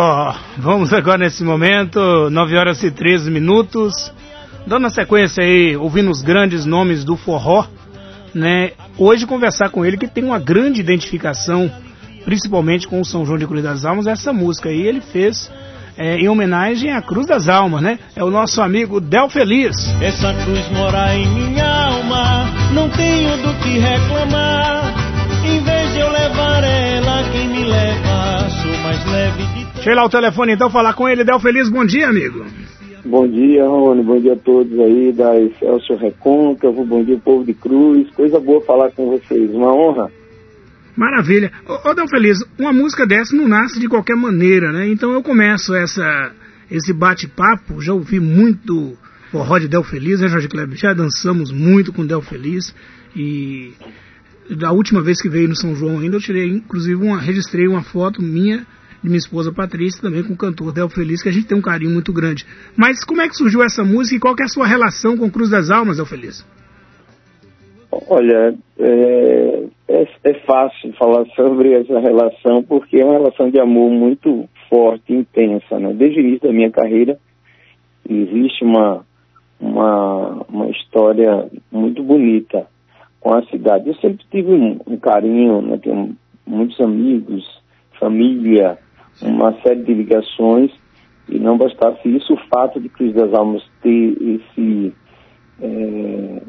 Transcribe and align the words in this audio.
Ó. 0.00 0.34
Vamos 0.56 0.94
agora 0.94 1.18
nesse 1.18 1.44
momento, 1.44 2.30
9 2.30 2.56
horas 2.56 2.82
e 2.82 2.90
13 2.90 3.30
minutos. 3.30 4.10
Dando 4.66 4.86
a 4.86 4.90
sequência 4.90 5.44
aí, 5.44 5.76
ouvindo 5.76 6.10
os 6.10 6.22
grandes 6.22 6.64
nomes 6.64 7.04
do 7.04 7.18
forró, 7.18 7.66
né? 8.34 8.72
Hoje 8.96 9.26
conversar 9.26 9.68
com 9.68 9.84
ele 9.84 9.98
que 9.98 10.08
tem 10.08 10.24
uma 10.24 10.38
grande 10.38 10.80
identificação, 10.80 11.70
principalmente 12.24 12.88
com 12.88 12.98
o 12.98 13.04
São 13.04 13.26
João 13.26 13.38
de 13.38 13.46
Cruz 13.46 13.62
das 13.62 13.84
Almas, 13.84 14.06
essa 14.06 14.32
música 14.32 14.70
aí 14.70 14.80
ele 14.80 15.02
fez 15.02 15.50
é, 15.98 16.16
em 16.16 16.28
homenagem 16.28 16.92
à 16.92 17.02
Cruz 17.02 17.26
das 17.26 17.46
Almas, 17.46 17.82
né? 17.82 17.98
É 18.16 18.24
o 18.24 18.30
nosso 18.30 18.62
amigo 18.62 19.02
Del 19.02 19.28
Feliz. 19.28 19.76
Essa 20.00 20.32
cruz 20.32 20.66
mora 20.70 21.14
em 21.14 21.26
minha 21.26 21.86
alma, 21.86 22.46
não 22.72 22.88
tenho 22.88 23.36
do 23.42 23.54
que 23.62 23.78
reclamar. 23.78 24.79
Deixa 29.80 29.92
eu 29.92 29.94
ir 29.94 29.96
lá 29.96 30.04
o 30.04 30.10
telefone 30.10 30.52
então 30.52 30.68
falar 30.68 30.92
com 30.92 31.08
ele. 31.08 31.24
Del 31.24 31.40
Feliz, 31.40 31.70
bom 31.70 31.86
dia, 31.86 32.06
amigo. 32.06 32.44
Bom 33.02 33.26
dia, 33.26 33.64
Rony. 33.64 34.02
Bom 34.02 34.20
dia 34.20 34.34
a 34.34 34.36
todos 34.36 34.78
aí 34.78 35.10
da 35.10 35.40
Excelsior 35.40 35.98
Recôncavo. 35.98 36.84
Bom 36.84 37.02
dia, 37.02 37.18
povo 37.18 37.46
de 37.46 37.54
Cruz. 37.54 38.10
Coisa 38.10 38.38
boa 38.38 38.60
falar 38.60 38.90
com 38.90 39.08
vocês. 39.08 39.50
Uma 39.50 39.72
honra. 39.72 40.12
Maravilha. 40.94 41.50
Ô, 41.66 41.88
ô 41.88 41.94
Del 41.94 42.06
Feliz, 42.08 42.36
uma 42.58 42.74
música 42.74 43.06
dessa 43.06 43.34
não 43.34 43.48
nasce 43.48 43.80
de 43.80 43.88
qualquer 43.88 44.16
maneira, 44.16 44.70
né? 44.70 44.86
Então 44.86 45.14
eu 45.14 45.22
começo 45.22 45.74
essa, 45.74 46.30
esse 46.70 46.92
bate-papo, 46.92 47.80
já 47.80 47.94
ouvi 47.94 48.20
muito 48.20 48.98
forró 49.32 49.58
de 49.58 49.66
Del 49.66 49.82
Feliz, 49.82 50.20
né, 50.20 50.28
Jorge 50.28 50.48
Kleber? 50.48 50.76
Já 50.76 50.92
dançamos 50.92 51.50
muito 51.50 51.90
com 51.90 52.04
Del 52.04 52.20
Feliz 52.20 52.74
e 53.16 53.72
da 54.58 54.72
última 54.72 55.00
vez 55.00 55.22
que 55.22 55.30
veio 55.30 55.48
no 55.48 55.56
São 55.56 55.74
João 55.74 56.00
ainda, 56.00 56.16
eu 56.16 56.20
tirei, 56.20 56.50
inclusive, 56.50 57.02
uma, 57.02 57.18
registrei 57.18 57.66
uma 57.66 57.82
foto 57.82 58.20
minha 58.20 58.66
de 59.02 59.08
minha 59.08 59.18
esposa 59.18 59.52
Patrícia, 59.52 60.02
também 60.02 60.22
com 60.22 60.34
o 60.34 60.36
cantor 60.36 60.72
Del 60.72 60.88
Feliz, 60.88 61.22
que 61.22 61.28
a 61.28 61.32
gente 61.32 61.46
tem 61.46 61.56
um 61.56 61.62
carinho 61.62 61.90
muito 61.90 62.12
grande. 62.12 62.44
Mas 62.76 63.04
como 63.04 63.20
é 63.20 63.28
que 63.28 63.34
surgiu 63.34 63.62
essa 63.62 63.82
música 63.82 64.16
e 64.16 64.20
qual 64.20 64.34
é 64.38 64.44
a 64.44 64.48
sua 64.48 64.66
relação 64.66 65.16
com 65.16 65.30
Cruz 65.30 65.50
das 65.50 65.70
Almas, 65.70 65.96
Del 65.96 66.06
Feliz? 66.06 66.44
Olha, 68.08 68.54
é, 68.78 69.64
é, 69.88 70.08
é, 70.24 70.34
fácil 70.46 70.92
falar 70.92 71.26
sobre 71.34 71.72
essa 71.72 71.98
relação 71.98 72.62
porque 72.62 72.98
é 72.98 73.04
uma 73.04 73.14
relação 73.14 73.50
de 73.50 73.58
amor 73.58 73.90
muito 73.90 74.48
forte, 74.68 75.12
intensa, 75.12 75.78
né? 75.78 75.92
Desde 75.92 76.20
o 76.20 76.22
início 76.22 76.46
da 76.46 76.52
minha 76.52 76.70
carreira 76.70 77.18
existe 78.08 78.64
uma, 78.64 79.04
uma, 79.60 80.46
uma 80.48 80.70
história 80.70 81.48
muito 81.70 82.02
bonita 82.02 82.66
com 83.20 83.34
a 83.34 83.42
cidade. 83.46 83.88
Eu 83.88 83.94
sempre 83.96 84.24
tive 84.30 84.52
um, 84.52 84.78
um 84.86 84.96
carinho, 84.96 85.60
né? 85.60 85.78
tenho 85.82 86.16
muitos 86.46 86.80
amigos, 86.80 87.44
família, 87.98 88.78
uma 89.22 89.52
série 89.62 89.82
de 89.82 89.94
ligações 89.94 90.70
e 91.28 91.38
não 91.38 91.56
bastasse 91.56 92.08
isso, 92.08 92.34
o 92.34 92.48
fato 92.48 92.80
de 92.80 92.88
Cruz 92.88 93.14
das 93.14 93.32
Almas 93.32 93.62
ter 93.82 94.16
esse 94.20 94.92
é, 95.62 96.42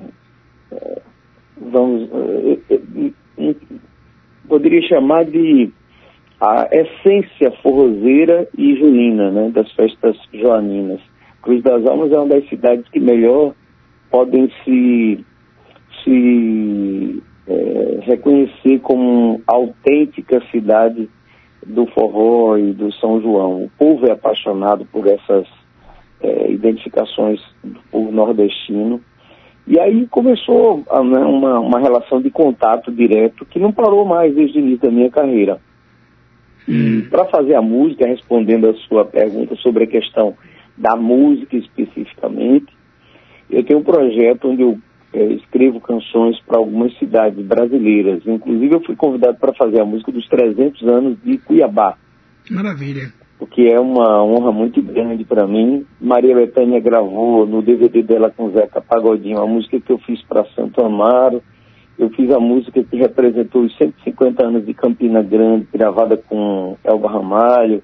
é 0.72 1.02
vamos, 1.58 2.10
eh, 2.70 3.56
poderia 4.48 4.82
chamar 4.88 5.26
de 5.26 5.72
a 6.40 6.68
essência 6.72 7.52
forrozeira 7.62 8.48
e 8.58 8.76
junina, 8.76 9.30
né, 9.30 9.52
das 9.52 9.72
festas 9.74 10.18
joaninas. 10.34 11.00
Cruz 11.44 11.62
das 11.62 11.86
Almas 11.86 12.12
é 12.12 12.18
uma 12.18 12.28
das 12.28 12.48
cidades 12.50 12.88
que 12.90 13.00
melhor 13.00 13.54
podem 14.10 14.52
se, 14.64 15.24
se 16.04 17.24
é, 17.48 18.00
reconhecer 18.02 18.80
como 18.80 19.42
autêntica 19.46 20.42
cidade 20.52 21.08
do 21.66 21.86
forró 21.88 22.58
e 22.58 22.74
do 22.74 22.92
São 22.94 23.22
João. 23.22 23.64
O 23.64 23.72
povo 23.78 24.06
é 24.08 24.12
apaixonado 24.12 24.86
por 24.86 25.08
essas 25.08 25.48
é, 26.22 26.52
identificações 26.52 27.42
do 27.64 27.80
povo 27.92 28.12
nordestino 28.12 29.02
e 29.68 29.80
aí 29.80 30.08
começou 30.08 30.78
né, 30.80 31.20
uma, 31.20 31.60
uma 31.60 31.80
relação 31.80 32.22
de 32.22 32.30
contato 32.30 32.92
direto 32.92 33.46
que 33.46 33.60
não 33.60 33.72
parou 33.72 34.06
mais 34.06 34.34
desde 34.34 34.58
o 34.58 34.62
início 34.62 34.82
da 34.82 34.92
minha 34.92 35.10
carreira. 35.10 35.60
Hum. 36.68 37.08
Para 37.10 37.26
fazer 37.26 37.56
a 37.56 37.62
música, 37.62 38.08
respondendo 38.08 38.70
a 38.70 38.74
sua 38.74 39.06
pergunta 39.06 39.56
sobre 39.56 39.84
a 39.84 39.88
questão 39.88 40.36
da 40.78 40.96
música 40.96 41.56
especificamente, 41.56 42.68
eu 43.50 43.64
tenho 43.64 43.80
um 43.80 43.84
projeto 43.84 44.50
onde 44.50 44.62
eu 44.62 44.78
é, 45.14 45.24
escrevo 45.34 45.80
canções 45.80 46.40
para 46.42 46.58
algumas 46.58 46.98
cidades 46.98 47.46
brasileiras. 47.46 48.22
Inclusive, 48.26 48.76
eu 48.76 48.82
fui 48.82 48.96
convidado 48.96 49.38
para 49.38 49.54
fazer 49.54 49.82
a 49.82 49.86
música 49.86 50.12
dos 50.12 50.28
300 50.28 50.88
anos 50.88 51.18
de 51.24 51.38
Cuiabá. 51.38 51.98
Maravilha 52.50 53.12
o 53.42 53.48
que 53.48 53.68
é 53.68 53.80
uma 53.80 54.24
honra 54.24 54.52
muito 54.52 54.84
grande 54.84 55.26
para 55.26 55.48
mim. 55.48 55.84
Maria 56.00 56.36
Bethânia 56.36 56.80
gravou 56.80 57.44
no 57.48 57.64
DVD 57.64 58.04
dela 58.04 58.30
com 58.30 58.52
Zeca 58.52 58.80
Pagodinho 58.80 59.40
a 59.42 59.48
música 59.48 59.82
que 59.82 59.92
eu 59.92 59.98
fiz 59.98 60.22
para 60.22 60.46
Santo 60.56 60.86
Amaro. 60.86 61.42
Eu 61.98 62.12
fiz 62.12 62.30
a 62.30 62.40
música 62.40 62.84
que 62.84 62.96
representou 62.98 63.64
os 63.64 63.76
150 63.78 64.46
anos 64.46 64.64
de 64.64 64.76
Campina 64.76 65.24
Grande, 65.24 65.68
gravada 65.74 66.18
com 66.18 66.78
Elba 66.84 67.10
Ramalho. 67.10 67.82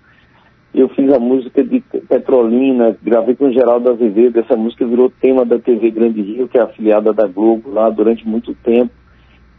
Eu 0.74 0.90
fiz 0.90 1.12
a 1.12 1.20
música 1.20 1.64
de 1.64 1.80
Petrolina, 2.08 2.96
gravei 3.02 3.36
com 3.36 3.52
Geraldo 3.52 3.90
Azevedo. 3.90 4.40
Essa 4.40 4.56
música 4.56 4.86
virou 4.86 5.12
tema 5.22 5.46
da 5.46 5.58
TV 5.58 5.90
Grande 5.90 6.22
Rio, 6.22 6.48
que 6.48 6.58
é 6.58 6.62
afiliada 6.62 7.14
da 7.14 7.26
Globo 7.26 7.72
lá 7.72 7.90
durante 7.90 8.28
muito 8.28 8.54
tempo. 8.56 8.92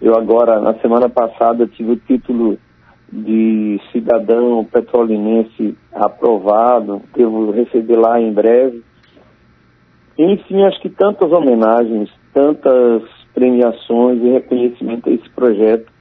Eu 0.01 0.15
agora, 0.15 0.61
na 0.61 0.75
semana 0.75 1.09
passada, 1.09 1.67
tive 1.67 1.93
o 1.93 1.97
título 1.97 2.59
de 3.11 3.81
cidadão 3.91 4.65
petrolinense 4.65 5.77
aprovado, 5.93 7.03
devo 7.17 7.51
receber 7.51 7.97
lá 7.97 8.21
em 8.21 8.33
breve. 8.33 8.83
Enfim, 10.17 10.63
acho 10.65 10.81
que 10.81 10.91
tantas 10.91 11.33
homenagens, 11.33 12.11
tantas 12.33 13.03
premiações 13.35 14.23
e 14.23 14.31
reconhecimento 14.31 15.09
a 15.09 15.13
esse 15.13 15.29
projeto 15.31 15.98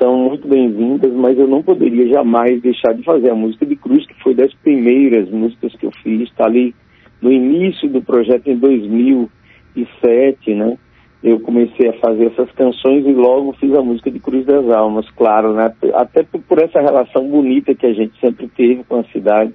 são 0.00 0.16
muito 0.16 0.48
bem-vindas, 0.48 1.12
mas 1.12 1.38
eu 1.38 1.46
não 1.46 1.62
poderia 1.62 2.08
jamais 2.08 2.60
deixar 2.62 2.94
de 2.94 3.02
fazer 3.02 3.30
a 3.30 3.34
música 3.34 3.66
de 3.66 3.76
Cruz, 3.76 4.06
que 4.06 4.22
foi 4.22 4.34
das 4.34 4.52
primeiras 4.54 5.28
músicas 5.30 5.74
que 5.76 5.84
eu 5.84 5.92
fiz, 6.02 6.22
está 6.22 6.46
ali 6.46 6.74
no 7.20 7.30
início 7.30 7.88
do 7.88 8.00
projeto 8.00 8.48
em 8.48 8.56
2007, 8.56 10.54
né? 10.54 10.78
eu 11.22 11.38
comecei 11.40 11.88
a 11.88 11.92
fazer 12.00 12.26
essas 12.26 12.50
canções 12.52 13.04
e 13.06 13.12
logo 13.12 13.54
fiz 13.60 13.72
a 13.74 13.82
música 13.82 14.10
de 14.10 14.18
Cruz 14.18 14.46
das 14.46 14.66
Almas, 14.70 15.06
claro, 15.10 15.52
né? 15.52 15.70
Até 15.94 16.22
por, 16.22 16.58
essa 16.58 16.80
relação 16.80 17.28
bonita 17.28 17.74
que 17.74 17.86
a 17.86 17.92
gente 17.92 18.18
sempre 18.18 18.48
teve 18.48 18.82
com 18.84 19.00
a 19.00 19.04
cidade. 19.04 19.52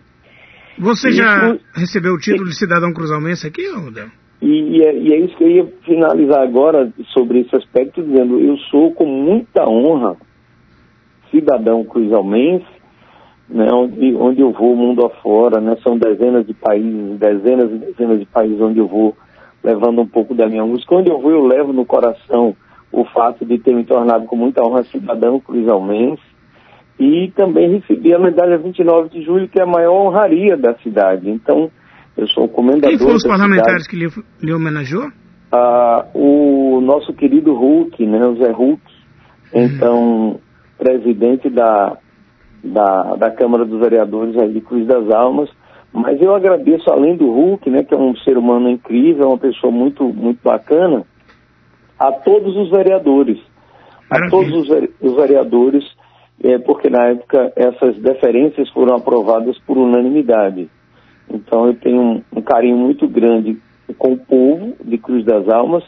Você 0.77 1.11
já 1.11 1.57
recebeu 1.73 2.13
o 2.13 2.19
título 2.19 2.49
de 2.49 2.55
cidadão 2.55 2.93
cruzalmense 2.93 3.47
aqui, 3.47 3.67
Rodel? 3.67 4.07
E, 4.41 4.77
e, 4.77 4.81
é, 4.83 4.95
e, 4.95 5.13
é, 5.13 5.19
isso 5.21 5.35
que 5.37 5.43
eu 5.43 5.49
ia 5.49 5.65
finalizar 5.85 6.43
agora 6.43 6.91
sobre 7.13 7.39
esse 7.39 7.55
aspecto, 7.55 8.03
dizendo, 8.03 8.39
eu 8.39 8.57
sou 8.69 8.93
com 8.93 9.05
muita 9.05 9.67
honra 9.67 10.17
cidadão 11.35 11.83
cruzalmense, 11.83 12.65
né, 13.49 13.67
onde, 13.71 14.15
onde 14.15 14.41
eu 14.41 14.51
vou 14.51 14.75
mundo 14.75 15.05
afora, 15.05 15.59
né, 15.59 15.75
são 15.83 15.97
dezenas 15.97 16.45
de 16.47 16.53
países, 16.53 17.19
dezenas 17.19 17.71
e 17.71 17.77
dezenas 17.77 18.19
de 18.19 18.25
países 18.25 18.59
onde 18.59 18.79
eu 18.79 18.87
vou 18.87 19.15
levando 19.63 20.01
um 20.01 20.07
pouco 20.07 20.33
da 20.33 20.47
minha 20.47 20.63
música. 20.65 20.95
Onde 20.95 21.09
eu 21.09 21.19
vou, 21.19 21.31
eu 21.31 21.45
levo 21.45 21.73
no 21.73 21.85
coração 21.85 22.55
o 22.91 23.03
fato 23.05 23.45
de 23.45 23.57
ter 23.59 23.75
me 23.75 23.83
tornado 23.83 24.25
com 24.25 24.35
muita 24.35 24.63
honra 24.63 24.83
cidadão 24.83 25.39
cruzalmense 25.39 26.21
e 26.99 27.31
também 27.35 27.71
recebi 27.71 28.13
a 28.13 28.19
medalha 28.19 28.57
29 28.57 29.09
de 29.09 29.23
julho, 29.23 29.49
que 29.49 29.59
é 29.59 29.63
a 29.63 29.67
maior 29.67 29.93
honraria 29.93 30.55
da 30.55 30.75
cidade. 30.75 31.29
Então, 31.29 31.69
eu 32.15 32.27
sou 32.27 32.45
o 32.45 32.49
comendador. 32.49 32.89
Quem 32.89 32.99
foram 32.99 33.15
os 33.15 33.27
parlamentares 33.27 33.85
cidade. 33.85 34.11
que 34.11 34.19
lhe, 34.19 34.25
lhe 34.41 34.53
homenageou? 34.53 35.11
Ah, 35.51 36.05
o 36.13 36.79
nosso 36.81 37.13
querido 37.13 37.53
Hulk, 37.53 38.05
né, 38.05 38.25
o 38.25 38.35
Zé 38.35 38.51
Hulk, 38.51 38.81
uhum. 39.53 39.63
então, 39.63 40.39
presidente 40.77 41.49
da, 41.49 41.97
da, 42.63 43.15
da 43.15 43.31
Câmara 43.31 43.65
dos 43.65 43.79
Vereadores 43.79 44.37
aí 44.37 44.51
de 44.51 44.61
Cruz 44.61 44.85
das 44.87 45.09
Almas, 45.09 45.49
mas 45.93 46.21
eu 46.21 46.35
agradeço, 46.35 46.91
além 46.91 47.15
do 47.15 47.31
Hulk, 47.31 47.69
né, 47.69 47.83
que 47.83 47.93
é 47.93 47.97
um 47.97 48.15
ser 48.17 48.37
humano 48.37 48.69
incrível, 48.69 49.29
uma 49.29 49.37
pessoa 49.37 49.71
muito, 49.71 50.03
muito 50.03 50.39
bacana, 50.43 51.05
a 51.97 52.11
todos 52.11 52.55
os 52.57 52.69
vereadores. 52.69 53.39
A 54.11 54.29
todos 54.29 54.69
os 55.01 55.15
vereadores, 55.15 55.85
é, 56.43 56.57
porque 56.59 56.89
na 56.89 57.07
época 57.07 57.51
essas 57.55 57.97
deferências 57.97 58.69
foram 58.71 58.95
aprovadas 58.97 59.57
por 59.59 59.77
unanimidade. 59.77 60.69
Então 61.29 61.67
eu 61.67 61.73
tenho 61.75 62.01
um, 62.01 62.23
um 62.35 62.41
carinho 62.41 62.77
muito 62.77 63.07
grande 63.07 63.57
com 63.97 64.13
o 64.13 64.17
povo 64.17 64.73
de 64.83 64.97
Cruz 64.97 65.23
das 65.25 65.47
Almas 65.47 65.83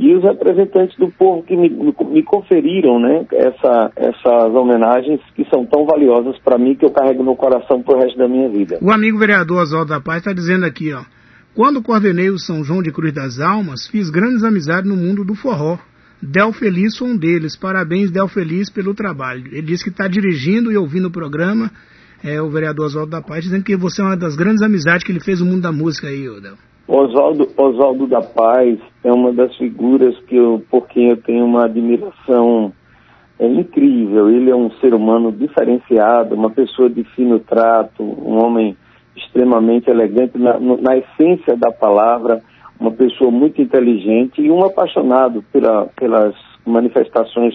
e 0.00 0.14
os 0.14 0.24
representantes 0.24 0.96
do 0.96 1.10
povo 1.10 1.42
que 1.42 1.54
me, 1.54 1.68
me 1.68 2.22
conferiram 2.22 2.98
né, 2.98 3.26
essa, 3.30 3.92
essas 3.94 4.54
homenagens 4.54 5.20
que 5.36 5.44
são 5.52 5.66
tão 5.66 5.84
valiosas 5.84 6.38
para 6.38 6.56
mim 6.56 6.74
que 6.74 6.86
eu 6.86 6.90
carrego 6.90 7.22
no 7.22 7.36
coração 7.36 7.82
pro 7.82 7.98
resto 7.98 8.16
da 8.16 8.26
minha 8.26 8.48
vida. 8.48 8.78
O 8.80 8.90
amigo 8.90 9.18
vereador 9.18 9.60
Oswaldo 9.60 9.90
da 9.90 10.00
Paz 10.00 10.20
está 10.20 10.32
dizendo 10.32 10.64
aqui, 10.64 10.90
ó. 10.94 11.02
Quando 11.54 11.82
coordenei 11.82 12.30
o 12.30 12.38
São 12.38 12.64
João 12.64 12.82
de 12.82 12.90
Cruz 12.90 13.12
das 13.12 13.40
Almas, 13.40 13.88
fiz 13.88 14.08
grandes 14.08 14.42
amizades 14.42 14.88
no 14.88 14.96
mundo 14.96 15.22
do 15.22 15.34
forró. 15.34 15.76
Del 16.22 16.50
Feliz 16.54 16.96
foi 16.96 17.08
um 17.08 17.16
deles. 17.18 17.54
Parabéns, 17.54 18.10
Del 18.10 18.28
Feliz, 18.28 18.70
pelo 18.70 18.94
trabalho. 18.94 19.48
Ele 19.48 19.62
disse 19.62 19.84
que 19.84 19.90
está 19.90 20.08
dirigindo 20.08 20.72
e 20.72 20.78
ouvindo 20.78 21.08
o 21.08 21.12
programa 21.12 21.70
é, 22.24 22.40
o 22.40 22.48
vereador 22.48 22.86
Oswaldo 22.86 23.10
da 23.10 23.20
Paz, 23.20 23.44
dizendo 23.44 23.64
que 23.64 23.76
você 23.76 24.00
é 24.00 24.04
uma 24.04 24.16
das 24.16 24.34
grandes 24.34 24.62
amizades 24.62 25.04
que 25.04 25.12
ele 25.12 25.20
fez 25.20 25.40
no 25.40 25.46
mundo 25.46 25.60
da 25.60 25.72
música 25.72 26.06
aí, 26.06 26.26
Odel. 26.26 26.56
Oswaldo, 26.90 27.46
Oswaldo 27.56 28.06
da 28.08 28.20
Paz 28.20 28.76
é 29.04 29.12
uma 29.12 29.32
das 29.32 29.56
figuras 29.56 30.18
que 30.24 30.34
eu, 30.34 30.60
por 30.68 30.88
quem 30.88 31.10
eu 31.10 31.16
tenho 31.16 31.44
uma 31.44 31.66
admiração 31.66 32.72
é, 33.38 33.46
incrível. 33.46 34.28
Ele 34.28 34.50
é 34.50 34.56
um 34.56 34.72
ser 34.72 34.92
humano 34.92 35.30
diferenciado, 35.30 36.34
uma 36.34 36.50
pessoa 36.50 36.90
de 36.90 37.04
fino 37.14 37.38
trato, 37.38 38.02
um 38.02 38.44
homem 38.44 38.76
extremamente 39.14 39.88
elegante 39.88 40.36
na, 40.36 40.58
na 40.58 40.96
essência 40.96 41.56
da 41.56 41.70
palavra, 41.70 42.42
uma 42.80 42.90
pessoa 42.90 43.30
muito 43.30 43.62
inteligente 43.62 44.42
e 44.42 44.50
um 44.50 44.64
apaixonado 44.64 45.44
pela, 45.52 45.86
pelas 45.94 46.34
manifestações 46.66 47.54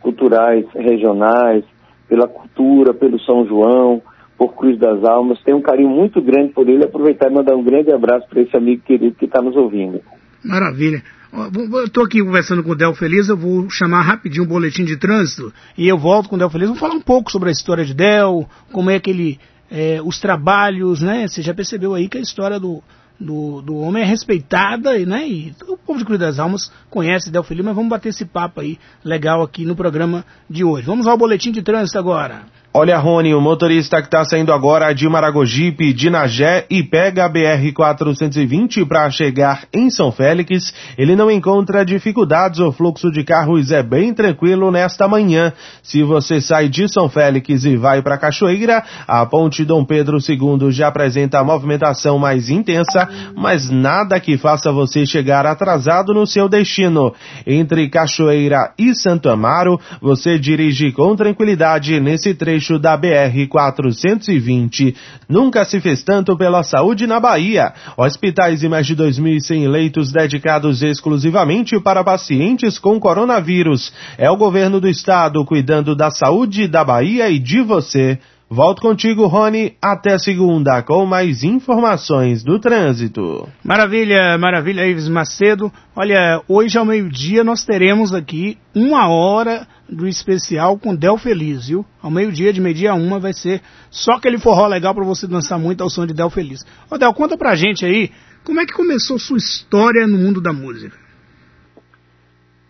culturais 0.00 0.64
regionais, 0.74 1.64
pela 2.08 2.26
cultura, 2.26 2.94
pelo 2.94 3.20
São 3.20 3.46
João, 3.46 4.00
por 4.40 4.56
Cruz 4.56 4.78
das 4.78 5.04
Almas. 5.04 5.38
Tenho 5.42 5.58
um 5.58 5.62
carinho 5.62 5.90
muito 5.90 6.22
grande 6.22 6.54
por 6.54 6.66
ele. 6.66 6.82
Aproveitar 6.82 7.30
e 7.30 7.34
mandar 7.34 7.54
um 7.54 7.62
grande 7.62 7.92
abraço 7.92 8.26
para 8.26 8.40
esse 8.40 8.56
amigo 8.56 8.82
querido 8.82 9.14
que 9.14 9.26
está 9.26 9.42
nos 9.42 9.54
ouvindo. 9.54 10.00
Maravilha. 10.42 11.02
Eu 11.30 11.84
estou 11.84 12.04
aqui 12.04 12.24
conversando 12.24 12.64
com 12.64 12.70
o 12.70 12.74
Del 12.74 12.94
Feliz, 12.94 13.28
eu 13.28 13.36
vou 13.36 13.68
chamar 13.68 14.00
rapidinho 14.00 14.44
um 14.44 14.48
boletim 14.48 14.84
de 14.84 14.96
trânsito 14.96 15.52
e 15.76 15.86
eu 15.86 15.96
volto 15.98 16.30
com 16.30 16.36
o 16.36 16.38
Del 16.38 16.48
Feliz. 16.48 16.68
Vou 16.68 16.78
falar 16.78 16.94
um 16.94 17.02
pouco 17.02 17.30
sobre 17.30 17.50
a 17.50 17.52
história 17.52 17.84
de 17.84 17.92
Del, 17.92 18.48
como 18.72 18.88
é 18.88 18.98
que 18.98 19.10
ele. 19.10 19.38
É, 19.70 20.00
os 20.02 20.18
trabalhos, 20.18 21.00
né? 21.00 21.28
Você 21.28 21.42
já 21.42 21.54
percebeu 21.54 21.94
aí 21.94 22.08
que 22.08 22.18
a 22.18 22.20
história 22.20 22.58
do, 22.58 22.82
do, 23.20 23.62
do 23.62 23.76
homem 23.76 24.02
é 24.02 24.06
respeitada, 24.06 24.98
né? 25.06 25.28
E 25.28 25.54
o 25.68 25.76
povo 25.76 25.98
de 25.98 26.04
Cruz 26.04 26.18
das 26.18 26.40
Almas 26.40 26.72
conhece 26.88 27.30
Del 27.30 27.44
Feliz, 27.44 27.64
mas 27.64 27.76
vamos 27.76 27.90
bater 27.90 28.08
esse 28.08 28.24
papo 28.24 28.60
aí 28.60 28.78
legal 29.04 29.42
aqui 29.42 29.64
no 29.64 29.76
programa 29.76 30.24
de 30.48 30.64
hoje. 30.64 30.86
Vamos 30.86 31.06
ao 31.06 31.16
boletim 31.16 31.52
de 31.52 31.62
trânsito 31.62 31.98
agora. 31.98 32.46
Olha, 32.72 32.96
Rony, 32.98 33.34
o 33.34 33.40
motorista 33.40 34.00
que 34.00 34.06
está 34.06 34.24
saindo 34.24 34.52
agora 34.52 34.92
de 34.92 35.08
Maragogipe, 35.08 35.92
de 35.92 36.08
Nagé 36.08 36.66
e 36.70 36.84
pega 36.84 37.24
a 37.24 37.28
BR-420 37.28 38.86
para 38.86 39.10
chegar 39.10 39.64
em 39.74 39.90
São 39.90 40.12
Félix, 40.12 40.72
ele 40.96 41.16
não 41.16 41.28
encontra 41.28 41.84
dificuldades. 41.84 42.60
O 42.60 42.70
fluxo 42.70 43.10
de 43.10 43.24
carros 43.24 43.72
é 43.72 43.82
bem 43.82 44.14
tranquilo 44.14 44.70
nesta 44.70 45.08
manhã. 45.08 45.52
Se 45.82 46.04
você 46.04 46.40
sai 46.40 46.68
de 46.68 46.88
São 46.88 47.08
Félix 47.08 47.64
e 47.64 47.76
vai 47.76 48.02
para 48.02 48.16
Cachoeira, 48.16 48.84
a 49.04 49.26
ponte 49.26 49.64
Dom 49.64 49.84
Pedro 49.84 50.18
II 50.18 50.70
já 50.70 50.86
apresenta 50.86 51.40
a 51.40 51.44
movimentação 51.44 52.20
mais 52.20 52.48
intensa, 52.48 53.08
mas 53.34 53.68
nada 53.68 54.20
que 54.20 54.38
faça 54.38 54.70
você 54.70 55.04
chegar 55.04 55.44
atrasado 55.44 56.14
no 56.14 56.24
seu 56.24 56.48
destino. 56.48 57.12
Entre 57.44 57.88
Cachoeira 57.88 58.72
e 58.78 58.94
Santo 58.94 59.28
Amaro, 59.28 59.80
você 60.00 60.38
dirige 60.38 60.92
com 60.92 61.16
tranquilidade 61.16 61.98
nesse 61.98 62.32
trecho 62.32 62.59
trecho 62.60 62.78
da 62.78 62.96
BR-420. 62.96 64.94
Nunca 65.28 65.64
se 65.64 65.80
fez 65.80 66.02
tanto 66.02 66.36
pela 66.36 66.62
saúde 66.62 67.06
na 67.06 67.18
Bahia. 67.18 67.72
Hospitais 67.96 68.62
e 68.62 68.68
mais 68.68 68.86
de 68.86 68.94
2.100 68.94 69.66
leitos 69.68 70.12
dedicados 70.12 70.82
exclusivamente 70.82 71.80
para 71.80 72.04
pacientes 72.04 72.78
com 72.78 73.00
coronavírus. 73.00 73.90
É 74.18 74.30
o 74.30 74.36
governo 74.36 74.78
do 74.80 74.88
estado 74.88 75.42
cuidando 75.44 75.96
da 75.96 76.10
saúde 76.10 76.68
da 76.68 76.84
Bahia 76.84 77.30
e 77.30 77.38
de 77.38 77.62
você. 77.62 78.18
Volto 78.52 78.82
contigo, 78.82 79.28
Rony, 79.28 79.76
até 79.80 80.18
segunda 80.18 80.82
com 80.82 81.06
mais 81.06 81.44
informações 81.44 82.42
do 82.42 82.58
trânsito. 82.58 83.48
Maravilha, 83.64 84.36
maravilha, 84.38 84.88
Ives 84.88 85.08
Macedo. 85.08 85.70
Olha, 85.94 86.42
hoje 86.48 86.76
ao 86.76 86.84
meio-dia 86.84 87.44
nós 87.44 87.64
teremos 87.64 88.12
aqui 88.12 88.58
uma 88.74 89.08
hora 89.08 89.68
do 89.88 90.04
especial 90.04 90.76
com 90.76 90.96
Del 90.96 91.16
Feliz, 91.16 91.68
viu? 91.68 91.84
Ao 92.02 92.10
meio-dia, 92.10 92.52
de 92.52 92.60
meio-dia 92.60 92.90
a 92.90 92.96
uma, 92.96 93.20
vai 93.20 93.32
ser 93.32 93.60
só 93.88 94.14
aquele 94.14 94.36
forró 94.36 94.66
legal 94.66 94.96
para 94.96 95.04
você 95.04 95.28
dançar 95.28 95.56
muito 95.56 95.84
ao 95.84 95.88
som 95.88 96.04
de 96.04 96.12
Del 96.12 96.28
Feliz. 96.28 96.66
Ô 96.90 96.98
Del, 96.98 97.14
conta 97.14 97.38
pra 97.38 97.54
gente 97.54 97.86
aí, 97.86 98.10
como 98.44 98.60
é 98.60 98.66
que 98.66 98.72
começou 98.72 99.16
sua 99.16 99.38
história 99.38 100.08
no 100.08 100.18
mundo 100.18 100.40
da 100.40 100.52
música? 100.52 100.98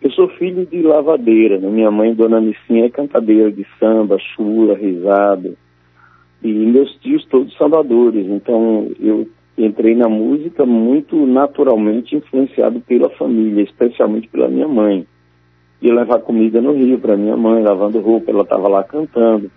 Eu 0.02 0.10
sou 0.10 0.28
filho 0.36 0.66
de 0.66 0.82
lavadeira, 0.82 1.58
né? 1.58 1.70
minha 1.70 1.90
mãe, 1.90 2.14
Dona 2.14 2.38
Nicinha, 2.38 2.84
é 2.84 2.90
cantadeira 2.90 3.50
de 3.50 3.66
samba, 3.78 4.18
chula, 4.36 4.76
risada 4.76 5.56
e 6.42 6.52
meus 6.52 6.92
tios 6.96 7.24
todos 7.26 7.56
salvadores. 7.56 8.26
Então 8.26 8.90
eu 8.98 9.28
entrei 9.56 9.94
na 9.94 10.08
música 10.08 10.64
muito 10.64 11.26
naturalmente 11.26 12.16
influenciado 12.16 12.80
pela 12.80 13.10
família, 13.10 13.62
especialmente 13.62 14.28
pela 14.28 14.48
minha 14.48 14.68
mãe. 14.68 15.06
Ia 15.82 15.94
levar 15.94 16.20
comida 16.20 16.60
no 16.60 16.72
Rio 16.72 16.98
para 16.98 17.16
minha 17.16 17.36
mãe, 17.36 17.62
lavando 17.62 18.00
roupa, 18.00 18.30
ela 18.30 18.42
estava 18.42 18.68
lá 18.68 18.84
cantando. 18.84 19.50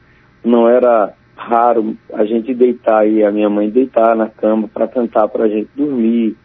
Não 0.43 0.67
era 0.67 1.13
raro 1.35 1.95
a 2.13 2.25
gente 2.25 2.53
deitar 2.53 3.07
e 3.07 3.23
a 3.23 3.31
minha 3.31 3.49
mãe 3.49 3.69
deitar 3.69 4.15
na 4.15 4.29
cama 4.29 4.67
para 4.67 4.87
cantar 4.87 5.27
para 5.27 5.45
a 5.45 5.49
gente 5.49 5.69
dormir. 5.75 6.35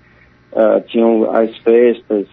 Uh, 0.52 0.80
tinham 0.86 1.30
as 1.30 1.56
festas, 1.58 2.26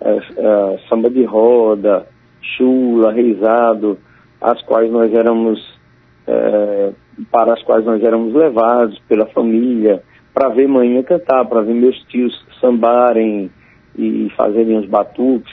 uh, 0.00 0.74
uh, 0.74 0.78
samba 0.88 1.10
de 1.10 1.22
roda, 1.24 2.06
chula, 2.40 3.12
reizado, 3.12 3.98
as 4.40 4.60
quais 4.62 4.90
nós 4.90 5.12
éramos 5.12 5.60
eh, 6.26 6.92
para 7.30 7.54
as 7.54 7.62
quais 7.62 7.84
nós 7.84 8.02
éramos 8.02 8.34
levados 8.34 8.98
pela 9.08 9.26
família 9.26 10.02
para 10.32 10.50
ver 10.50 10.68
manhã 10.68 11.02
cantar, 11.02 11.44
para 11.46 11.62
ver 11.62 11.74
meus 11.74 11.98
tios 12.04 12.32
sambarem 12.60 13.50
e 13.96 14.30
fazerem 14.36 14.78
os 14.78 14.86
batuques. 14.86 15.52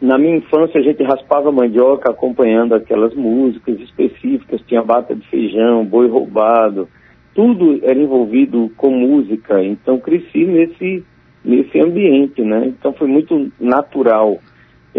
Na 0.00 0.16
minha 0.16 0.36
infância 0.36 0.80
a 0.80 0.82
gente 0.82 1.02
raspava 1.02 1.52
mandioca 1.52 2.10
acompanhando 2.10 2.74
aquelas 2.74 3.14
músicas 3.14 3.78
específicas, 3.80 4.62
tinha 4.66 4.82
bata 4.82 5.14
de 5.14 5.26
feijão, 5.28 5.84
boi 5.84 6.08
roubado, 6.08 6.88
tudo 7.34 7.80
era 7.82 7.98
envolvido 7.98 8.70
com 8.76 8.90
música, 8.90 9.62
então 9.62 9.98
cresci 9.98 10.44
nesse, 10.44 11.04
nesse 11.44 11.78
ambiente, 11.80 12.42
né? 12.42 12.66
Então 12.68 12.92
foi 12.92 13.08
muito 13.08 13.52
natural 13.60 14.38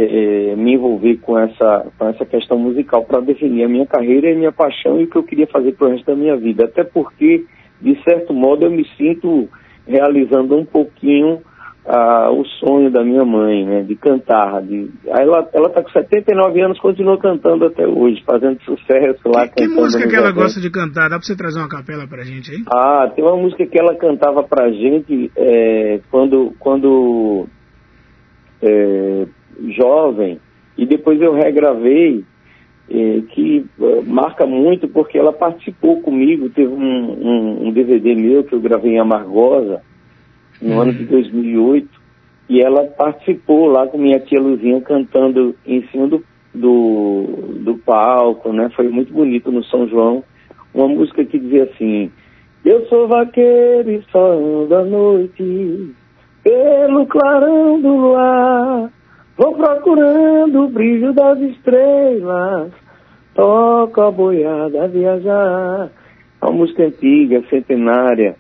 é, 0.02 0.56
me 0.56 0.76
envolver 0.76 1.18
com 1.18 1.38
essa, 1.38 1.88
com 1.98 2.08
essa 2.08 2.26
questão 2.26 2.58
musical 2.58 3.04
para 3.04 3.20
definir 3.20 3.66
a 3.66 3.70
minha 3.70 3.86
carreira 3.86 4.30
e 4.30 4.34
a 4.34 4.38
minha 4.38 4.52
paixão 4.52 5.00
e 5.00 5.04
o 5.04 5.10
que 5.10 5.18
eu 5.18 5.24
queria 5.24 5.48
fazer 5.48 5.74
para 5.74 5.88
o 5.88 5.92
resto 5.92 6.06
da 6.06 6.16
minha 6.16 6.38
vida. 6.38 6.66
Até 6.66 6.84
porque, 6.84 7.46
de 7.82 8.02
certo 8.04 8.34
modo, 8.34 8.66
eu 8.66 8.72
me 8.72 8.86
sinto 8.98 9.50
realizando 9.86 10.56
um 10.56 10.66
pouquinho 10.66 11.42
ah, 11.86 12.30
o 12.32 12.46
sonho 12.46 12.92
da 12.92 13.04
minha 13.04 13.26
mãe, 13.26 13.66
né, 13.66 13.84
de 13.84 13.96
cantar. 13.96 14.62
De... 14.62 14.90
Ela 15.08 15.42
está 15.42 15.82
com 15.82 15.90
79 15.90 16.62
anos, 16.62 16.80
continua 16.80 17.18
cantando 17.18 17.66
até 17.66 17.86
hoje, 17.88 18.24
fazendo 18.26 18.62
sucesso 18.64 19.22
lá. 19.26 19.48
Que, 19.48 19.64
que 19.64 19.68
música 19.68 20.08
que 20.08 20.16
ela 20.16 20.32
gosta 20.32 20.62
de 20.62 20.70
cantar? 20.70 21.10
Dá 21.10 21.18
para 21.18 21.26
você 21.26 21.36
trazer 21.36 21.60
uma 21.60 21.68
capela 21.68 22.08
para 22.08 22.24
gente 22.24 22.52
aí? 22.52 22.64
Ah, 22.72 23.12
tem 23.14 23.24
uma 23.24 23.36
música 23.36 23.66
que 23.66 23.80
ela 23.80 23.96
cantava 23.96 24.44
para 24.44 24.72
gente 24.72 25.32
é, 25.36 26.00
quando, 26.12 26.54
quando 26.60 27.48
é, 28.62 29.26
jovem, 29.70 30.40
e 30.78 30.86
depois 30.86 31.22
eu 31.22 31.34
regravei, 31.34 32.24
eh, 32.90 33.22
que 33.30 33.66
eh, 33.82 34.02
marca 34.06 34.46
muito 34.46 34.88
porque 34.88 35.18
ela 35.18 35.32
participou 35.32 36.02
comigo, 36.02 36.50
teve 36.50 36.74
um, 36.74 36.80
um, 36.82 37.68
um, 37.68 37.72
DVD 37.72 38.16
meu 38.16 38.44
que 38.44 38.54
eu 38.54 38.60
gravei 38.60 38.94
em 38.94 39.00
Amargosa, 39.00 39.82
no 40.62 40.74
uhum. 40.74 40.82
ano 40.82 40.94
de 40.94 41.06
2008, 41.06 41.88
e 42.50 42.62
ela 42.62 42.86
participou 42.86 43.68
lá 43.68 43.86
com 43.86 43.98
minha 43.98 44.20
tia 44.20 44.42
Luzinha 44.42 44.82
cantando 44.82 45.56
em 45.68 45.86
cima 45.90 46.08
do, 46.08 46.24
do, 46.54 47.26
do 47.60 47.78
palco, 47.78 48.52
né? 48.52 48.70
Foi 48.76 48.90
muito 48.90 49.14
bonito 49.14 49.52
no 49.52 49.64
São 49.66 49.88
João, 49.88 50.24
uma 50.74 50.88
música 50.88 51.24
que 51.24 51.38
dizia 51.38 51.66
assim, 51.66 52.12
eu 52.66 52.86
sou 52.88 53.08
vaqueiro 53.08 53.92
e 53.92 54.04
só 54.12 54.34
ando 54.34 54.76
à 54.76 54.84
noite, 54.84 55.94
pelo 56.44 57.06
clarão 57.06 57.80
do 57.80 57.96
luar, 57.96 58.92
Vou 59.40 59.56
procurando 59.56 60.66
o 60.66 60.68
brilho 60.68 61.14
das 61.14 61.40
estrelas, 61.40 62.74
toco 63.34 64.02
a 64.02 64.12
boiada 64.12 64.86
viajar. 64.90 65.90
É 66.42 66.46
uma 66.46 66.52
música 66.52 66.84
antiga, 66.84 67.42
centenária. 67.50 68.36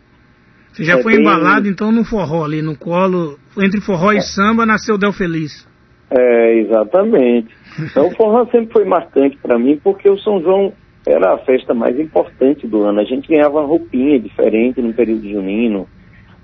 Você 0.73 0.83
já 0.83 0.99
é 0.99 1.01
foi 1.01 1.13
bem... 1.13 1.21
embalado 1.21 1.69
então 1.69 1.89
no 1.89 2.03
forró 2.03 2.43
ali, 2.43 2.61
no 2.61 2.77
colo, 2.77 3.39
entre 3.57 3.79
forró 3.79 4.11
é. 4.11 4.17
e 4.17 4.21
samba 4.21 4.65
nasceu 4.65 4.97
Del 4.97 5.13
Feliz. 5.13 5.65
É, 6.11 6.59
exatamente. 6.59 7.47
Então 7.79 8.07
o 8.09 8.15
forró 8.15 8.45
sempre 8.47 8.73
foi 8.73 8.83
marcante 8.83 9.37
para 9.37 9.57
mim, 9.57 9.79
porque 9.81 10.09
o 10.09 10.17
São 10.17 10.41
João 10.41 10.73
era 11.07 11.33
a 11.33 11.37
festa 11.37 11.73
mais 11.73 11.97
importante 11.97 12.67
do 12.67 12.83
ano. 12.83 12.99
A 12.99 13.05
gente 13.05 13.29
ganhava 13.29 13.61
roupinha 13.61 14.19
diferente 14.19 14.81
no 14.81 14.93
período 14.93 15.29
junino, 15.29 15.87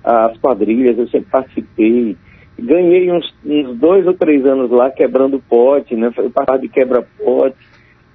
as 0.02 0.38
quadrilhas, 0.38 0.98
eu 0.98 1.10
sempre 1.10 1.30
participei. 1.30 2.16
Ganhei 2.58 3.12
uns, 3.12 3.34
uns, 3.46 3.78
dois 3.78 4.08
ou 4.08 4.14
três 4.14 4.46
anos 4.46 4.72
lá 4.72 4.90
quebrando 4.90 5.42
pote, 5.50 5.96
né? 5.96 6.12
Foi 6.12 6.30
parado 6.30 6.62
de 6.62 6.70
quebra-pote. 6.70 7.58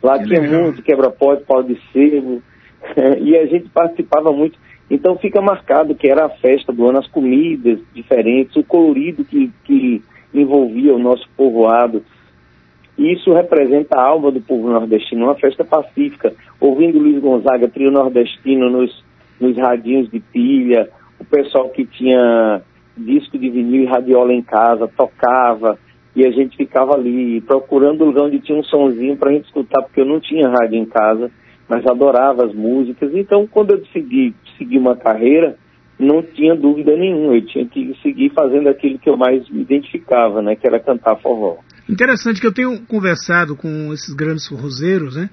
Lá 0.03 0.19
que 0.19 0.27
tinha 0.27 0.41
legal. 0.41 0.63
muito 0.63 0.83
quebra-pote, 0.83 1.45
pau 1.45 1.63
de 1.63 1.79
sebo. 1.93 2.43
e 3.21 3.37
a 3.37 3.47
gente 3.47 3.69
participava 3.69 4.33
muito. 4.33 4.59
Então 4.91 5.17
fica 5.17 5.41
marcado 5.41 5.95
que 5.95 6.09
era 6.09 6.27
a 6.27 6.31
festa 6.31 6.73
do 6.73 6.89
ano, 6.89 6.99
as 6.99 7.07
comidas 7.07 7.79
diferentes, 7.95 8.57
o 8.57 8.65
colorido 8.65 9.25
que, 9.25 9.53
que 9.65 10.03
envolvia 10.35 10.95
o 10.95 10.99
nosso 10.99 11.29
povoado. 11.37 12.03
isso 12.99 13.33
representa 13.33 13.97
a 13.97 14.03
alma 14.03 14.33
do 14.33 14.41
povo 14.41 14.69
nordestino, 14.69 15.27
uma 15.27 15.37
festa 15.37 15.65
pacífica, 15.65 16.33
ouvindo 16.59 16.99
Luiz 16.99 17.21
Gonzaga, 17.21 17.69
trio 17.69 17.91
nordestino 17.91 18.69
nos, 18.69 19.05
nos 19.41 19.57
radinhos 19.57 20.11
de 20.11 20.19
pilha, 20.19 20.89
o 21.21 21.25
pessoal 21.25 21.69
que 21.69 21.85
tinha 21.85 22.63
disco 23.05 23.39
de 23.39 23.51
vinil 23.51 23.83
e 23.83 23.87
radiola 23.87 24.33
em 24.33 24.43
casa, 24.43 24.89
tocava, 24.89 25.79
e 26.15 26.27
a 26.27 26.31
gente 26.31 26.57
ficava 26.57 26.95
ali 26.95 27.41
procurando 27.43 28.05
lugar 28.05 28.25
onde 28.25 28.41
tinha 28.41 28.59
um 28.59 28.65
sonzinho 28.65 29.17
para 29.17 29.31
a 29.31 29.33
gente 29.33 29.47
escutar, 29.47 29.83
porque 29.83 30.01
eu 30.01 30.07
não 30.07 30.21
tinha 30.21 30.49
rádio 30.49 30.77
em 30.77 30.85
casa, 30.85 31.31
mas 31.69 31.87
adorava 31.87 32.45
as 32.45 32.55
músicas. 32.55 33.15
Então, 33.15 33.47
quando 33.47 33.73
eu 33.73 33.79
decidi 33.79 34.35
seguir 34.59 34.79
uma 34.79 34.97
carreira, 34.97 35.57
não 35.99 36.23
tinha 36.23 36.57
dúvida 36.57 36.97
nenhuma, 36.97 37.35
eu 37.35 37.47
tinha 37.47 37.67
que 37.67 37.95
seguir 38.03 38.31
fazendo 38.31 38.69
aquilo 38.69 38.99
que 38.99 39.09
eu 39.09 39.17
mais 39.17 39.49
me 39.51 39.63
identificava, 39.63 40.43
né, 40.43 40.57
que 40.57 40.67
era 40.67 40.81
cantar 40.81 41.17
forró. 41.17 41.59
Interessante 41.89 42.41
que 42.41 42.47
eu 42.47 42.55
tenho 42.55 42.81
conversado 42.87 43.55
com 43.55 43.93
esses 43.93 44.15
grandes 44.15 44.49
forrozeiros, 44.49 45.17
né, 45.17 45.29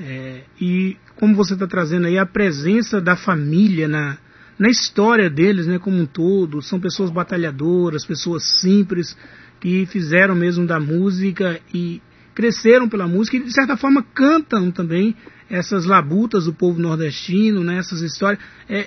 é, 0.00 0.40
e 0.60 0.96
como 1.16 1.34
você 1.34 1.54
está 1.54 1.66
trazendo 1.66 2.06
aí 2.06 2.18
a 2.18 2.26
presença 2.26 3.00
da 3.00 3.16
família 3.16 3.88
na, 3.88 4.18
na 4.58 4.68
história 4.68 5.30
deles, 5.30 5.66
né, 5.66 5.78
como 5.78 5.96
um 5.96 6.06
todo, 6.06 6.60
são 6.60 6.80
pessoas 6.80 7.10
batalhadoras, 7.10 8.04
pessoas 8.04 8.42
simples, 8.60 9.16
que 9.60 9.86
fizeram 9.86 10.34
mesmo 10.34 10.66
da 10.66 10.80
música 10.80 11.60
e 11.72 12.00
cresceram 12.34 12.88
pela 12.88 13.06
música 13.06 13.36
e 13.36 13.40
de 13.40 13.52
certa 13.52 13.76
forma 13.76 14.04
cantam 14.14 14.70
também 14.70 15.14
essas 15.50 15.86
labutas 15.86 16.44
do 16.44 16.52
povo 16.52 16.80
nordestino, 16.80 17.62
né, 17.62 17.78
essas 17.78 18.00
histórias. 18.00 18.40
É, 18.68 18.86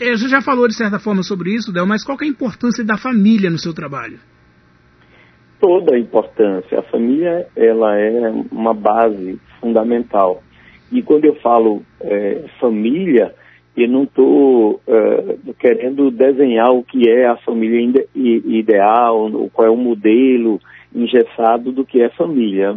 é, 0.00 0.16
já 0.16 0.40
falou 0.40 0.66
de 0.66 0.74
certa 0.74 0.98
forma 0.98 1.22
sobre 1.22 1.50
isso, 1.54 1.72
Del, 1.72 1.86
mas 1.86 2.04
qual 2.04 2.18
é 2.20 2.24
a 2.24 2.28
importância 2.28 2.84
da 2.84 2.96
família 2.96 3.50
no 3.50 3.58
seu 3.58 3.74
trabalho? 3.74 4.18
Toda 5.60 5.94
a 5.94 5.98
importância. 5.98 6.78
A 6.78 6.82
família 6.84 7.46
ela 7.54 7.98
é 7.98 8.30
uma 8.50 8.74
base 8.74 9.38
fundamental. 9.60 10.42
E 10.90 11.02
quando 11.02 11.24
eu 11.24 11.34
falo 11.36 11.82
é, 12.00 12.44
família, 12.60 13.34
eu 13.76 13.88
não 13.88 14.04
estou 14.04 14.80
uh, 14.86 15.54
querendo 15.58 16.10
desenhar 16.10 16.70
o 16.70 16.82
que 16.82 17.08
é 17.08 17.26
a 17.26 17.36
família 17.36 18.06
ideal, 18.14 19.30
qual 19.52 19.66
é 19.66 19.70
o 19.70 19.76
modelo 19.76 20.60
engessado 20.94 21.72
do 21.72 21.84
que 21.84 22.02
é 22.02 22.10
família. 22.10 22.76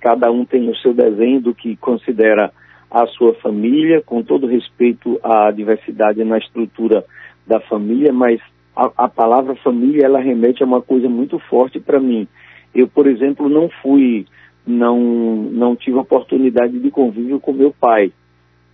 Cada 0.00 0.30
um 0.30 0.44
tem 0.44 0.68
o 0.68 0.76
seu 0.76 0.92
desenho 0.92 1.40
do 1.40 1.54
que 1.54 1.76
considera 1.76 2.52
a 2.90 3.06
sua 3.06 3.34
família, 3.36 4.02
com 4.02 4.22
todo 4.22 4.46
respeito 4.46 5.18
à 5.22 5.50
diversidade 5.50 6.22
na 6.24 6.36
estrutura 6.36 7.04
da 7.46 7.58
família, 7.60 8.12
mas 8.12 8.40
a, 8.76 8.90
a 9.04 9.08
palavra 9.08 9.54
família 9.56 10.04
ela 10.04 10.20
remete 10.20 10.62
a 10.62 10.66
uma 10.66 10.82
coisa 10.82 11.08
muito 11.08 11.38
forte 11.38 11.80
para 11.80 11.98
mim. 11.98 12.28
Eu, 12.74 12.86
por 12.86 13.06
exemplo, 13.06 13.48
não 13.48 13.70
fui, 13.82 14.26
não, 14.66 14.98
não 14.98 15.74
tive 15.74 15.96
oportunidade 15.96 16.78
de 16.78 16.90
convívio 16.90 17.40
com 17.40 17.52
meu 17.52 17.72
pai 17.72 18.12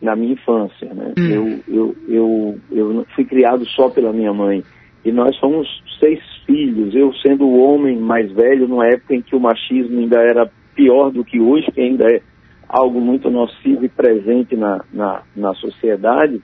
na 0.00 0.16
minha 0.16 0.32
infância, 0.32 0.92
né? 0.94 1.14
Hum. 1.18 1.30
Eu, 1.30 1.60
eu, 1.68 1.96
eu, 2.08 2.60
eu 2.70 3.06
fui 3.14 3.24
criado 3.24 3.66
só 3.68 3.88
pela 3.88 4.12
minha 4.12 4.32
mãe. 4.32 4.62
E 5.04 5.10
nós 5.10 5.36
somos 5.36 5.66
seis 5.98 6.20
filhos, 6.46 6.94
eu 6.94 7.12
sendo 7.14 7.46
o 7.46 7.58
homem 7.58 7.98
mais 7.98 8.30
velho, 8.32 8.68
numa 8.68 8.86
época 8.86 9.14
em 9.14 9.22
que 9.22 9.34
o 9.34 9.40
machismo 9.40 9.98
ainda 9.98 10.20
era 10.20 10.50
pior 10.74 11.10
do 11.10 11.24
que 11.24 11.40
hoje, 11.40 11.70
que 11.72 11.80
ainda 11.80 12.10
é 12.10 12.20
algo 12.68 13.00
muito 13.00 13.30
nocivo 13.30 13.84
e 13.84 13.88
presente 13.88 14.54
na, 14.56 14.84
na, 14.92 15.22
na 15.34 15.54
sociedade, 15.54 16.40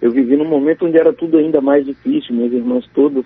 eu 0.00 0.10
vivi 0.10 0.36
num 0.36 0.48
momento 0.48 0.86
onde 0.86 0.98
era 0.98 1.12
tudo 1.12 1.38
ainda 1.38 1.60
mais 1.60 1.84
difícil, 1.84 2.34
minhas 2.34 2.52
irmãs 2.52 2.86
todas 2.94 3.24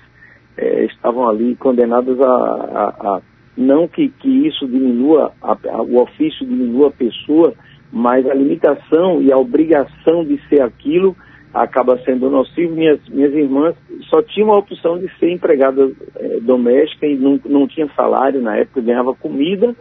é, 0.56 0.84
estavam 0.84 1.28
ali 1.28 1.54
condenadas 1.56 2.20
a, 2.20 2.24
a, 2.24 3.16
a 3.16 3.22
não 3.56 3.88
que, 3.88 4.08
que 4.08 4.46
isso 4.46 4.66
diminua, 4.66 5.32
a, 5.42 5.52
a, 5.52 5.82
o 5.82 6.00
ofício 6.00 6.46
diminua 6.46 6.88
a 6.88 6.92
pessoa, 6.92 7.52
mas 7.92 8.26
a 8.28 8.34
limitação 8.34 9.20
e 9.20 9.32
a 9.32 9.36
obrigação 9.36 10.24
de 10.24 10.40
ser 10.48 10.62
aquilo 10.62 11.16
acaba 11.52 11.98
sendo 12.04 12.30
nocivo. 12.30 12.74
Minhas, 12.74 13.00
minhas 13.08 13.32
irmãs 13.32 13.74
só 14.08 14.22
tinham 14.22 14.52
a 14.52 14.58
opção 14.58 14.98
de 14.98 15.08
ser 15.18 15.30
empregada 15.32 15.90
é, 16.16 16.40
doméstica 16.40 17.06
e 17.06 17.16
não, 17.16 17.40
não 17.44 17.66
tinha 17.66 17.88
salário 17.94 18.40
na 18.40 18.56
época, 18.56 18.80
ganhava 18.80 19.14
comida. 19.14 19.74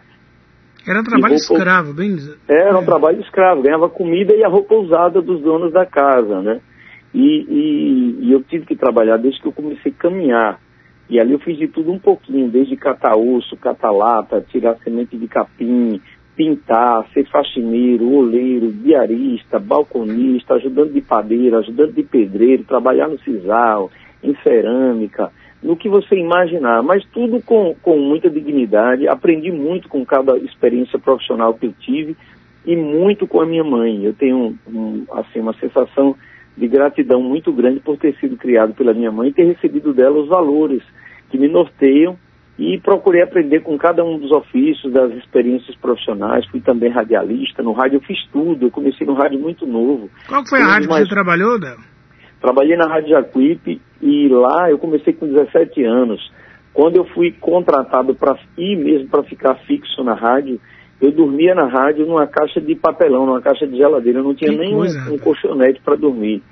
Era 0.88 1.02
um 1.02 1.04
trabalho 1.04 1.36
roupa, 1.36 1.54
escravo, 1.54 1.94
bem 1.94 2.18
Era 2.48 2.78
um 2.78 2.82
é. 2.82 2.86
trabalho 2.86 3.22
escravo, 3.22 3.62
ganhava 3.62 3.90
comida 3.90 4.34
e 4.34 4.44
a 4.44 4.48
roupa 4.48 4.76
usada 4.76 5.22
dos 5.22 5.42
donos 5.42 5.72
da 5.72 5.86
casa, 5.86 6.42
né? 6.42 6.62
E, 7.14 7.20
e, 7.20 8.28
e 8.28 8.32
eu 8.32 8.42
tive 8.44 8.66
que 8.66 8.76
trabalhar 8.76 9.18
desde 9.18 9.42
que 9.42 9.48
eu 9.48 9.52
comecei 9.52 9.92
a 9.92 10.02
caminhar. 10.02 10.60
E 11.10 11.20
ali 11.20 11.34
eu 11.34 11.40
fiz 11.40 11.58
de 11.58 11.68
tudo 11.68 11.92
um 11.92 11.98
pouquinho, 11.98 12.50
desde 12.50 12.76
catar 12.76 13.18
osso, 13.18 13.58
catar 13.58 13.92
lata, 13.92 14.46
tirar 14.50 14.78
semente 14.84 15.18
de 15.18 15.28
capim, 15.28 16.00
pintar, 16.40 17.06
ser 17.14 17.26
faxineiro, 17.26 18.14
oleiro, 18.14 18.72
diarista, 18.72 19.60
balconista, 19.60 20.54
ajudante 20.54 20.94
de 20.94 21.02
padeiro, 21.02 21.58
ajudante 21.58 21.92
de 21.92 22.04
pedreiro, 22.04 22.64
trabalhar 22.64 23.10
no 23.10 23.20
sisal, 23.20 23.92
em 24.24 24.34
cerâmica, 24.36 25.34
no 25.62 25.76
que 25.76 25.90
você 25.90 26.16
imaginar, 26.16 26.82
mas 26.82 27.04
tudo 27.12 27.42
com, 27.42 27.76
com 27.82 27.98
muita 27.98 28.30
dignidade. 28.30 29.06
Aprendi 29.06 29.52
muito 29.52 29.90
com 29.90 30.06
cada 30.06 30.38
experiência 30.38 30.98
profissional 30.98 31.54
que 31.56 31.66
eu 31.66 31.74
tive 31.78 32.16
e 32.66 32.74
muito 32.74 33.28
com 33.28 33.42
a 33.42 33.46
minha 33.46 33.66
mãe. 33.66 34.06
Eu 34.06 34.14
tenho 34.14 34.58
um, 34.66 35.04
assim 35.12 35.42
uma 35.42 35.54
sensação 35.56 36.16
de 36.56 36.70
gratidão 36.70 37.22
muito 37.22 37.52
grande 37.52 37.82
por 37.82 37.98
ter 37.98 38.16
sido 38.16 38.38
criado 38.38 38.74
pela 38.74 38.94
minha 38.94 39.12
mãe 39.12 39.28
e 39.28 39.34
ter 39.34 39.44
recebido 39.44 39.94
dela 39.94 40.18
os 40.18 40.30
valores 40.30 40.82
que 41.30 41.38
me 41.38 41.50
norteiam 41.50 42.18
e 42.60 42.78
procurei 42.78 43.22
aprender 43.22 43.62
com 43.62 43.78
cada 43.78 44.04
um 44.04 44.20
dos 44.20 44.32
ofícios, 44.32 44.92
das 44.92 45.14
experiências 45.14 45.74
profissionais. 45.78 46.46
Fui 46.48 46.60
também 46.60 46.92
radialista, 46.92 47.64
no 47.64 47.72
rádio 47.72 47.96
eu 47.96 48.02
fiz 48.02 48.20
tudo, 48.34 48.66
eu 48.66 48.70
comecei 48.70 49.08
no 49.08 49.14
rádio 49.14 49.40
muito 49.40 49.66
novo. 49.66 50.10
Qual 50.28 50.46
foi 50.46 50.62
a 50.62 50.66
rádio 50.66 50.90
mais... 50.90 51.04
que 51.04 51.10
você 51.10 51.16
trabalhou, 51.16 51.58
Del? 51.58 51.78
Trabalhei 52.42 52.76
na 52.76 52.86
Rádio 52.86 53.10
Jacuípe 53.10 53.82
e 54.02 54.28
lá 54.28 54.70
eu 54.70 54.78
comecei 54.78 55.14
com 55.14 55.26
17 55.26 55.84
anos. 55.86 56.20
Quando 56.74 56.98
eu 56.98 57.06
fui 57.06 57.32
contratado 57.32 58.14
para 58.14 58.38
ir 58.58 58.76
mesmo 58.78 59.08
para 59.08 59.24
ficar 59.24 59.56
fixo 59.66 60.04
na 60.04 60.14
rádio, 60.14 60.60
eu 61.02 61.12
dormia 61.12 61.56
na 61.56 61.66
rádio 61.66 62.06
numa 62.06 62.28
caixa 62.28 62.60
de 62.60 62.76
papelão, 62.76 63.26
numa 63.26 63.42
caixa 63.42 63.66
de 63.66 63.78
geladeira, 63.78 64.20
eu 64.20 64.24
não 64.24 64.36
tinha 64.36 64.52
que 64.52 64.58
nem 64.58 64.74
coisa, 64.74 65.10
um, 65.10 65.16
um 65.16 65.18
colchonete 65.18 65.80
para 65.82 65.96
dormir. 65.96 66.44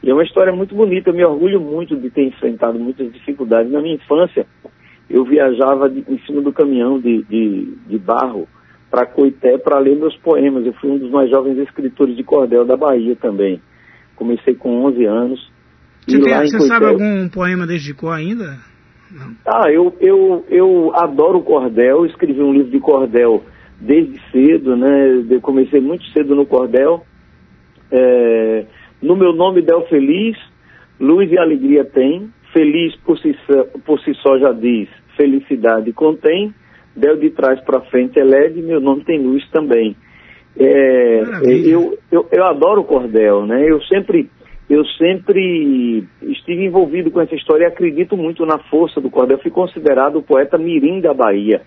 E 0.00 0.10
é 0.10 0.14
uma 0.14 0.22
história 0.22 0.52
muito 0.52 0.76
bonita, 0.76 1.10
eu 1.10 1.14
me 1.14 1.24
orgulho 1.24 1.60
muito 1.60 1.96
de 1.96 2.08
ter 2.10 2.24
enfrentado 2.24 2.78
muitas 2.78 3.12
dificuldades. 3.12 3.72
Na 3.72 3.80
minha 3.80 3.96
infância, 3.96 4.46
eu 5.08 5.24
viajava 5.24 5.88
de, 5.88 6.04
em 6.08 6.18
cima 6.26 6.42
do 6.42 6.52
caminhão 6.52 6.98
de, 6.98 7.22
de, 7.24 7.74
de 7.86 7.98
barro 7.98 8.48
para 8.90 9.06
Coité 9.06 9.58
para 9.58 9.78
ler 9.78 9.96
meus 9.96 10.16
poemas. 10.16 10.66
Eu 10.66 10.72
fui 10.74 10.90
um 10.90 10.98
dos 10.98 11.10
mais 11.10 11.30
jovens 11.30 11.58
escritores 11.58 12.16
de 12.16 12.24
cordel 12.24 12.64
da 12.64 12.76
Bahia 12.76 13.16
também. 13.16 13.60
Comecei 14.14 14.54
com 14.54 14.84
11 14.86 15.04
anos. 15.04 15.52
Você, 16.06 16.20
tem, 16.20 16.34
você 16.34 16.58
Coité... 16.58 16.66
sabe 16.66 16.86
algum 16.86 17.28
poema 17.28 17.66
desde 17.66 17.94
cor 17.94 18.12
ainda? 18.12 18.58
Não. 19.10 19.34
Ah, 19.46 19.70
eu, 19.70 19.94
eu, 20.00 20.44
eu 20.48 20.92
adoro 20.94 21.42
cordel, 21.42 22.06
escrevi 22.06 22.42
um 22.42 22.52
livro 22.52 22.70
de 22.70 22.80
cordel 22.80 23.44
desde 23.80 24.20
cedo, 24.30 24.76
né? 24.76 25.24
Eu 25.30 25.40
comecei 25.40 25.80
muito 25.80 26.04
cedo 26.10 26.34
no 26.34 26.46
cordel. 26.46 27.04
É, 27.90 28.66
no 29.00 29.16
meu 29.16 29.32
nome, 29.32 29.62
Del 29.62 29.86
Feliz, 29.86 30.36
luz 30.98 31.30
e 31.30 31.38
alegria 31.38 31.84
tem, 31.84 32.30
Feliz 32.56 32.96
por 33.04 33.18
si, 33.18 33.36
por 33.84 34.00
si 34.00 34.14
só 34.14 34.38
já 34.38 34.50
diz, 34.50 34.88
felicidade 35.14 35.92
contém, 35.92 36.54
del 36.96 37.18
de 37.18 37.28
trás 37.28 37.60
para 37.60 37.82
frente 37.82 38.18
é 38.18 38.24
leve, 38.24 38.62
meu 38.62 38.80
nome 38.80 39.04
tem 39.04 39.18
luz 39.18 39.46
também. 39.50 39.94
É, 40.58 41.20
eu, 41.44 41.98
eu, 42.10 42.26
eu 42.32 42.44
adoro 42.46 42.80
o 42.80 42.84
cordel, 42.84 43.44
né? 43.44 43.62
Eu 43.70 43.82
sempre, 43.82 44.30
eu 44.70 44.82
sempre 44.86 46.02
estive 46.22 46.64
envolvido 46.64 47.10
com 47.10 47.20
essa 47.20 47.34
história 47.34 47.64
e 47.64 47.66
acredito 47.66 48.16
muito 48.16 48.46
na 48.46 48.56
força 48.56 49.02
do 49.02 49.10
cordel. 49.10 49.36
fui 49.36 49.50
considerado 49.50 50.16
o 50.16 50.22
poeta 50.22 50.56
mirim 50.56 50.98
da 50.98 51.12
Bahia. 51.12 51.60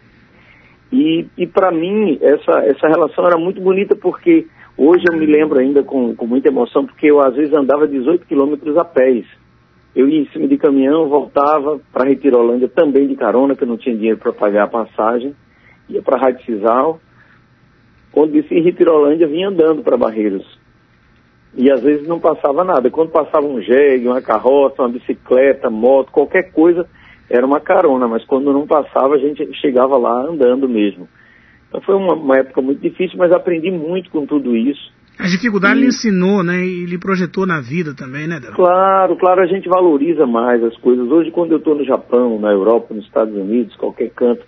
E, 0.92 1.28
e 1.38 1.46
para 1.46 1.70
mim, 1.70 2.18
essa, 2.20 2.66
essa 2.66 2.88
relação 2.88 3.28
era 3.28 3.38
muito 3.38 3.62
bonita 3.62 3.96
porque 3.96 4.48
hoje 4.76 5.04
eu 5.08 5.16
me 5.16 5.28
lembro 5.28 5.60
ainda 5.60 5.84
com, 5.84 6.16
com 6.16 6.26
muita 6.26 6.48
emoção, 6.48 6.84
porque 6.84 7.12
eu 7.12 7.22
às 7.22 7.36
vezes 7.36 7.54
andava 7.54 7.88
18 7.88 8.26
quilômetros 8.26 8.76
a 8.76 8.84
pés 8.84 9.28
eu 9.96 10.08
ia 10.08 10.22
em 10.22 10.28
cima 10.28 10.48
de 10.48 10.58
caminhão, 10.58 11.10
voltava 11.10 11.80
para 11.92 12.08
Retirolândia 12.08 12.68
também 12.68 13.08
de 13.08 13.16
carona, 13.16 13.56
que 13.56 13.64
eu 13.64 13.68
não 13.68 13.78
tinha 13.78 13.96
dinheiro 13.96 14.20
para 14.20 14.32
pagar 14.32 14.64
a 14.64 14.68
passagem. 14.68 15.36
Ia 15.90 16.02
para 16.02 16.20
Rádio 16.20 16.46
Cisal. 16.46 17.00
Quando 18.12 18.34
disse 18.34 18.54
em 18.54 18.62
Retirolândia, 18.62 19.28
vinha 19.28 19.50
andando 19.50 19.82
para 19.82 19.98
Barreiros. 19.98 20.46
E 21.56 21.72
às 21.72 21.82
vezes 21.82 22.08
não 22.08 22.20
passava 22.20 22.64
nada. 22.64 22.92
Quando 22.92 23.12
passava 23.12 23.46
um 23.46 23.60
jegue, 23.62 24.08
uma 24.08 24.22
carroça, 24.22 24.82
uma 24.84 24.90
bicicleta, 24.90 25.70
moto, 25.70 26.12
qualquer 26.12 26.52
coisa, 26.52 26.88
era 27.30 27.46
uma 27.46 27.60
carona. 27.60 28.08
Mas 28.08 28.24
quando 28.26 28.54
não 28.54 28.68
passava, 28.68 29.16
a 29.16 29.18
gente 29.18 29.52
chegava 29.60 29.98
lá 29.98 30.22
andando 30.22 30.70
mesmo. 30.70 31.10
Então 31.68 31.82
foi 31.82 31.96
uma, 31.96 32.14
uma 32.14 32.38
época 32.38 32.62
muito 32.62 32.82
difícil, 32.82 33.18
mas 33.18 33.32
aprendi 33.32 33.72
muito 33.72 34.12
com 34.12 34.26
tudo 34.26 34.56
isso. 34.56 34.92
A 35.20 35.28
dificuldade 35.28 35.80
e... 35.80 35.82
lhe 35.82 35.88
ensinou, 35.88 36.42
né? 36.42 36.66
E 36.66 36.86
lhe 36.86 36.98
projetou 36.98 37.46
na 37.46 37.60
vida 37.60 37.94
também, 37.94 38.26
né, 38.26 38.40
Débora? 38.40 38.56
Claro, 38.56 39.18
claro, 39.18 39.42
a 39.42 39.46
gente 39.46 39.68
valoriza 39.68 40.26
mais 40.26 40.64
as 40.64 40.76
coisas. 40.78 41.12
Hoje, 41.12 41.30
quando 41.30 41.52
eu 41.52 41.58
estou 41.58 41.76
no 41.76 41.84
Japão, 41.84 42.40
na 42.40 42.52
Europa, 42.52 42.94
nos 42.94 43.06
Estados 43.06 43.36
Unidos, 43.36 43.76
qualquer 43.76 44.10
canto, 44.12 44.42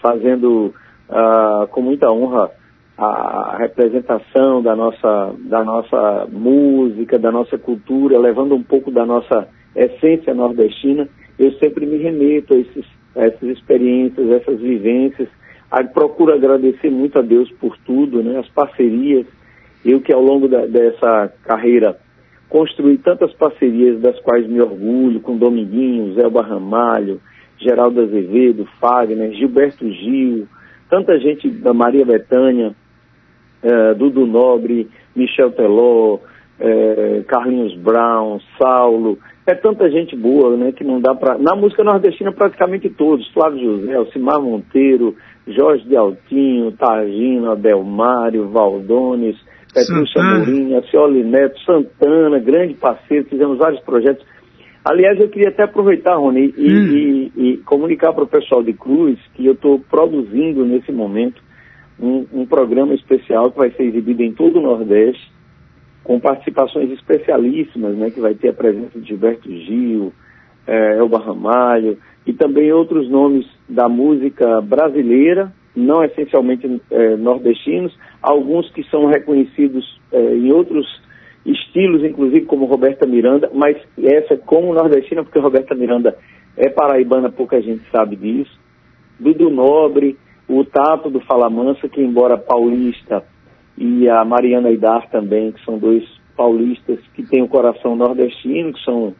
fazendo 0.00 0.74
uh, 1.10 1.66
com 1.68 1.82
muita 1.82 2.10
honra 2.10 2.50
a 2.96 3.56
representação 3.58 4.62
da 4.62 4.76
nossa, 4.76 5.34
da 5.40 5.64
nossa 5.64 6.28
música, 6.30 7.18
da 7.18 7.30
nossa 7.30 7.58
cultura, 7.58 8.18
levando 8.18 8.54
um 8.54 8.62
pouco 8.62 8.90
da 8.90 9.04
nossa 9.04 9.48
essência 9.74 10.32
nordestina, 10.32 11.08
eu 11.38 11.52
sempre 11.54 11.86
me 11.86 11.96
remeto 11.98 12.54
a, 12.54 12.56
esses, 12.56 12.86
a 13.16 13.24
essas 13.24 13.42
experiências, 13.42 14.30
essas 14.30 14.60
vivências, 14.60 15.28
a, 15.70 15.82
procuro 15.82 16.32
agradecer 16.32 16.88
muito 16.88 17.18
a 17.18 17.22
Deus 17.22 17.50
por 17.52 17.76
tudo, 17.78 18.22
né, 18.22 18.38
as 18.38 18.48
parcerias, 18.50 19.26
eu 19.84 20.00
que 20.00 20.12
ao 20.12 20.22
longo 20.22 20.48
da, 20.48 20.66
dessa 20.66 21.32
carreira 21.44 21.98
construí 22.48 22.98
tantas 22.98 23.32
parcerias 23.32 24.00
das 24.00 24.18
quais 24.20 24.46
me 24.46 24.60
orgulho, 24.60 25.20
com 25.20 25.36
Dominguinho, 25.36 26.14
Zé 26.14 26.28
Barramalho, 26.28 27.20
Geraldo 27.58 28.00
Azevedo, 28.00 28.66
Fagner, 28.80 29.32
Gilberto 29.32 29.90
Gil, 29.90 30.46
tanta 30.88 31.18
gente 31.18 31.48
da 31.48 31.74
Maria 31.74 32.04
Betânia, 32.04 32.74
é, 33.62 33.94
Dudu 33.94 34.26
Nobre, 34.26 34.88
Michel 35.16 35.50
Teló, 35.52 36.18
é, 36.60 37.22
Carlinhos 37.26 37.74
Brown, 37.76 38.38
Saulo, 38.58 39.18
é 39.46 39.54
tanta 39.54 39.90
gente 39.90 40.16
boa, 40.16 40.56
né, 40.56 40.72
que 40.72 40.84
não 40.84 41.00
dá 41.00 41.14
para... 41.14 41.36
Na 41.36 41.54
música 41.54 41.84
nordestina, 41.84 42.32
praticamente 42.32 42.88
todos, 42.88 43.28
Flávio 43.32 43.78
José, 43.78 43.94
Alcimar 43.94 44.40
Monteiro, 44.40 45.16
Jorge 45.46 45.86
de 45.86 45.96
Altinho, 45.96 46.72
Targino, 46.72 47.50
Adelmário, 47.50 48.48
Valdones, 48.48 49.36
Petrúcia 49.74 50.22
Mourinho, 50.22 50.84
Cioli 50.84 51.24
Neto, 51.24 51.58
Santana, 51.60 52.38
grande 52.38 52.74
parceiro, 52.74 53.26
fizemos 53.26 53.58
vários 53.58 53.80
projetos. 53.80 54.24
Aliás, 54.84 55.18
eu 55.18 55.28
queria 55.28 55.48
até 55.48 55.64
aproveitar, 55.64 56.14
Rony, 56.16 56.54
e, 56.56 56.72
hum. 56.72 56.86
e, 56.92 57.32
e 57.36 57.56
comunicar 57.58 58.12
para 58.12 58.24
o 58.24 58.28
pessoal 58.28 58.62
de 58.62 58.72
Cruz 58.72 59.18
que 59.34 59.44
eu 59.44 59.54
estou 59.54 59.80
produzindo 59.80 60.64
nesse 60.64 60.92
momento 60.92 61.42
um, 61.98 62.26
um, 62.32 62.46
programa 62.46 62.94
especial 62.94 63.50
que 63.50 63.58
vai 63.58 63.70
ser 63.70 63.84
exibido 63.84 64.22
em 64.22 64.32
todo 64.32 64.58
o 64.58 64.62
Nordeste, 64.62 65.32
com 66.02 66.20
participações 66.20 66.90
especialíssimas, 66.90 67.96
né, 67.96 68.10
que 68.10 68.20
vai 68.20 68.34
ter 68.34 68.50
a 68.50 68.52
presença 68.52 69.00
de 69.00 69.08
Gilberto 69.08 69.50
Gil, 69.50 70.12
é, 70.66 70.98
Elba 70.98 71.18
Ramalho, 71.18 71.98
e 72.26 72.32
também 72.32 72.70
outros 72.72 73.08
nomes 73.08 73.46
da 73.68 73.88
música 73.88 74.60
brasileira, 74.60 75.52
não 75.74 76.04
essencialmente 76.04 76.80
é, 76.90 77.16
nordestinos, 77.16 77.96
alguns 78.22 78.70
que 78.70 78.82
são 78.90 79.06
reconhecidos 79.06 80.00
é, 80.12 80.34
em 80.34 80.52
outros 80.52 80.86
estilos, 81.44 82.02
inclusive 82.02 82.46
como 82.46 82.64
Roberta 82.64 83.06
Miranda, 83.06 83.50
mas 83.52 83.76
essa 84.02 84.36
como 84.36 84.72
nordestina, 84.72 85.22
porque 85.22 85.38
Roberta 85.38 85.74
Miranda 85.74 86.16
é 86.56 86.68
paraibana, 86.68 87.30
pouca 87.30 87.60
gente 87.60 87.82
sabe 87.90 88.16
disso. 88.16 88.58
Dudu 89.18 89.50
Nobre, 89.50 90.16
o 90.48 90.64
Tato 90.64 91.10
do 91.10 91.20
Fala 91.20 91.50
Mansa, 91.50 91.88
que 91.88 92.00
embora 92.00 92.38
paulista, 92.38 93.24
e 93.76 94.08
a 94.08 94.24
Mariana 94.24 94.70
Idar 94.70 95.08
também, 95.10 95.52
que 95.52 95.64
são 95.64 95.78
dois 95.78 96.04
paulistas 96.36 96.98
que 97.14 97.24
têm 97.24 97.42
o 97.42 97.48
coração 97.48 97.96
nordestino, 97.96 98.72
que 98.72 98.84
são 98.84 99.14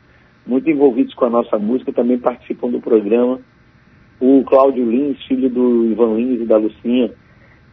muito 0.46 0.68
envolvidos 0.70 1.14
com 1.14 1.24
a 1.24 1.30
nossa 1.30 1.58
música, 1.58 1.92
também 1.92 2.18
participam 2.18 2.68
do 2.68 2.80
programa. 2.80 3.40
O 4.20 4.42
Cláudio 4.44 4.88
Lins, 4.88 5.22
filho 5.26 5.48
do 5.50 5.86
Ivan 5.86 6.14
Lins 6.14 6.40
e 6.40 6.46
da 6.46 6.56
Lucinha, 6.56 7.10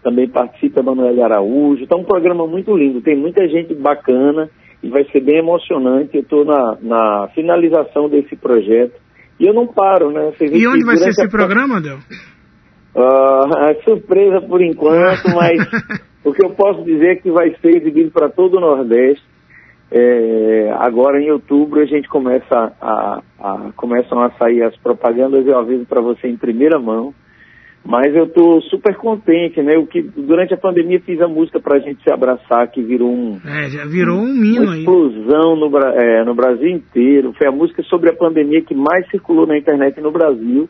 também 0.04 0.28
participa, 0.28 0.82
Manuel 0.82 1.24
Araújo. 1.24 1.84
Então, 1.84 2.00
um 2.00 2.04
programa 2.04 2.48
muito 2.48 2.76
lindo, 2.76 3.02
tem 3.02 3.16
muita 3.16 3.48
gente 3.48 3.74
bacana 3.76 4.50
e 4.82 4.90
vai 4.90 5.04
ser 5.06 5.22
bem 5.22 5.38
emocionante. 5.38 6.16
Eu 6.16 6.22
estou 6.22 6.44
na, 6.44 6.78
na 6.82 7.28
finalização 7.36 8.10
desse 8.10 8.36
projeto 8.36 9.00
e 9.40 9.46
eu 9.46 9.54
não 9.54 9.68
paro, 9.68 10.12
né? 10.12 10.32
e 10.40 10.68
onde 10.68 10.86
vai 10.86 10.98
ser 10.98 11.10
esse 11.10 11.26
a... 11.26 11.30
programa, 11.30 11.82
Del? 11.82 11.98
Uh, 12.96 13.82
surpresa 13.86 14.42
por 14.42 14.62
enquanto, 14.62 15.30
mas 15.34 15.60
o 16.24 16.34
que 16.34 16.46
eu 16.46 16.52
posso 16.52 16.84
dizer 16.84 17.12
é 17.12 17.16
que 17.16 17.32
vai 17.32 17.56
ser 17.62 17.78
exibido 17.78 18.12
para 18.12 18.30
todo 18.30 18.58
o 18.58 18.60
Nordeste. 18.60 19.24
É, 19.94 20.74
agora 20.80 21.22
em 21.22 21.30
outubro 21.32 21.82
a 21.82 21.86
gente 21.86 22.08
começa 22.08 22.74
a, 22.80 23.22
a, 23.38 23.72
começam 23.76 24.22
a 24.22 24.32
sair 24.32 24.64
as 24.64 24.76
propagandas, 24.78 25.46
eu 25.46 25.60
aviso 25.60 25.86
para 25.86 26.00
você 26.00 26.30
em 26.30 26.38
primeira 26.38 26.80
mão. 26.80 27.14
Mas 27.84 28.16
eu 28.16 28.26
estou 28.26 28.62
super 28.62 28.96
contente, 28.96 29.60
né? 29.62 29.76
O 29.76 29.88
que 29.88 30.04
durante 30.04 30.54
a 30.54 30.58
pandemia 30.58 31.02
fiz 31.02 31.20
a 31.20 31.28
música 31.28 31.60
para 31.60 31.78
a 31.78 31.80
gente 31.80 32.02
se 32.04 32.14
abraçar, 32.14 32.70
que 32.70 32.80
virou 32.80 33.12
um. 33.12 33.40
É, 33.44 33.70
já 33.70 33.86
virou 33.86 34.20
um 34.20 34.34
mino 34.34 34.66
uma 34.66 34.78
explosão 34.78 35.56
no, 35.56 35.76
é, 35.80 36.24
no 36.24 36.36
Brasil 36.36 36.70
inteiro. 36.70 37.34
Foi 37.36 37.48
a 37.48 37.52
música 37.52 37.82
sobre 37.84 38.12
a 38.12 38.16
pandemia 38.16 38.62
que 38.62 38.76
mais 38.76 39.10
circulou 39.10 39.48
na 39.48 39.58
internet 39.58 40.00
no 40.00 40.12
Brasil. 40.12 40.70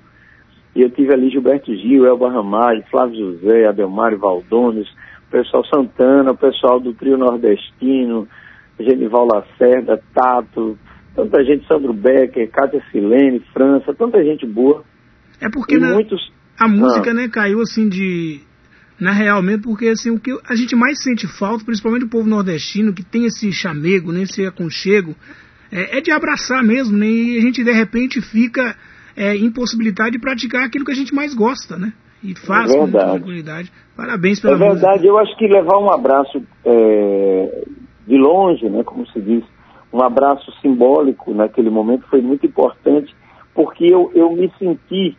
E 0.73 0.81
eu 0.81 0.89
tive 0.89 1.13
ali 1.13 1.29
Gilberto 1.29 1.75
Gil, 1.75 2.05
Elba 2.05 2.31
Ramalho, 2.31 2.81
Flávio 2.89 3.33
José, 3.33 3.67
Adelmário 3.67 4.17
Valdones, 4.17 4.87
o 5.27 5.31
pessoal 5.31 5.65
Santana, 5.65 6.31
o 6.31 6.37
pessoal 6.37 6.79
do 6.79 6.93
trio 6.93 7.17
nordestino, 7.17 8.25
Genival 8.83 9.27
Lacerda, 9.27 10.01
Tato, 10.13 10.77
tanta 11.15 11.43
gente, 11.43 11.67
Sandro 11.67 11.93
Becker, 11.93 12.49
Cátia 12.51 12.81
Silene, 12.91 13.41
França, 13.53 13.93
tanta 13.93 14.23
gente 14.23 14.45
boa. 14.45 14.83
É 15.39 15.49
porque 15.49 15.77
na, 15.77 15.93
muitos... 15.93 16.31
a 16.59 16.67
música, 16.67 17.11
ah. 17.11 17.13
né, 17.13 17.27
caiu 17.27 17.61
assim 17.61 17.89
de 17.89 18.41
na 18.99 19.11
real 19.11 19.41
mesmo, 19.41 19.63
porque 19.63 19.87
assim, 19.87 20.11
o 20.11 20.19
que 20.19 20.31
a 20.47 20.55
gente 20.55 20.75
mais 20.75 21.01
sente 21.01 21.27
falta, 21.27 21.65
principalmente 21.65 22.05
o 22.05 22.09
povo 22.09 22.29
nordestino, 22.29 22.93
que 22.93 23.03
tem 23.03 23.25
esse 23.25 23.51
chamego, 23.51 24.11
né, 24.11 24.21
esse 24.21 24.45
aconchego, 24.45 25.15
é, 25.71 25.97
é 25.97 26.01
de 26.01 26.11
abraçar 26.11 26.63
mesmo, 26.63 26.95
né, 26.95 27.07
e 27.07 27.39
a 27.39 27.41
gente 27.41 27.63
de 27.63 27.71
repente 27.71 28.21
fica 28.21 28.75
é, 29.17 29.35
impossibilidade 29.35 30.11
de 30.11 30.19
praticar 30.19 30.65
aquilo 30.65 30.85
que 30.85 30.91
a 30.91 30.95
gente 30.95 31.13
mais 31.13 31.33
gosta, 31.33 31.77
né? 31.77 31.93
E 32.23 32.35
faz 32.35 32.71
é 32.71 32.77
com 32.77 32.91
tranquilidade. 32.91 33.71
Parabéns 33.97 34.39
pela 34.39 34.53
É 34.53 34.57
verdade, 34.57 34.85
música. 34.85 35.07
eu 35.07 35.17
acho 35.17 35.37
que 35.37 35.47
levar 35.47 35.77
um 35.79 35.91
abraço 35.91 36.43
é, 36.63 37.63
de 38.07 38.17
longe, 38.17 38.67
né, 38.69 38.83
como 38.83 39.05
se 39.07 39.19
diz, 39.21 39.43
um 39.93 40.01
abraço 40.01 40.51
simbólico 40.61 41.33
naquele 41.33 41.69
momento 41.69 42.07
foi 42.07 42.21
muito 42.21 42.45
importante, 42.45 43.13
porque 43.53 43.85
eu, 43.85 44.11
eu 44.13 44.31
me 44.31 44.51
senti 44.57 45.17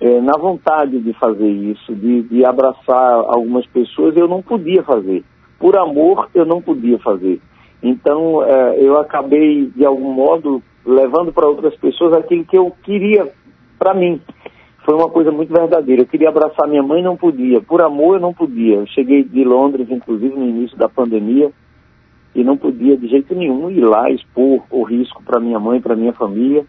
é, 0.00 0.20
na 0.20 0.36
vontade 0.38 0.98
de 1.00 1.12
fazer 1.14 1.48
isso, 1.48 1.94
de, 1.94 2.22
de 2.22 2.44
abraçar 2.44 3.14
algumas 3.26 3.66
pessoas, 3.66 4.16
eu 4.16 4.28
não 4.28 4.42
podia 4.42 4.82
fazer. 4.82 5.24
Por 5.58 5.76
amor, 5.76 6.28
eu 6.34 6.44
não 6.44 6.60
podia 6.60 6.98
fazer. 6.98 7.40
Então, 7.82 8.42
é, 8.44 8.80
eu 8.80 8.98
acabei, 8.98 9.66
de 9.74 9.84
algum 9.84 10.12
modo, 10.12 10.62
levando 10.84 11.32
para 11.32 11.48
outras 11.48 11.74
pessoas 11.76 12.12
aquilo 12.14 12.44
que 12.44 12.56
eu 12.56 12.72
queria 12.82 13.30
para 13.78 13.94
mim. 13.94 14.20
Foi 14.84 14.94
uma 14.94 15.08
coisa 15.08 15.30
muito 15.30 15.52
verdadeira. 15.52 16.02
Eu 16.02 16.06
queria 16.06 16.28
abraçar 16.28 16.68
minha 16.68 16.82
mãe, 16.82 17.02
não 17.02 17.16
podia. 17.16 17.60
Por 17.60 17.80
amor, 17.80 18.16
eu 18.16 18.20
não 18.20 18.34
podia. 18.34 18.76
Eu 18.76 18.86
cheguei 18.86 19.24
de 19.24 19.42
Londres, 19.42 19.88
inclusive, 19.90 20.34
no 20.34 20.46
início 20.46 20.76
da 20.76 20.88
pandemia, 20.88 21.50
e 22.34 22.42
não 22.42 22.56
podia 22.56 22.96
de 22.96 23.08
jeito 23.08 23.34
nenhum 23.34 23.70
ir 23.70 23.84
lá 23.84 24.10
expor 24.10 24.62
o 24.70 24.82
risco 24.82 25.22
para 25.22 25.40
minha 25.40 25.58
mãe, 25.58 25.80
para 25.80 25.94
minha 25.94 26.12
família. 26.12 26.64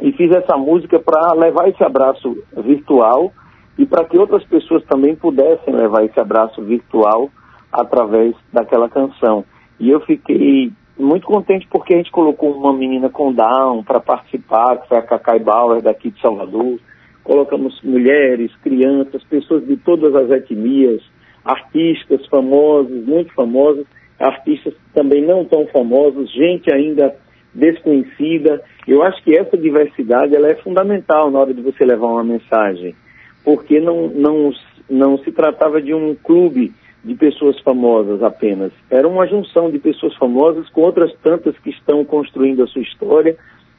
E 0.00 0.12
fiz 0.12 0.30
essa 0.32 0.56
música 0.56 0.98
para 0.98 1.32
levar 1.34 1.68
esse 1.68 1.82
abraço 1.82 2.36
virtual 2.56 3.32
e 3.78 3.86
para 3.86 4.04
que 4.04 4.18
outras 4.18 4.44
pessoas 4.44 4.84
também 4.84 5.16
pudessem 5.16 5.74
levar 5.74 6.04
esse 6.04 6.18
abraço 6.20 6.62
virtual 6.62 7.30
através 7.72 8.34
daquela 8.52 8.88
canção. 8.88 9.44
E 9.78 9.88
eu 9.88 10.00
fiquei 10.00 10.72
muito 10.98 11.26
contente 11.26 11.66
porque 11.70 11.94
a 11.94 11.96
gente 11.96 12.10
colocou 12.10 12.52
uma 12.52 12.72
menina 12.72 13.08
com 13.08 13.32
Down 13.32 13.82
para 13.82 14.00
participar, 14.00 14.78
que 14.78 14.88
foi 14.88 14.98
a 14.98 15.02
Cacai 15.02 15.38
Bauer 15.38 15.80
daqui 15.82 16.10
de 16.10 16.20
Salvador. 16.20 16.78
Colocamos 17.24 17.80
mulheres, 17.82 18.54
crianças, 18.56 19.22
pessoas 19.24 19.66
de 19.66 19.76
todas 19.78 20.14
as 20.14 20.30
etnias, 20.30 21.02
artistas 21.44 22.26
famosos, 22.26 23.06
muito 23.06 23.32
famosos, 23.32 23.86
artistas 24.20 24.74
também 24.92 25.24
não 25.24 25.44
tão 25.44 25.66
famosos, 25.68 26.30
gente 26.32 26.72
ainda 26.72 27.16
desconhecida. 27.54 28.62
Eu 28.86 29.02
acho 29.02 29.22
que 29.24 29.36
essa 29.36 29.56
diversidade 29.56 30.36
ela 30.36 30.48
é 30.48 30.54
fundamental 30.56 31.30
na 31.30 31.40
hora 31.40 31.54
de 31.54 31.62
você 31.62 31.84
levar 31.84 32.06
uma 32.06 32.22
mensagem, 32.22 32.94
porque 33.42 33.80
não, 33.80 34.08
não, 34.08 34.52
não 34.88 35.18
se 35.18 35.32
tratava 35.32 35.80
de 35.80 35.94
um 35.94 36.14
clube 36.14 36.72
de 37.02 37.14
pessoas 37.14 37.58
famosas 37.60 38.22
apenas. 38.22 38.72
Era 38.90 39.08
uma 39.08 39.26
junção 39.26 39.70
de 39.70 39.78
pessoas 39.78 40.14
famosas 40.16 40.68
com 40.68 40.82
outras 40.82 41.12
tantas 41.22 41.58
que 41.58 41.70
estão 41.70 42.04
construindo 42.04 42.62
a 42.62 42.66
sua 42.66 42.82
história, 42.82 43.36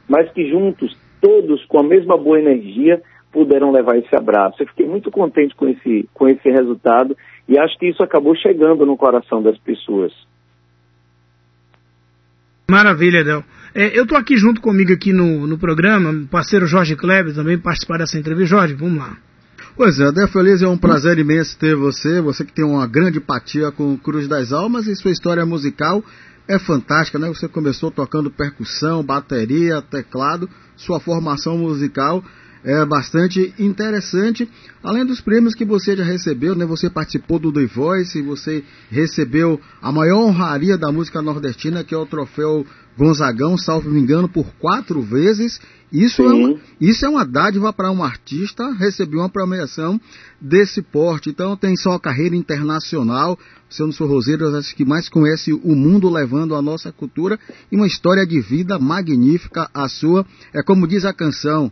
mas 0.10 0.32
que 0.32 0.50
juntos, 0.50 0.98
todos 1.22 1.64
com 1.66 1.80
a 1.80 1.84
mesma 1.84 2.18
boa 2.18 2.40
energia, 2.40 3.02
puderam 3.32 3.72
levar 3.72 3.98
esse 3.98 4.14
abraço. 4.16 4.62
Eu 4.62 4.68
fiquei 4.68 4.88
muito 4.88 5.12
contente 5.12 5.56
com 5.56 5.68
esse, 5.68 6.10
com 6.14 6.28
esse 6.28 6.50
resultado 6.50 7.16
e 7.48 7.58
acho 7.60 7.78
que 7.78 7.88
isso 7.88 8.04
acabou 8.04 8.36
chegando 8.36 8.86
no 8.86 8.98
coração 8.98 9.42
das 9.42 9.58
pessoas. 9.60 10.12
Maravilha, 12.72 13.22
Del. 13.24 13.44
É, 13.76 13.98
eu 13.98 14.04
estou 14.04 14.18
aqui 14.18 14.38
junto 14.38 14.62
comigo 14.62 14.94
aqui 14.94 15.12
no, 15.12 15.46
no 15.46 15.58
programa, 15.58 16.26
parceiro 16.32 16.66
Jorge 16.66 16.96
Kleber 16.96 17.34
também 17.34 17.58
participar 17.58 17.98
dessa 17.98 18.18
entrevista. 18.18 18.56
Jorge, 18.56 18.74
vamos 18.74 18.98
lá. 18.98 19.18
Pois 19.76 20.00
é, 20.00 20.08
Adé 20.08 20.26
Feliz, 20.28 20.62
é 20.62 20.68
um 20.68 20.78
prazer 20.78 21.20
imenso 21.20 21.58
ter 21.58 21.76
você, 21.76 22.22
você 22.22 22.46
que 22.46 22.54
tem 22.54 22.64
uma 22.64 22.88
grande 22.88 23.18
empatia 23.18 23.72
com 23.72 23.98
Cruz 23.98 24.28
das 24.28 24.54
Almas 24.54 24.88
e 24.88 24.96
sua 24.96 25.12
história 25.12 25.46
musical 25.46 26.04
é 26.48 26.58
fantástica, 26.58 27.20
né? 27.20 27.28
Você 27.28 27.48
começou 27.48 27.92
tocando 27.92 28.32
percussão, 28.32 29.04
bateria, 29.04 29.82
teclado, 29.82 30.50
sua 30.76 31.00
formação 31.00 31.58
musical 31.58 32.24
é 32.64 32.86
bastante 32.86 33.54
interessante. 33.58 34.50
Além 34.84 35.06
dos 35.06 35.22
prêmios 35.22 35.56
que 35.56 35.66
você 35.66 35.96
já 35.96 36.04
recebeu, 36.04 36.56
né? 36.56 36.66
Você 36.66 36.90
participou 36.90 37.40
do 37.40 37.52
The 37.52 37.66
Voice, 37.66 38.22
você 38.22 38.64
recebeu 38.90 39.60
a 39.82 39.92
maior 39.92 40.24
honraria 40.24 40.78
da 40.78 40.92
música 40.92 41.22
nordestina, 41.22 41.84
que 41.84 41.94
é 41.94 41.98
o 41.98 42.06
troféu 42.06 42.66
Gonzagão, 42.98 43.58
salvo 43.58 43.90
me 43.90 44.00
engano, 44.00 44.28
por 44.28 44.46
quatro 44.60 45.02
vezes. 45.02 45.60
Isso, 45.92 46.22
é 46.22 46.34
uma, 46.34 46.60
isso 46.80 47.06
é 47.06 47.10
uma 47.10 47.26
dádiva 47.26 47.74
para 47.74 47.92
um 47.92 48.04
artista 48.04 48.72
receber 48.74 49.18
uma 49.18 49.30
premiação 49.30 50.00
desse 50.40 50.82
porte. 50.82 51.30
Então 51.30 51.56
tem 51.58 51.76
só 51.76 51.94
a 51.94 52.00
carreira 52.00 52.36
internacional. 52.36 53.38
É 53.78 53.84
um 53.84 53.88
dos 53.88 53.98
forrozeiros 53.98 54.72
que 54.74 54.86
mais 54.86 55.10
conhece 55.10 55.52
o 55.52 55.76
mundo 55.76 56.10
levando 56.10 56.56
a 56.56 56.62
nossa 56.62 56.92
cultura 56.92 57.40
e 57.72 57.76
uma 57.76 57.88
história 57.88 58.26
de 58.26 58.40
vida 58.40 58.78
magnífica 58.78 59.70
a 59.74 59.88
sua. 59.88 60.26
É 60.54 60.62
como 60.62 60.88
diz 60.88 61.06
a 61.06 61.14
canção, 61.14 61.72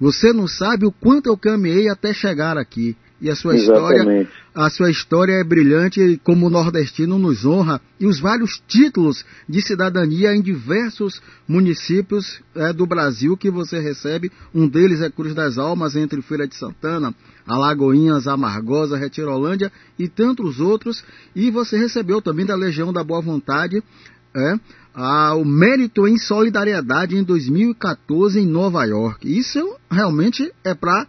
você 0.00 0.32
não 0.32 0.46
sabe 0.46 0.86
o 0.86 0.92
quanto 0.92 1.26
eu 1.26 1.36
caminhei 1.36 1.88
até 1.88 2.12
chegar 2.12 2.56
aqui. 2.56 2.96
E 3.20 3.28
a 3.28 3.34
sua 3.34 3.56
Exatamente. 3.56 3.98
história, 3.98 4.28
a 4.54 4.70
sua 4.70 4.90
história 4.90 5.32
é 5.32 5.42
brilhante 5.42 6.00
e 6.00 6.16
como 6.18 6.48
nordestino 6.48 7.18
nos 7.18 7.44
honra 7.44 7.80
e 7.98 8.06
os 8.06 8.20
vários 8.20 8.62
títulos 8.68 9.24
de 9.48 9.60
cidadania 9.60 10.32
em 10.36 10.40
diversos 10.40 11.20
municípios 11.46 12.40
é, 12.54 12.72
do 12.72 12.86
Brasil 12.86 13.36
que 13.36 13.50
você 13.50 13.80
recebe. 13.80 14.30
Um 14.54 14.68
deles 14.68 15.00
é 15.00 15.10
Cruz 15.10 15.34
das 15.34 15.58
Almas 15.58 15.96
entre 15.96 16.22
Feira 16.22 16.46
de 16.46 16.54
Santana, 16.54 17.12
Alagoinhas, 17.44 18.28
Amargosa, 18.28 18.96
Retirolândia 18.96 19.72
e 19.98 20.06
tantos 20.06 20.60
outros. 20.60 21.02
E 21.34 21.50
você 21.50 21.76
recebeu 21.76 22.22
também 22.22 22.46
da 22.46 22.54
Legião 22.54 22.92
da 22.92 23.02
Boa 23.02 23.20
Vontade 23.20 23.82
é, 24.34 24.54
o 25.34 25.44
mérito 25.44 26.06
em 26.06 26.16
solidariedade 26.16 27.16
em 27.16 27.24
2014 27.24 28.40
em 28.40 28.46
Nova 28.46 28.84
York. 28.84 29.26
Isso 29.26 29.60
realmente 29.90 30.52
é 30.64 30.74
para 30.74 31.06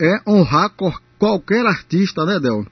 é, 0.00 0.30
honrar 0.30 0.70
qualquer 1.18 1.64
artista, 1.66 2.24
né, 2.24 2.38
Del? 2.38 2.64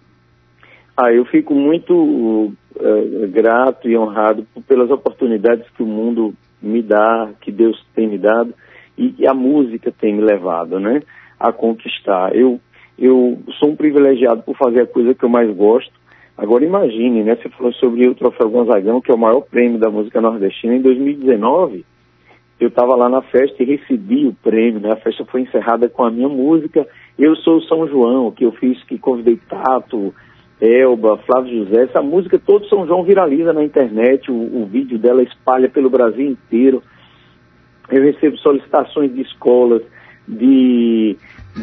Ah, 0.97 1.13
eu 1.13 1.25
fico 1.25 1.55
muito 1.55 2.53
é, 2.79 3.27
grato 3.29 3.89
e 3.89 3.97
honrado 3.97 4.47
pelas 4.69 4.91
oportunidades 4.91 5.67
que 5.77 5.83
o 5.83 5.87
mundo 5.87 6.35
me 6.61 6.83
dá, 6.83 7.31
que 7.41 7.51
Deus 7.51 7.83
tem 7.95 8.09
me 8.09 8.19
dado 8.19 8.53
e 8.99 9.27
a 9.27 9.33
música 9.33 9.91
tem 9.99 10.15
me 10.15 10.23
levado, 10.23 10.79
né, 10.79 11.03
a 11.39 11.51
conquistar. 11.53 12.37
Eu 12.37 12.61
eu 12.99 13.39
sou 13.59 13.71
um 13.71 13.77
privilegiado 13.77 14.43
por 14.43 14.55
fazer 14.59 14.83
a 14.83 14.87
coisa 14.87 15.15
que 15.15 15.25
eu 15.25 15.29
mais 15.31 15.51
gosto 15.57 15.91
Agora 16.41 16.65
imagine, 16.65 17.23
né? 17.23 17.37
Você 17.37 17.51
falou 17.51 17.71
sobre 17.75 18.09
o 18.09 18.15
Troféu 18.15 18.49
Gonzagão, 18.49 18.99
que 18.99 19.11
é 19.11 19.15
o 19.15 19.19
maior 19.19 19.43
prêmio 19.43 19.79
da 19.79 19.91
música 19.91 20.23
nordestina. 20.23 20.75
Em 20.75 20.81
2019, 20.81 21.85
eu 22.59 22.69
estava 22.69 22.97
lá 22.97 23.11
na 23.11 23.21
festa 23.21 23.63
e 23.63 23.67
recebi 23.67 24.27
o 24.27 24.33
prêmio, 24.33 24.81
né? 24.81 24.91
A 24.91 24.97
festa 24.97 25.23
foi 25.27 25.43
encerrada 25.43 25.87
com 25.91 26.03
a 26.03 26.11
minha 26.11 26.31
música. 26.31 26.89
Eu 27.19 27.37
sou 27.37 27.59
o 27.59 27.63
São 27.65 27.87
João, 27.87 28.31
que 28.31 28.47
eu 28.47 28.53
fiz, 28.53 28.83
que 28.85 28.99
convidei 28.99 29.39
Tato, 29.51 30.15
Elba, 30.59 31.19
Flávio 31.27 31.67
José. 31.67 31.83
Essa 31.83 32.01
música 32.01 32.39
todo 32.39 32.67
São 32.69 32.87
João 32.87 33.05
viraliza 33.05 33.53
na 33.53 33.63
internet, 33.63 34.33
o, 34.33 34.63
o 34.63 34.65
vídeo 34.65 34.99
dela 34.99 35.23
espalha 35.23 35.69
pelo 35.69 35.91
Brasil 35.91 36.27
inteiro. 36.27 36.83
Eu 37.91 38.03
recebo 38.03 38.39
solicitações 38.39 39.15
de 39.15 39.21
escolas, 39.21 39.83
de, 40.27 41.17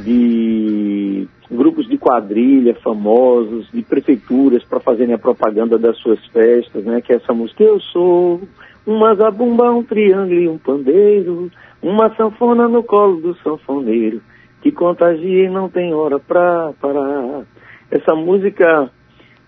de 0.03 1.27
grupos 1.49 1.87
de 1.87 1.97
quadrilha 1.97 2.75
famosos, 2.75 3.69
de 3.71 3.81
prefeituras 3.81 4.63
para 4.63 4.79
fazerem 4.79 5.13
a 5.13 5.19
propaganda 5.19 5.77
das 5.77 5.97
suas 5.97 6.23
festas, 6.27 6.83
né? 6.83 7.01
Que 7.01 7.13
é 7.13 7.15
essa 7.15 7.33
música 7.33 7.63
Eu 7.63 7.79
sou 7.79 8.41
uma 8.85 9.15
zabumba, 9.15 9.71
um 9.71 9.83
triângulo 9.83 10.39
e 10.39 10.47
um 10.47 10.57
pandeiro, 10.57 11.51
uma 11.81 12.13
sanfona 12.15 12.67
no 12.67 12.83
colo 12.83 13.21
do 13.21 13.35
sanfoneiro, 13.37 14.21
que 14.61 14.71
contagia 14.71 15.45
e 15.45 15.49
não 15.49 15.69
tem 15.69 15.93
hora 15.93 16.19
pra 16.19 16.73
parar. 16.81 17.43
Essa 17.91 18.15
música 18.15 18.89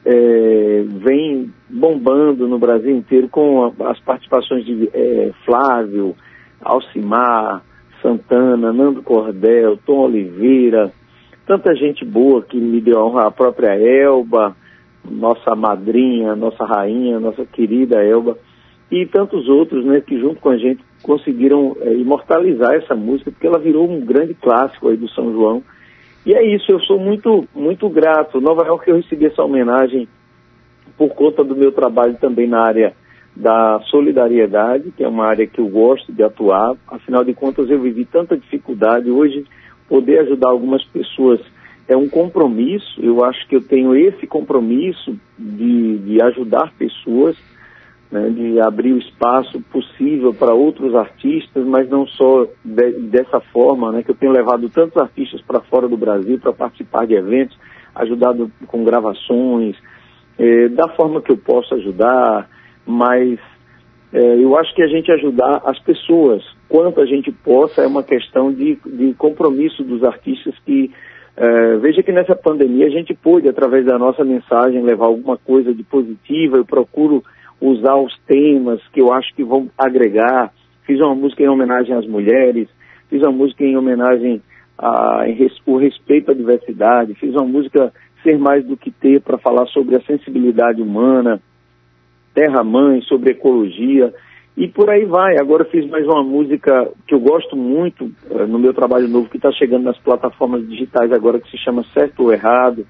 é, 0.06 0.84
vem 0.88 1.54
bombando 1.70 2.48
no 2.48 2.58
Brasil 2.58 2.96
inteiro 2.96 3.28
com 3.30 3.66
a, 3.66 3.92
as 3.92 4.00
participações 4.00 4.66
de 4.66 4.90
é, 4.94 5.32
Flávio, 5.46 6.16
Alcimar, 6.62 7.62
Santana, 8.02 8.72
Nando 8.74 9.02
Cordel, 9.04 9.78
Tom 9.86 10.00
Oliveira, 10.00 10.92
tanta 11.46 11.76
gente 11.76 12.06
boa 12.06 12.42
que 12.42 12.58
me 12.58 12.80
deu 12.82 13.00
a 13.00 13.06
honra, 13.06 13.28
a 13.28 13.32
própria 13.32 13.74
Elba, 13.76 14.56
nossa 15.04 15.56
madrinha, 15.56 16.36
nossa 16.36 16.66
rainha, 16.66 17.20
nossa 17.20 17.46
querida 17.46 18.04
Elba, 18.04 18.38
e 18.92 19.06
tantos 19.06 19.48
outros, 19.48 19.86
né, 19.86 20.02
que 20.02 20.20
junto 20.20 20.40
com 20.40 20.50
a 20.50 20.58
gente 20.58 20.84
conseguiram 21.02 21.76
é, 21.82 21.94
imortalizar 21.94 22.74
essa 22.74 22.96
música, 22.96 23.32
porque 23.32 23.48
ela 23.48 23.60
virou 23.60 23.90
um 23.90 24.00
grande 24.02 24.34
clássico 24.34 24.90
aí 24.90 24.98
do 24.98 25.10
São 25.10 25.32
João. 25.32 25.64
E 26.26 26.34
é 26.34 26.44
isso, 26.44 26.72
eu 26.72 26.80
sou 26.82 27.00
muito, 27.00 27.48
muito 27.56 27.88
grato. 27.90 28.42
Nova 28.42 28.66
York 28.66 28.90
eu 28.90 28.98
recebi 28.98 29.26
essa 29.26 29.44
homenagem 29.44 30.08
por 30.98 31.10
conta 31.10 31.44
do 31.44 31.56
meu 31.56 31.72
trabalho 31.72 32.18
também 32.20 32.48
na 32.48 32.62
área 32.62 32.94
da 33.40 33.80
solidariedade, 33.90 34.92
que 34.92 35.04
é 35.04 35.08
uma 35.08 35.26
área 35.26 35.48
que 35.48 35.60
eu 35.60 35.68
gosto 35.68 36.12
de 36.12 36.22
atuar. 36.22 36.76
Afinal 36.90 37.24
de 37.24 37.34
contas, 37.34 37.70
eu 37.70 37.80
vivi 37.80 38.04
tanta 38.04 38.38
dificuldade. 38.38 39.10
Hoje 39.10 39.46
poder 39.88 40.20
ajudar 40.20 40.50
algumas 40.50 40.84
pessoas 40.84 41.40
é 41.88 41.96
um 41.96 42.10
compromisso. 42.10 43.00
Eu 43.02 43.24
acho 43.24 43.48
que 43.48 43.56
eu 43.56 43.66
tenho 43.66 43.96
esse 43.96 44.28
compromisso 44.28 45.18
de, 45.38 46.00
de 46.00 46.22
ajudar 46.22 46.74
pessoas, 46.78 47.38
né, 48.12 48.30
de 48.30 48.60
abrir 48.60 48.92
o 48.92 49.00
espaço 49.00 49.62
possível 49.72 50.34
para 50.34 50.54
outros 50.54 50.94
artistas, 50.94 51.66
mas 51.66 51.90
não 51.90 52.06
só 52.08 52.46
de, 52.64 52.92
dessa 52.92 53.40
forma, 53.40 53.94
né, 53.94 54.04
que 54.04 54.12
eu 54.12 54.16
tenho 54.16 54.34
levado 54.34 54.70
tantos 54.70 54.98
artistas 54.98 55.42
para 55.42 55.62
fora 55.62 55.88
do 55.88 55.96
Brasil 55.96 56.38
para 56.40 56.52
participar 56.52 57.08
de 57.08 57.14
eventos, 57.14 57.58
ajudado 57.96 58.52
com 58.68 58.84
gravações, 58.84 59.78
é, 60.38 60.68
da 60.68 60.90
forma 60.90 61.22
que 61.22 61.32
eu 61.32 61.38
posso 61.38 61.74
ajudar, 61.76 62.50
mas 62.90 63.40
é, 64.12 64.44
eu 64.44 64.58
acho 64.58 64.74
que 64.74 64.82
a 64.82 64.88
gente 64.88 65.12
ajudar 65.12 65.62
as 65.64 65.78
pessoas, 65.80 66.44
quanto 66.68 67.00
a 67.00 67.06
gente 67.06 67.32
possa, 67.32 67.84
é 67.84 67.88
uma 67.88 68.04
questão 68.04 68.52
de, 68.52 68.80
de 68.84 69.14
compromisso 69.14 69.84
dos 69.84 70.04
artistas 70.04 70.56
que 70.66 70.92
é, 71.38 71.78
veja 71.78 72.02
que 72.04 72.12
nessa 72.12 72.36
pandemia 72.36 72.88
a 72.88 72.90
gente 72.90 73.14
pôde, 73.14 73.48
através 73.48 73.86
da 73.86 73.98
nossa 73.98 74.26
mensagem, 74.26 74.82
levar 74.82 75.06
alguma 75.06 75.38
coisa 75.38 75.74
de 75.74 75.84
positiva. 75.84 76.58
Eu 76.58 76.66
procuro 76.66 77.24
usar 77.62 77.96
os 77.96 78.14
temas 78.28 78.82
que 78.92 79.00
eu 79.00 79.14
acho 79.14 79.34
que 79.36 79.44
vão 79.44 79.70
agregar. 79.78 80.52
Fiz 80.86 81.00
uma 81.00 81.16
música 81.16 81.44
em 81.44 81.48
homenagem 81.48 81.96
às 81.96 82.06
mulheres, 82.08 82.68
fiz 83.10 83.22
uma 83.22 83.32
música 83.32 83.64
em 83.64 83.78
homenagem 83.78 84.42
a 84.78 85.26
o 85.66 85.78
respeito 85.78 86.32
à 86.32 86.34
diversidade, 86.34 87.14
fiz 87.14 87.32
uma 87.34 87.46
música 87.46 87.94
Ser 88.24 88.38
Mais 88.38 88.66
do 88.66 88.76
que 88.76 88.92
Ter 88.92 89.22
para 89.22 89.38
falar 89.38 89.66
sobre 89.68 89.96
a 89.96 90.02
sensibilidade 90.02 90.82
humana, 90.82 91.40
Terra 92.40 92.64
Mãe, 92.64 93.02
sobre 93.02 93.32
ecologia 93.32 94.14
e 94.56 94.66
por 94.66 94.90
aí 94.90 95.04
vai. 95.04 95.38
Agora 95.38 95.66
fiz 95.66 95.86
mais 95.90 96.06
uma 96.06 96.24
música 96.24 96.90
que 97.06 97.14
eu 97.14 97.20
gosto 97.20 97.54
muito 97.58 98.06
uh, 98.32 98.48
no 98.48 98.58
meu 98.58 98.74
trabalho 98.74 99.10
novo 99.10 99.30
que 99.30 99.36
está 99.36 99.52
chegando 99.52 99.84
nas 99.84 99.98
plataformas 99.98 100.66
digitais 100.66 101.12
agora 101.12 101.38
que 101.38 101.52
se 101.52 101.58
chama 101.58 101.84
Certo 101.94 102.24
ou 102.24 102.32
Errado. 102.32 102.88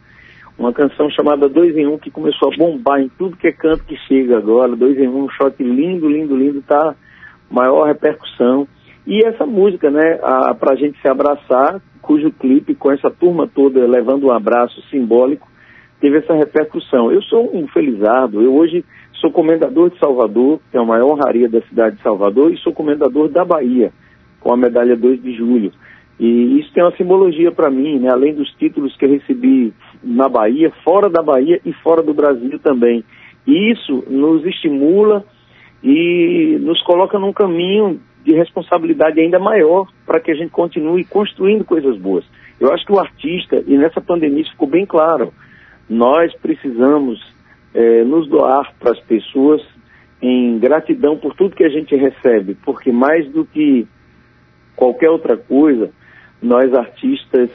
Uma 0.56 0.72
canção 0.72 1.10
chamada 1.10 1.50
Dois 1.50 1.76
em 1.76 1.88
Um 1.88 1.98
que 1.98 2.12
começou 2.12 2.54
a 2.54 2.56
bombar 2.56 3.02
em 3.02 3.10
tudo 3.10 3.38
que 3.38 3.48
é 3.48 3.52
canto 3.52 3.86
que 3.86 3.98
chega 4.08 4.38
agora. 4.38 4.76
Dois 4.76 5.00
em 5.00 5.08
Um, 5.08 5.24
um 5.24 5.30
shot 5.30 5.56
lindo, 5.64 6.08
lindo, 6.08 6.38
lindo, 6.38 6.62
tá? 6.62 6.94
Maior 7.50 7.88
repercussão. 7.88 8.68
E 9.08 9.26
essa 9.26 9.48
música, 9.48 9.90
né, 9.90 10.20
a, 10.22 10.54
pra 10.54 10.76
gente 10.76 11.02
se 11.02 11.08
abraçar, 11.08 11.82
cujo 12.04 12.32
clipe 12.34 12.76
com 12.76 12.92
essa 12.92 13.10
turma 13.10 13.48
toda 13.48 13.80
levando 13.88 14.28
um 14.28 14.32
abraço 14.32 14.80
simbólico, 14.92 15.49
teve 16.00 16.18
essa 16.18 16.34
repercussão. 16.34 17.12
Eu 17.12 17.22
sou 17.24 17.56
um 17.56 17.68
felizardo, 17.68 18.42
eu 18.42 18.56
hoje 18.56 18.84
Sou 19.20 19.32
comendador 19.32 19.90
de 19.90 20.00
Salvador, 20.00 20.62
que 20.72 20.78
é 20.78 20.80
a 20.80 20.86
maior 20.86 21.12
honraria 21.12 21.50
da 21.50 21.62
cidade 21.64 21.98
de 21.98 22.02
Salvador, 22.02 22.54
e 22.54 22.58
sou 22.58 22.74
comendador 22.74 23.28
da 23.28 23.44
Bahia, 23.44 23.92
com 24.40 24.54
a 24.54 24.58
medalha 24.58 24.96
2 24.96 25.22
de 25.22 25.36
julho. 25.36 25.74
E 26.18 26.60
isso 26.60 26.72
tem 26.74 26.84
uma 26.84 26.96
simbologia 26.96 27.52
para 27.52 27.70
mim, 27.70 28.00
né? 28.00 28.10
além 28.12 28.34
dos 28.34 28.50
títulos 28.54 28.96
que 28.96 29.04
eu 29.04 29.10
recebi 29.10 29.74
na 30.02 30.30
Bahia, 30.30 30.72
fora 30.86 31.10
da 31.10 31.22
Bahia 31.22 31.60
e 31.66 31.74
fora 31.74 32.02
do 32.02 32.14
Brasil 32.14 32.58
também. 32.60 33.04
E 33.46 33.72
isso 33.72 34.06
nos 34.08 34.46
estimula 34.46 35.24
e 35.84 36.58
nos 36.62 36.82
coloca 36.84 37.20
num 37.20 37.34
caminho 37.34 38.00
de 38.24 38.34
responsabilidade 38.34 39.20
ainda 39.20 39.40
maior 39.40 39.88
para 40.06 40.20
que 40.22 40.32
a 40.32 40.36
gente 40.36 40.52
continue 40.52 41.04
construindo 41.04 41.66
coisas 41.66 41.98
boas. 41.98 42.24
Eu 42.60 42.72
acho 42.72 42.86
que 42.86 42.92
o 42.94 43.00
artista, 43.00 43.62
e 43.68 43.78
nessa 43.78 44.00
pandemia 44.00 44.42
isso 44.42 44.52
ficou 44.52 44.68
bem 44.68 44.86
claro, 44.86 45.34
nós 45.90 46.34
precisamos 46.36 47.20
é, 47.74 48.04
nos 48.04 48.28
doar 48.30 48.74
para 48.80 48.92
as 48.92 49.00
pessoas 49.02 49.62
em 50.22 50.60
gratidão 50.60 51.18
por 51.18 51.34
tudo 51.34 51.56
que 51.56 51.64
a 51.64 51.70
gente 51.70 51.96
recebe, 51.96 52.56
porque 52.64 52.92
mais 52.92 53.30
do 53.32 53.46
que 53.46 53.88
qualquer 54.76 55.10
outra 55.10 55.38
coisa, 55.38 55.92
nós 56.42 56.74
artistas 56.74 57.50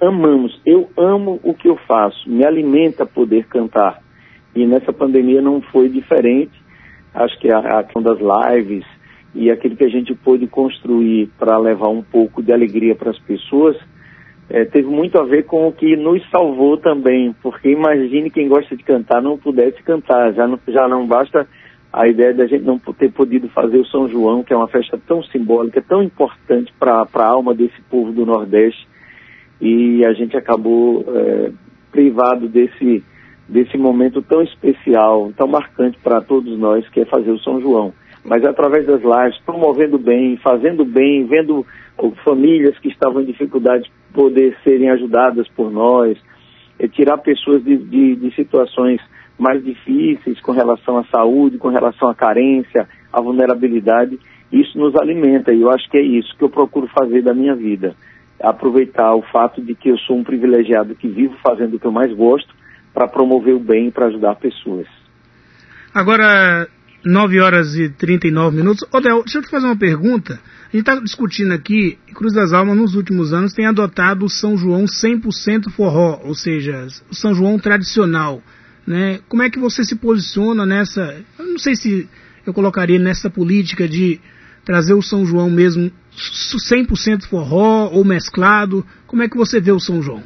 amamos. 0.00 0.60
Eu 0.64 0.90
amo 0.96 1.40
o 1.42 1.54
que 1.54 1.68
eu 1.68 1.76
faço, 1.76 2.28
me 2.28 2.44
alimenta 2.44 3.06
poder 3.06 3.46
cantar. 3.46 4.02
E 4.54 4.66
nessa 4.66 4.92
pandemia 4.92 5.40
não 5.40 5.60
foi 5.60 5.88
diferente. 5.88 6.52
Acho 7.14 7.38
que 7.38 7.50
a, 7.50 7.82
questão 7.82 8.02
das 8.02 8.18
lives 8.18 8.84
e 9.34 9.50
aquilo 9.50 9.76
que 9.76 9.84
a 9.84 9.88
gente 9.88 10.14
pôde 10.14 10.46
construir 10.46 11.30
para 11.38 11.56
levar 11.56 11.88
um 11.88 12.02
pouco 12.02 12.42
de 12.42 12.52
alegria 12.52 12.94
para 12.94 13.10
as 13.10 13.18
pessoas, 13.18 13.76
é, 14.52 14.66
teve 14.66 14.86
muito 14.86 15.18
a 15.18 15.24
ver 15.24 15.46
com 15.46 15.66
o 15.66 15.72
que 15.72 15.96
nos 15.96 16.22
salvou 16.28 16.76
também, 16.76 17.34
porque 17.42 17.70
imagine 17.70 18.28
quem 18.28 18.48
gosta 18.48 18.76
de 18.76 18.84
cantar 18.84 19.22
não 19.22 19.38
pudesse 19.38 19.82
cantar, 19.82 20.34
já 20.34 20.46
não, 20.46 20.60
já 20.68 20.86
não 20.86 21.06
basta 21.06 21.48
a 21.90 22.06
ideia 22.06 22.34
da 22.34 22.46
gente 22.46 22.62
não 22.62 22.78
ter 22.78 23.10
podido 23.10 23.48
fazer 23.48 23.78
o 23.78 23.86
São 23.86 24.06
João, 24.08 24.42
que 24.42 24.52
é 24.52 24.56
uma 24.56 24.68
festa 24.68 25.00
tão 25.06 25.22
simbólica, 25.22 25.80
tão 25.80 26.02
importante 26.02 26.70
para 26.78 27.06
a 27.14 27.26
alma 27.26 27.54
desse 27.54 27.80
povo 27.90 28.12
do 28.12 28.26
Nordeste, 28.26 28.86
e 29.58 30.04
a 30.04 30.12
gente 30.12 30.36
acabou 30.36 31.02
é, 31.08 31.50
privado 31.90 32.46
desse, 32.46 33.02
desse 33.48 33.78
momento 33.78 34.20
tão 34.20 34.42
especial, 34.42 35.32
tão 35.34 35.48
marcante 35.48 35.96
para 36.02 36.20
todos 36.20 36.58
nós, 36.58 36.86
que 36.90 37.00
é 37.00 37.04
fazer 37.06 37.30
o 37.30 37.40
São 37.40 37.58
João. 37.58 37.94
Mas 38.22 38.44
através 38.44 38.86
das 38.86 39.00
lives, 39.00 39.40
promovendo 39.46 39.98
bem, 39.98 40.36
fazendo 40.36 40.84
bem, 40.84 41.24
vendo 41.24 41.64
famílias 42.22 42.78
que 42.78 42.88
estavam 42.88 43.22
em 43.22 43.26
dificuldade 43.26 43.90
poder 44.12 44.56
serem 44.62 44.90
ajudadas 44.90 45.48
por 45.48 45.70
nós, 45.70 46.18
é, 46.78 46.86
tirar 46.88 47.18
pessoas 47.18 47.64
de, 47.64 47.76
de, 47.76 48.16
de 48.16 48.34
situações 48.34 49.00
mais 49.38 49.62
difíceis 49.64 50.40
com 50.40 50.52
relação 50.52 50.98
à 50.98 51.04
saúde, 51.04 51.58
com 51.58 51.68
relação 51.68 52.08
à 52.08 52.14
carência, 52.14 52.88
à 53.12 53.20
vulnerabilidade, 53.20 54.18
isso 54.52 54.78
nos 54.78 54.94
alimenta 54.96 55.52
e 55.52 55.62
eu 55.62 55.70
acho 55.70 55.88
que 55.90 55.96
é 55.96 56.02
isso 56.02 56.36
que 56.36 56.44
eu 56.44 56.50
procuro 56.50 56.86
fazer 56.88 57.22
da 57.22 57.32
minha 57.32 57.54
vida. 57.54 57.94
Aproveitar 58.40 59.14
o 59.14 59.22
fato 59.22 59.62
de 59.62 59.74
que 59.74 59.88
eu 59.88 59.98
sou 59.98 60.16
um 60.16 60.24
privilegiado 60.24 60.94
que 60.94 61.08
vivo 61.08 61.34
fazendo 61.42 61.76
o 61.76 61.80
que 61.80 61.86
eu 61.86 61.92
mais 61.92 62.12
gosto 62.12 62.54
para 62.92 63.08
promover 63.08 63.54
o 63.54 63.60
bem 63.60 63.88
e 63.88 63.90
para 63.90 64.06
ajudar 64.06 64.36
pessoas. 64.36 64.86
Agora, 65.94 66.68
9 67.04 67.40
horas 67.40 67.74
e 67.76 67.88
39 67.88 68.56
minutos. 68.56 68.86
Odel, 68.92 69.22
deixa 69.22 69.38
eu 69.38 69.42
te 69.42 69.48
fazer 69.48 69.66
uma 69.66 69.76
pergunta. 69.76 70.34
A 70.34 70.76
gente 70.76 70.88
está 70.88 70.94
discutindo 70.96 71.52
aqui, 71.52 71.98
Cruz 72.14 72.32
das 72.32 72.52
Almas 72.52 72.76
nos 72.76 72.94
últimos 72.94 73.32
anos 73.32 73.52
tem 73.52 73.66
adotado 73.66 74.24
o 74.24 74.28
São 74.28 74.56
João 74.56 74.84
100% 74.84 75.70
forró, 75.70 76.20
ou 76.24 76.34
seja, 76.34 76.86
o 77.10 77.14
São 77.14 77.34
João 77.34 77.58
tradicional. 77.58 78.40
Né? 78.86 79.20
Como 79.28 79.42
é 79.42 79.50
que 79.50 79.58
você 79.58 79.84
se 79.84 79.96
posiciona 79.96 80.64
nessa, 80.64 81.22
eu 81.38 81.44
não 81.44 81.58
sei 81.58 81.74
se 81.74 82.08
eu 82.46 82.54
colocaria 82.54 82.98
nessa 82.98 83.28
política 83.28 83.86
de 83.86 84.20
trazer 84.64 84.94
o 84.94 85.02
São 85.02 85.24
João 85.24 85.50
mesmo 85.50 85.90
100% 86.14 87.28
forró 87.28 87.90
ou 87.92 88.04
mesclado, 88.04 88.84
como 89.06 89.22
é 89.22 89.28
que 89.28 89.36
você 89.36 89.60
vê 89.60 89.72
o 89.72 89.80
São 89.80 90.00
João? 90.00 90.22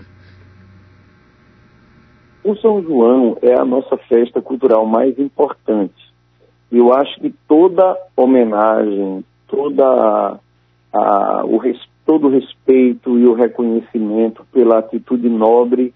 O 2.45 2.55
São 2.57 2.83
João 2.83 3.39
é 3.43 3.59
a 3.59 3.65
nossa 3.65 3.97
festa 4.09 4.41
cultural 4.41 4.87
mais 4.87 5.19
importante 5.19 6.06
eu 6.71 6.93
acho 6.93 7.21
que 7.21 7.33
toda 7.49 7.97
homenagem, 8.17 9.25
toda 9.47 10.41
a, 10.93 11.43
o, 11.45 11.61
todo 12.05 12.27
o 12.27 12.31
respeito 12.31 13.19
e 13.19 13.27
o 13.27 13.35
reconhecimento 13.35 14.45
pela 14.53 14.79
atitude 14.79 15.29
nobre 15.29 15.95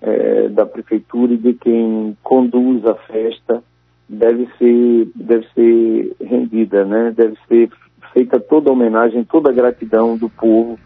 é, 0.00 0.48
da 0.48 0.66
prefeitura 0.66 1.34
e 1.34 1.38
de 1.38 1.54
quem 1.54 2.16
conduz 2.22 2.84
a 2.84 2.94
festa 2.94 3.62
deve 4.08 4.48
ser, 4.58 5.08
deve 5.14 5.46
ser 5.54 6.16
rendida, 6.20 6.84
né? 6.84 7.12
Deve 7.16 7.36
ser 7.48 7.70
feita 8.12 8.38
toda 8.38 8.68
a 8.68 8.72
homenagem, 8.72 9.24
toda 9.24 9.50
a 9.50 9.54
gratidão 9.54 10.16
do 10.18 10.28
povo 10.28 10.78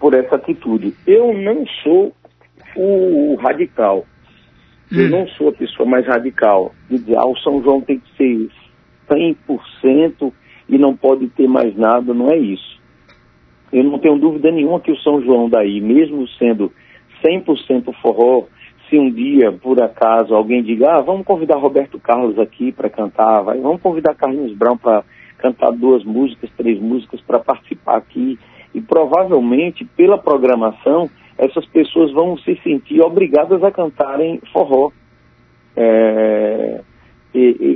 por 0.00 0.14
essa 0.14 0.36
atitude. 0.36 0.94
Eu 1.06 1.32
não 1.34 1.64
sou 1.82 2.12
o 2.74 3.36
radical, 3.36 4.04
eu 4.92 5.06
hum. 5.06 5.10
não 5.10 5.28
sou 5.28 5.48
a 5.48 5.52
pessoa 5.52 5.88
mais 5.88 6.06
radical 6.06 6.72
de 6.88 6.98
dizer, 6.98 7.16
ah, 7.16 7.26
o 7.26 7.36
São 7.38 7.62
João 7.62 7.80
tem 7.80 7.98
que 7.98 8.16
ser 8.16 8.50
100% 9.08 10.32
e 10.68 10.78
não 10.78 10.96
pode 10.96 11.28
ter 11.28 11.48
mais 11.48 11.76
nada, 11.76 12.12
não 12.12 12.30
é 12.30 12.36
isso. 12.36 12.80
Eu 13.72 13.84
não 13.84 13.98
tenho 13.98 14.18
dúvida 14.18 14.50
nenhuma 14.50 14.80
que 14.80 14.92
o 14.92 14.98
São 14.98 15.22
João 15.22 15.48
daí, 15.48 15.80
mesmo 15.80 16.28
sendo 16.38 16.70
100% 17.24 17.92
forró, 18.02 18.44
se 18.88 18.98
um 18.98 19.10
dia, 19.10 19.50
por 19.50 19.82
acaso, 19.82 20.34
alguém 20.34 20.62
diga, 20.62 20.96
ah, 20.96 21.00
vamos 21.00 21.24
convidar 21.24 21.56
Roberto 21.56 21.98
Carlos 21.98 22.38
aqui 22.38 22.70
para 22.70 22.90
cantar, 22.90 23.40
vai, 23.40 23.58
vamos 23.58 23.80
convidar 23.80 24.14
Carlinhos 24.14 24.54
Brown 24.54 24.76
para 24.76 25.02
cantar 25.38 25.72
duas 25.72 26.04
músicas, 26.04 26.50
três 26.56 26.78
músicas 26.78 27.20
para 27.22 27.38
participar 27.38 27.96
aqui, 27.96 28.38
e 28.74 28.80
provavelmente, 28.82 29.84
pela 29.96 30.18
programação, 30.18 31.08
essas 31.42 31.66
pessoas 31.66 32.12
vão 32.12 32.38
se 32.38 32.54
sentir 32.62 33.00
obrigadas 33.00 33.62
a 33.64 33.70
cantarem 33.72 34.40
forró. 34.52 34.90
É, 35.76 36.80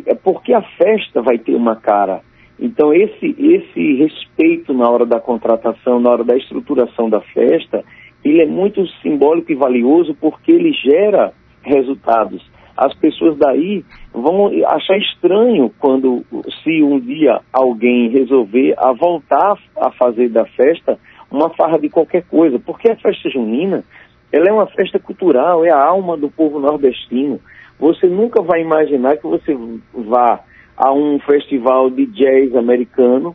é 0.06 0.14
porque 0.14 0.52
a 0.52 0.62
festa 0.62 1.20
vai 1.20 1.38
ter 1.38 1.54
uma 1.54 1.74
cara. 1.74 2.20
Então 2.60 2.94
esse, 2.94 3.34
esse 3.38 3.94
respeito 3.96 4.72
na 4.72 4.88
hora 4.88 5.04
da 5.04 5.18
contratação, 5.18 5.98
na 5.98 6.10
hora 6.10 6.24
da 6.24 6.36
estruturação 6.36 7.10
da 7.10 7.20
festa, 7.20 7.84
ele 8.24 8.42
é 8.42 8.46
muito 8.46 8.86
simbólico 9.02 9.50
e 9.50 9.56
valioso 9.56 10.14
porque 10.14 10.52
ele 10.52 10.72
gera 10.72 11.32
resultados. 11.62 12.42
As 12.76 12.94
pessoas 12.94 13.36
daí 13.38 13.84
vão 14.12 14.50
achar 14.66 14.98
estranho 14.98 15.72
quando, 15.80 16.24
se 16.62 16.82
um 16.82 17.00
dia 17.00 17.40
alguém 17.52 18.10
resolver 18.10 18.74
a 18.76 18.92
voltar 18.92 19.58
a 19.76 19.90
fazer 19.92 20.28
da 20.28 20.44
festa 20.44 20.98
uma 21.30 21.50
farra 21.50 21.78
de 21.78 21.88
qualquer 21.88 22.24
coisa, 22.24 22.58
porque 22.58 22.88
a 22.88 22.96
festa 22.96 23.28
junina, 23.28 23.84
ela 24.32 24.48
é 24.48 24.52
uma 24.52 24.66
festa 24.66 24.98
cultural, 24.98 25.64
é 25.64 25.70
a 25.70 25.84
alma 25.84 26.16
do 26.16 26.30
povo 26.30 26.58
nordestino. 26.58 27.40
Você 27.78 28.06
nunca 28.06 28.42
vai 28.42 28.62
imaginar 28.62 29.16
que 29.16 29.26
você 29.26 29.56
vá 29.92 30.40
a 30.76 30.92
um 30.92 31.18
festival 31.20 31.90
de 31.90 32.06
jazz 32.06 32.54
americano 32.54 33.34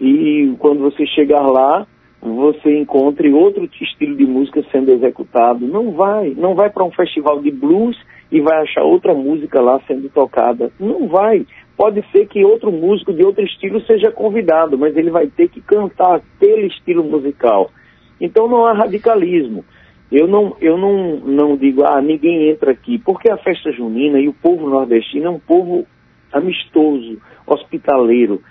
e 0.00 0.54
quando 0.58 0.80
você 0.80 1.06
chegar 1.06 1.42
lá, 1.42 1.86
você 2.20 2.78
encontre 2.78 3.32
outro 3.32 3.68
estilo 3.80 4.16
de 4.16 4.24
música 4.24 4.64
sendo 4.70 4.92
executado. 4.92 5.66
Não 5.66 5.92
vai, 5.92 6.30
não 6.30 6.54
vai 6.54 6.70
para 6.70 6.84
um 6.84 6.92
festival 6.92 7.40
de 7.40 7.50
blues 7.50 7.96
e 8.30 8.40
vai 8.40 8.62
achar 8.62 8.82
outra 8.82 9.12
música 9.12 9.60
lá 9.60 9.80
sendo 9.86 10.08
tocada. 10.08 10.72
Não 10.78 11.08
vai. 11.08 11.44
Pode 11.76 12.04
ser 12.12 12.26
que 12.26 12.44
outro 12.44 12.70
músico 12.70 13.12
de 13.12 13.24
outro 13.24 13.42
estilo 13.44 13.80
seja 13.82 14.10
convidado, 14.10 14.78
mas 14.78 14.96
ele 14.96 15.10
vai 15.10 15.26
ter 15.26 15.48
que 15.48 15.60
cantar 15.60 16.16
aquele 16.16 16.66
estilo 16.66 17.02
musical. 17.02 17.70
Então 18.20 18.46
não 18.46 18.66
há 18.66 18.72
radicalismo. 18.72 19.64
Eu 20.10 20.28
não, 20.28 20.54
eu 20.60 20.76
não, 20.76 21.16
não 21.20 21.56
digo, 21.56 21.84
ah, 21.84 22.00
ninguém 22.02 22.50
entra 22.50 22.72
aqui, 22.72 22.98
porque 22.98 23.30
a 23.30 23.38
festa 23.38 23.72
junina 23.72 24.20
e 24.20 24.28
o 24.28 24.34
povo 24.34 24.68
nordestino 24.68 25.26
é 25.26 25.30
um 25.30 25.40
povo 25.40 25.86
amistoso, 26.30 27.18
hospitaleiro. 27.46 28.42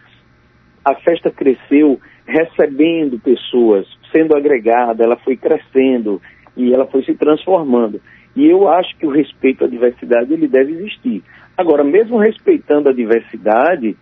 A 0.84 0.96
festa 0.96 1.30
cresceu 1.30 2.00
recebendo 2.26 3.20
pessoas, 3.20 3.88
sendo 4.12 4.36
agregada, 4.36 5.04
ela 5.04 5.18
foi 5.18 5.38
crescendo 5.38 6.20
e 6.58 6.74
ela 6.74 6.88
foi 6.88 7.04
se 7.04 7.14
transformando. 7.14 8.02
E 8.36 8.48
eu 8.48 8.68
acho 8.68 8.98
que 8.98 9.06
o 9.06 9.12
respeito 9.12 9.64
à 9.64 9.68
diversidade 9.68 10.34
ele 10.34 10.48
deve 10.48 10.72
existir. 10.72 11.24
Agora, 11.58 11.84
mesmo 11.84 12.18
respeitando 12.18 12.90
a 12.90 12.94
diversidade, 12.94 13.96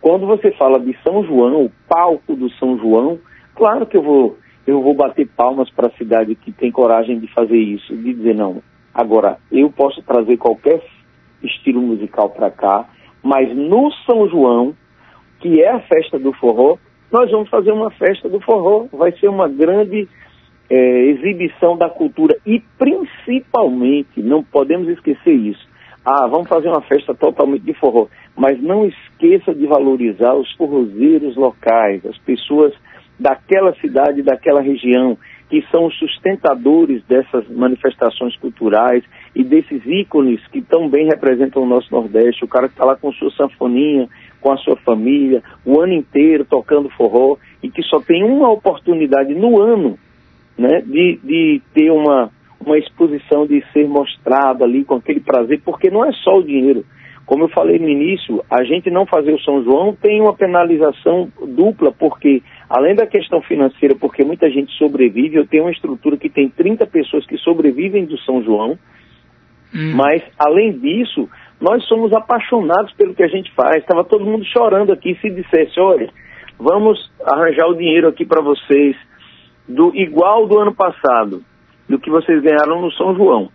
quando 0.00 0.26
você 0.26 0.50
fala 0.52 0.78
de 0.78 0.96
São 1.02 1.24
João, 1.24 1.64
o 1.64 1.72
palco 1.88 2.34
do 2.34 2.50
São 2.52 2.78
João, 2.78 3.18
claro 3.54 3.86
que 3.86 3.96
eu 3.96 4.02
vou, 4.02 4.38
eu 4.66 4.82
vou 4.82 4.94
bater 4.94 5.28
palmas 5.28 5.70
para 5.70 5.88
a 5.88 5.96
cidade 5.96 6.34
que 6.34 6.52
tem 6.52 6.70
coragem 6.70 7.18
de 7.18 7.26
fazer 7.28 7.58
isso, 7.58 7.96
de 7.96 8.14
dizer 8.14 8.34
não. 8.34 8.62
Agora, 8.94 9.38
eu 9.50 9.70
posso 9.70 10.02
trazer 10.02 10.36
qualquer 10.36 10.82
estilo 11.42 11.80
musical 11.80 12.30
para 12.30 12.50
cá, 12.50 12.88
mas 13.22 13.54
no 13.54 13.90
São 14.06 14.28
João, 14.28 14.74
que 15.40 15.62
é 15.62 15.70
a 15.70 15.80
festa 15.80 16.18
do 16.18 16.32
forró, 16.32 16.76
nós 17.10 17.30
vamos 17.30 17.48
fazer 17.48 17.72
uma 17.72 17.90
festa 17.90 18.28
do 18.28 18.40
forró. 18.40 18.86
Vai 18.92 19.12
ser 19.12 19.28
uma 19.28 19.48
grande 19.48 20.08
é, 20.68 21.04
exibição 21.06 21.76
da 21.76 21.88
cultura 21.88 22.36
e 22.46 22.62
principalmente, 22.78 24.22
não 24.22 24.42
podemos 24.42 24.88
esquecer 24.88 25.32
isso, 25.32 25.68
ah, 26.04 26.26
vamos 26.26 26.48
fazer 26.48 26.68
uma 26.68 26.80
festa 26.82 27.14
totalmente 27.14 27.62
de 27.62 27.74
forró. 27.74 28.06
Mas 28.36 28.60
não 28.62 28.86
esqueça 28.86 29.54
de 29.54 29.66
valorizar 29.66 30.34
os 30.34 30.50
forrozeiros 30.52 31.36
locais, 31.36 32.04
as 32.06 32.16
pessoas 32.18 32.72
daquela 33.18 33.74
cidade, 33.74 34.22
daquela 34.22 34.62
região, 34.62 35.18
que 35.50 35.62
são 35.70 35.86
os 35.86 35.98
sustentadores 35.98 37.02
dessas 37.04 37.46
manifestações 37.48 38.34
culturais 38.36 39.04
e 39.34 39.44
desses 39.44 39.84
ícones 39.84 40.40
que 40.48 40.62
tão 40.62 40.88
bem 40.88 41.06
representam 41.06 41.62
o 41.62 41.66
nosso 41.66 41.92
Nordeste. 41.92 42.44
O 42.44 42.48
cara 42.48 42.68
que 42.68 42.74
está 42.74 42.84
lá 42.84 42.96
com 42.96 43.12
sua 43.12 43.30
sanfoninha, 43.32 44.08
com 44.40 44.52
a 44.52 44.56
sua 44.56 44.76
família, 44.76 45.42
o 45.66 45.80
ano 45.80 45.92
inteiro 45.92 46.46
tocando 46.46 46.88
forró 46.90 47.36
e 47.62 47.68
que 47.68 47.82
só 47.82 48.00
tem 48.00 48.24
uma 48.24 48.48
oportunidade 48.48 49.34
no 49.34 49.60
ano 49.60 49.98
né, 50.56 50.80
de, 50.80 51.18
de 51.22 51.62
ter 51.74 51.90
uma, 51.90 52.30
uma 52.64 52.78
exposição 52.78 53.46
de 53.46 53.64
ser 53.72 53.88
mostrado 53.88 54.64
ali 54.64 54.84
com 54.84 54.96
aquele 54.96 55.20
prazer, 55.20 55.60
porque 55.64 55.90
não 55.90 56.04
é 56.04 56.12
só 56.12 56.38
o 56.38 56.42
dinheiro. 56.42 56.84
Como 57.26 57.44
eu 57.44 57.48
falei 57.48 57.78
no 57.78 57.88
início, 57.88 58.42
a 58.50 58.64
gente 58.64 58.90
não 58.90 59.06
fazer 59.06 59.32
o 59.32 59.40
São 59.40 59.62
João 59.62 59.94
tem 59.94 60.20
uma 60.20 60.34
penalização 60.34 61.30
dupla, 61.46 61.92
porque 61.92 62.42
além 62.68 62.94
da 62.94 63.06
questão 63.06 63.40
financeira, 63.42 63.94
porque 63.94 64.24
muita 64.24 64.50
gente 64.50 64.72
sobrevive, 64.76 65.36
eu 65.36 65.46
tenho 65.46 65.64
uma 65.64 65.72
estrutura 65.72 66.16
que 66.16 66.28
tem 66.28 66.48
30 66.48 66.86
pessoas 66.86 67.24
que 67.26 67.38
sobrevivem 67.38 68.04
do 68.04 68.18
São 68.18 68.42
João, 68.42 68.78
hum. 69.74 69.94
mas 69.94 70.22
além 70.38 70.72
disso, 70.72 71.28
Nós 71.60 71.84
somos 71.84 72.12
apaixonados 72.14 72.90
pelo 72.94 73.14
que 73.14 73.22
a 73.22 73.28
gente 73.28 73.52
faz. 73.52 73.76
Estava 73.76 74.02
todo 74.02 74.24
mundo 74.24 74.44
chorando 74.46 74.92
aqui 74.92 75.14
se 75.20 75.28
dissesse, 75.28 75.78
olha, 75.78 76.08
vamos 76.58 76.98
arranjar 77.24 77.66
o 77.68 77.76
dinheiro 77.76 78.08
aqui 78.08 78.24
para 78.24 78.40
vocês 78.40 78.96
do 79.68 79.94
igual 79.94 80.46
do 80.46 80.58
ano 80.58 80.74
passado, 80.74 81.44
do 81.90 81.98
que 81.98 82.08
vocês 82.08 82.40
ganharam 82.40 82.80
no 82.80 82.92
São 82.92 83.14
João. 83.14 83.50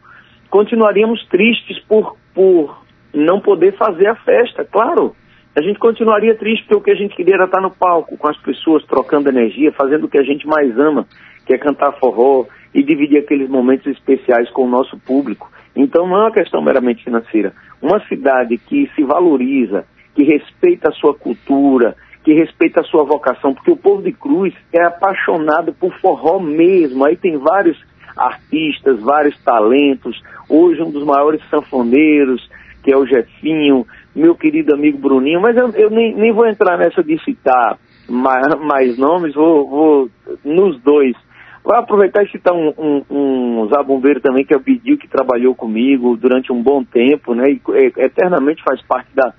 Continuaríamos 0.49 1.25
tristes 1.27 1.79
por, 1.87 2.17
por 2.33 2.83
não 3.13 3.39
poder 3.39 3.75
fazer 3.77 4.07
a 4.07 4.15
festa, 4.15 4.65
claro. 4.65 5.15
A 5.55 5.61
gente 5.61 5.79
continuaria 5.79 6.35
triste 6.35 6.63
porque 6.63 6.75
o 6.75 6.81
que 6.81 6.91
a 6.91 6.95
gente 6.95 7.15
queria 7.15 7.35
era 7.35 7.45
estar 7.45 7.61
no 7.61 7.71
palco 7.71 8.17
com 8.17 8.27
as 8.27 8.37
pessoas, 8.37 8.85
trocando 8.85 9.29
energia, 9.29 9.71
fazendo 9.71 10.05
o 10.05 10.09
que 10.09 10.17
a 10.17 10.23
gente 10.23 10.45
mais 10.45 10.77
ama, 10.77 11.07
que 11.45 11.53
é 11.53 11.57
cantar 11.57 11.93
forró 11.93 12.45
e 12.73 12.83
dividir 12.83 13.19
aqueles 13.19 13.49
momentos 13.49 13.87
especiais 13.87 14.49
com 14.51 14.65
o 14.65 14.69
nosso 14.69 14.99
público. 14.99 15.49
Então 15.73 16.05
não 16.05 16.17
é 16.17 16.21
uma 16.23 16.31
questão 16.31 16.61
meramente 16.61 17.05
financeira. 17.05 17.53
Uma 17.81 18.05
cidade 18.07 18.57
que 18.57 18.91
se 18.95 19.03
valoriza, 19.03 19.85
que 20.13 20.23
respeita 20.23 20.89
a 20.89 20.93
sua 20.93 21.13
cultura, 21.13 21.95
que 22.23 22.33
respeita 22.33 22.81
a 22.81 22.83
sua 22.83 23.03
vocação, 23.03 23.53
porque 23.53 23.71
o 23.71 23.77
povo 23.77 24.01
de 24.01 24.11
Cruz 24.11 24.53
é 24.73 24.83
apaixonado 24.83 25.73
por 25.73 25.93
forró 25.99 26.39
mesmo. 26.39 27.05
Aí 27.05 27.15
tem 27.15 27.37
vários 27.37 27.77
artistas, 28.15 29.01
vários 29.01 29.37
talentos. 29.43 30.21
Hoje 30.49 30.81
um 30.81 30.91
dos 30.91 31.03
maiores 31.03 31.41
sanfoneiros, 31.49 32.47
que 32.83 32.91
é 32.91 32.97
o 32.97 33.05
Jefinho, 33.05 33.85
meu 34.15 34.35
querido 34.35 34.73
amigo 34.73 34.97
Bruninho, 34.97 35.41
mas 35.41 35.57
eu, 35.57 35.69
eu 35.71 35.89
nem, 35.89 36.15
nem, 36.15 36.31
vou 36.31 36.47
entrar 36.47 36.77
nessa 36.77 37.03
de 37.03 37.21
citar 37.23 37.77
mais, 38.07 38.47
mais 38.61 38.97
nomes, 38.97 39.33
vou, 39.33 39.69
vou, 39.69 40.09
nos 40.43 40.79
dois. 40.81 41.15
Vou 41.63 41.75
aproveitar 41.75 42.23
e 42.23 42.29
citar 42.29 42.53
um, 42.53 42.71
um, 42.77 43.03
um 43.09 43.67
zabumbeiro 43.69 44.21
também, 44.21 44.45
que 44.45 44.53
é 44.53 44.57
o 44.57 44.61
Bidil, 44.61 44.99
que 44.99 45.07
trabalhou 45.07 45.55
comigo 45.55 46.15
durante 46.15 46.53
um 46.53 46.61
bom 46.61 46.83
tempo, 46.83 47.33
né? 47.33 47.45
E 47.49 47.61
é, 47.73 48.05
eternamente 48.05 48.61
faz 48.63 48.79
parte 48.83 49.09
da, 49.15 49.33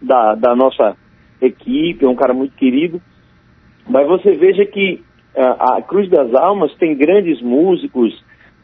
da, 0.00 0.34
da 0.34 0.54
nossa 0.54 0.94
equipe, 1.40 2.04
é 2.04 2.08
um 2.08 2.14
cara 2.14 2.34
muito 2.34 2.54
querido. 2.54 3.00
Mas 3.88 4.06
você 4.06 4.32
veja 4.32 4.64
que 4.66 5.02
a 5.36 5.82
Cruz 5.82 6.08
das 6.10 6.34
Almas 6.34 6.74
tem 6.74 6.96
grandes 6.96 7.40
músicos, 7.40 8.12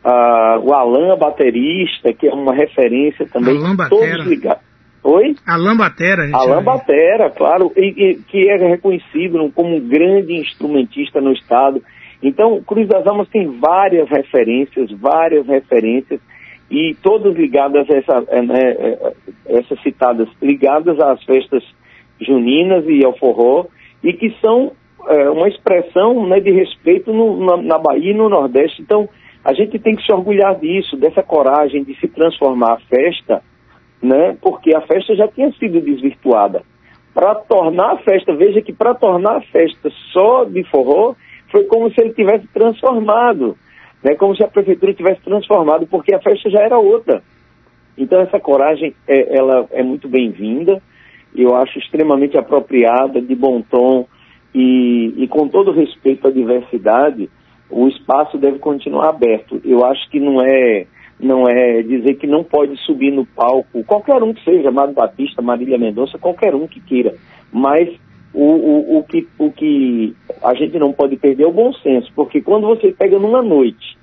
uh, 0.04 0.58
o 0.62 0.72
Alan, 0.72 1.16
baterista, 1.16 2.12
que 2.12 2.28
é 2.28 2.32
uma 2.32 2.54
referência 2.54 3.26
também. 3.26 3.56
Alan 3.56 3.76
Batera. 3.76 4.16
Todos 4.16 4.26
ligados. 4.26 4.62
Oi? 5.02 5.36
Alan 5.46 5.76
Batera. 5.76 6.28
A 6.32 6.38
Alan 6.38 6.64
Batera, 6.64 7.30
claro, 7.30 7.72
e, 7.76 7.86
e, 7.86 8.14
que 8.28 8.48
é 8.48 8.56
reconhecido 8.56 9.50
como 9.54 9.76
um 9.76 9.88
grande 9.88 10.34
instrumentista 10.34 11.20
no 11.20 11.32
estado. 11.32 11.80
Então, 12.22 12.60
Cruz 12.62 12.88
das 12.88 13.06
Almas 13.06 13.28
tem 13.28 13.46
várias 13.60 14.08
referências, 14.08 14.90
várias 14.90 15.46
referências, 15.46 16.20
e 16.68 16.96
todas 17.02 17.36
ligadas 17.36 17.88
a 17.88 17.96
essa, 17.96 18.24
é, 18.28 18.42
né, 18.42 18.60
é, 18.60 19.12
essas 19.46 19.80
citadas, 19.82 20.28
ligadas 20.42 20.98
às 20.98 21.22
festas 21.22 21.62
juninas 22.20 22.84
e 22.88 23.04
ao 23.04 23.16
forró, 23.16 23.66
e 24.02 24.12
que 24.12 24.34
são 24.40 24.72
é, 25.08 25.30
uma 25.30 25.48
expressão 25.48 26.26
né, 26.26 26.40
de 26.40 26.50
respeito 26.50 27.12
no, 27.12 27.44
na, 27.44 27.56
na 27.56 27.78
Bahia 27.78 28.10
e 28.10 28.14
no 28.14 28.28
Nordeste. 28.28 28.82
Então, 28.82 29.08
a 29.44 29.52
gente 29.52 29.78
tem 29.78 29.94
que 29.94 30.04
se 30.04 30.12
orgulhar 30.12 30.58
disso, 30.58 30.96
dessa 30.96 31.22
coragem 31.22 31.84
de 31.84 31.94
se 32.00 32.08
transformar 32.08 32.74
a 32.74 32.80
festa, 32.80 33.42
né, 34.02 34.36
porque 34.42 34.74
a 34.74 34.80
festa 34.80 35.14
já 35.14 35.28
tinha 35.28 35.52
sido 35.52 35.80
desvirtuada. 35.80 36.62
Para 37.14 37.34
tornar 37.34 37.92
a 37.92 37.98
festa, 37.98 38.34
veja 38.34 38.60
que 38.60 38.72
para 38.72 38.94
tornar 38.94 39.36
a 39.36 39.40
festa 39.40 39.88
só 40.12 40.44
de 40.44 40.64
forró, 40.64 41.14
foi 41.50 41.64
como 41.64 41.90
se 41.92 42.00
ele 42.00 42.12
tivesse 42.12 42.46
transformado, 42.48 43.56
né, 44.02 44.14
como 44.16 44.34
se 44.36 44.42
a 44.42 44.48
prefeitura 44.48 44.92
tivesse 44.92 45.20
transformado, 45.22 45.86
porque 45.86 46.14
a 46.14 46.20
festa 46.20 46.50
já 46.50 46.60
era 46.60 46.78
outra. 46.78 47.22
Então 47.96 48.20
essa 48.20 48.38
coragem, 48.40 48.94
é, 49.06 49.38
ela 49.38 49.66
é 49.70 49.82
muito 49.82 50.08
bem-vinda, 50.08 50.82
eu 51.34 51.54
acho 51.54 51.78
extremamente 51.78 52.36
apropriada, 52.36 53.20
de 53.20 53.34
bom 53.34 53.62
tom 53.62 54.06
e, 54.56 55.12
e 55.18 55.28
com 55.28 55.46
todo 55.48 55.70
respeito 55.70 56.26
à 56.26 56.30
diversidade, 56.30 57.28
o 57.68 57.86
espaço 57.88 58.38
deve 58.38 58.58
continuar 58.58 59.10
aberto. 59.10 59.60
Eu 59.62 59.84
acho 59.84 60.08
que 60.10 60.18
não 60.18 60.40
é 60.40 60.86
não 61.20 61.46
é 61.48 61.82
dizer 61.82 62.14
que 62.14 62.26
não 62.26 62.42
pode 62.44 62.76
subir 62.84 63.10
no 63.10 63.24
palco 63.24 63.82
qualquer 63.84 64.22
um 64.22 64.34
que 64.34 64.44
seja, 64.44 64.68
Amado 64.68 64.92
Batista, 64.92 65.40
Marília 65.42 65.78
Mendonça, 65.78 66.18
qualquer 66.18 66.54
um 66.54 66.66
que 66.66 66.80
queira, 66.80 67.14
mas 67.52 67.88
o, 68.34 68.44
o, 68.44 68.98
o, 68.98 69.02
que, 69.02 69.26
o 69.38 69.50
que 69.50 70.14
a 70.42 70.52
gente 70.52 70.78
não 70.78 70.92
pode 70.92 71.16
perder 71.16 71.44
é 71.44 71.46
o 71.46 71.52
bom 71.52 71.72
senso, 71.74 72.12
porque 72.14 72.42
quando 72.42 72.66
você 72.66 72.92
pega 72.92 73.18
numa 73.18 73.42
noite, 73.42 73.96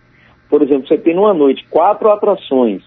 por 0.49 0.63
exemplo, 0.63 0.87
você 0.87 0.97
tem 0.97 1.13
numa 1.13 1.35
noite 1.35 1.63
quatro 1.69 2.09
atrações, 2.09 2.81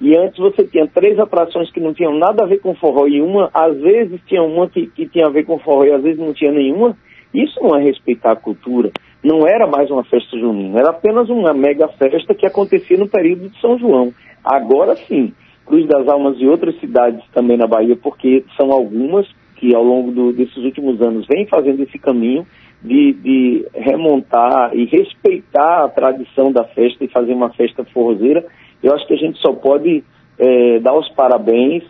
e 0.00 0.16
antes 0.16 0.38
você 0.38 0.64
tinha 0.64 0.86
três 0.86 1.18
atrações 1.18 1.70
que 1.70 1.80
não 1.80 1.92
tinham 1.92 2.14
nada 2.14 2.44
a 2.44 2.46
ver 2.46 2.60
com 2.60 2.74
forró 2.74 3.06
e 3.06 3.20
uma, 3.20 3.50
às 3.52 3.78
vezes 3.78 4.20
tinha 4.26 4.42
uma 4.42 4.68
que, 4.68 4.86
que 4.86 5.06
tinha 5.06 5.26
a 5.26 5.30
ver 5.30 5.44
com 5.44 5.58
forró 5.58 5.84
e 5.84 5.92
às 5.92 6.02
vezes 6.02 6.18
não 6.18 6.32
tinha 6.32 6.52
nenhuma. 6.52 6.96
Isso 7.44 7.60
não 7.62 7.76
é 7.76 7.82
respeitar 7.82 8.32
a 8.32 8.36
cultura. 8.36 8.90
Não 9.22 9.46
era 9.46 9.66
mais 9.66 9.90
uma 9.90 10.04
festa 10.04 10.38
junina, 10.38 10.78
era 10.78 10.90
apenas 10.90 11.28
uma 11.28 11.52
mega 11.52 11.88
festa 11.88 12.34
que 12.34 12.46
acontecia 12.46 12.96
no 12.96 13.08
período 13.08 13.48
de 13.48 13.60
São 13.60 13.78
João. 13.78 14.12
Agora 14.44 14.94
sim, 14.94 15.32
Cruz 15.64 15.86
das 15.86 16.06
Almas 16.06 16.36
e 16.38 16.46
outras 16.46 16.78
cidades 16.78 17.24
também 17.32 17.56
na 17.56 17.66
Bahia, 17.66 17.96
porque 17.96 18.44
são 18.56 18.70
algumas 18.70 19.26
que 19.56 19.74
ao 19.74 19.82
longo 19.82 20.12
do, 20.12 20.32
desses 20.32 20.58
últimos 20.58 21.00
anos 21.00 21.26
vêm 21.26 21.46
fazendo 21.46 21.82
esse 21.82 21.98
caminho 21.98 22.46
de, 22.82 23.14
de 23.14 23.66
remontar 23.74 24.76
e 24.76 24.84
respeitar 24.84 25.84
a 25.84 25.88
tradição 25.88 26.52
da 26.52 26.62
festa 26.62 27.04
e 27.04 27.08
fazer 27.08 27.32
uma 27.32 27.50
festa 27.50 27.84
forrozeira 27.86 28.44
eu 28.82 28.94
acho 28.94 29.06
que 29.06 29.14
a 29.14 29.16
gente 29.16 29.38
só 29.40 29.52
pode 29.52 30.04
é, 30.38 30.78
dar 30.80 30.94
os 30.94 31.08
parabéns 31.10 31.82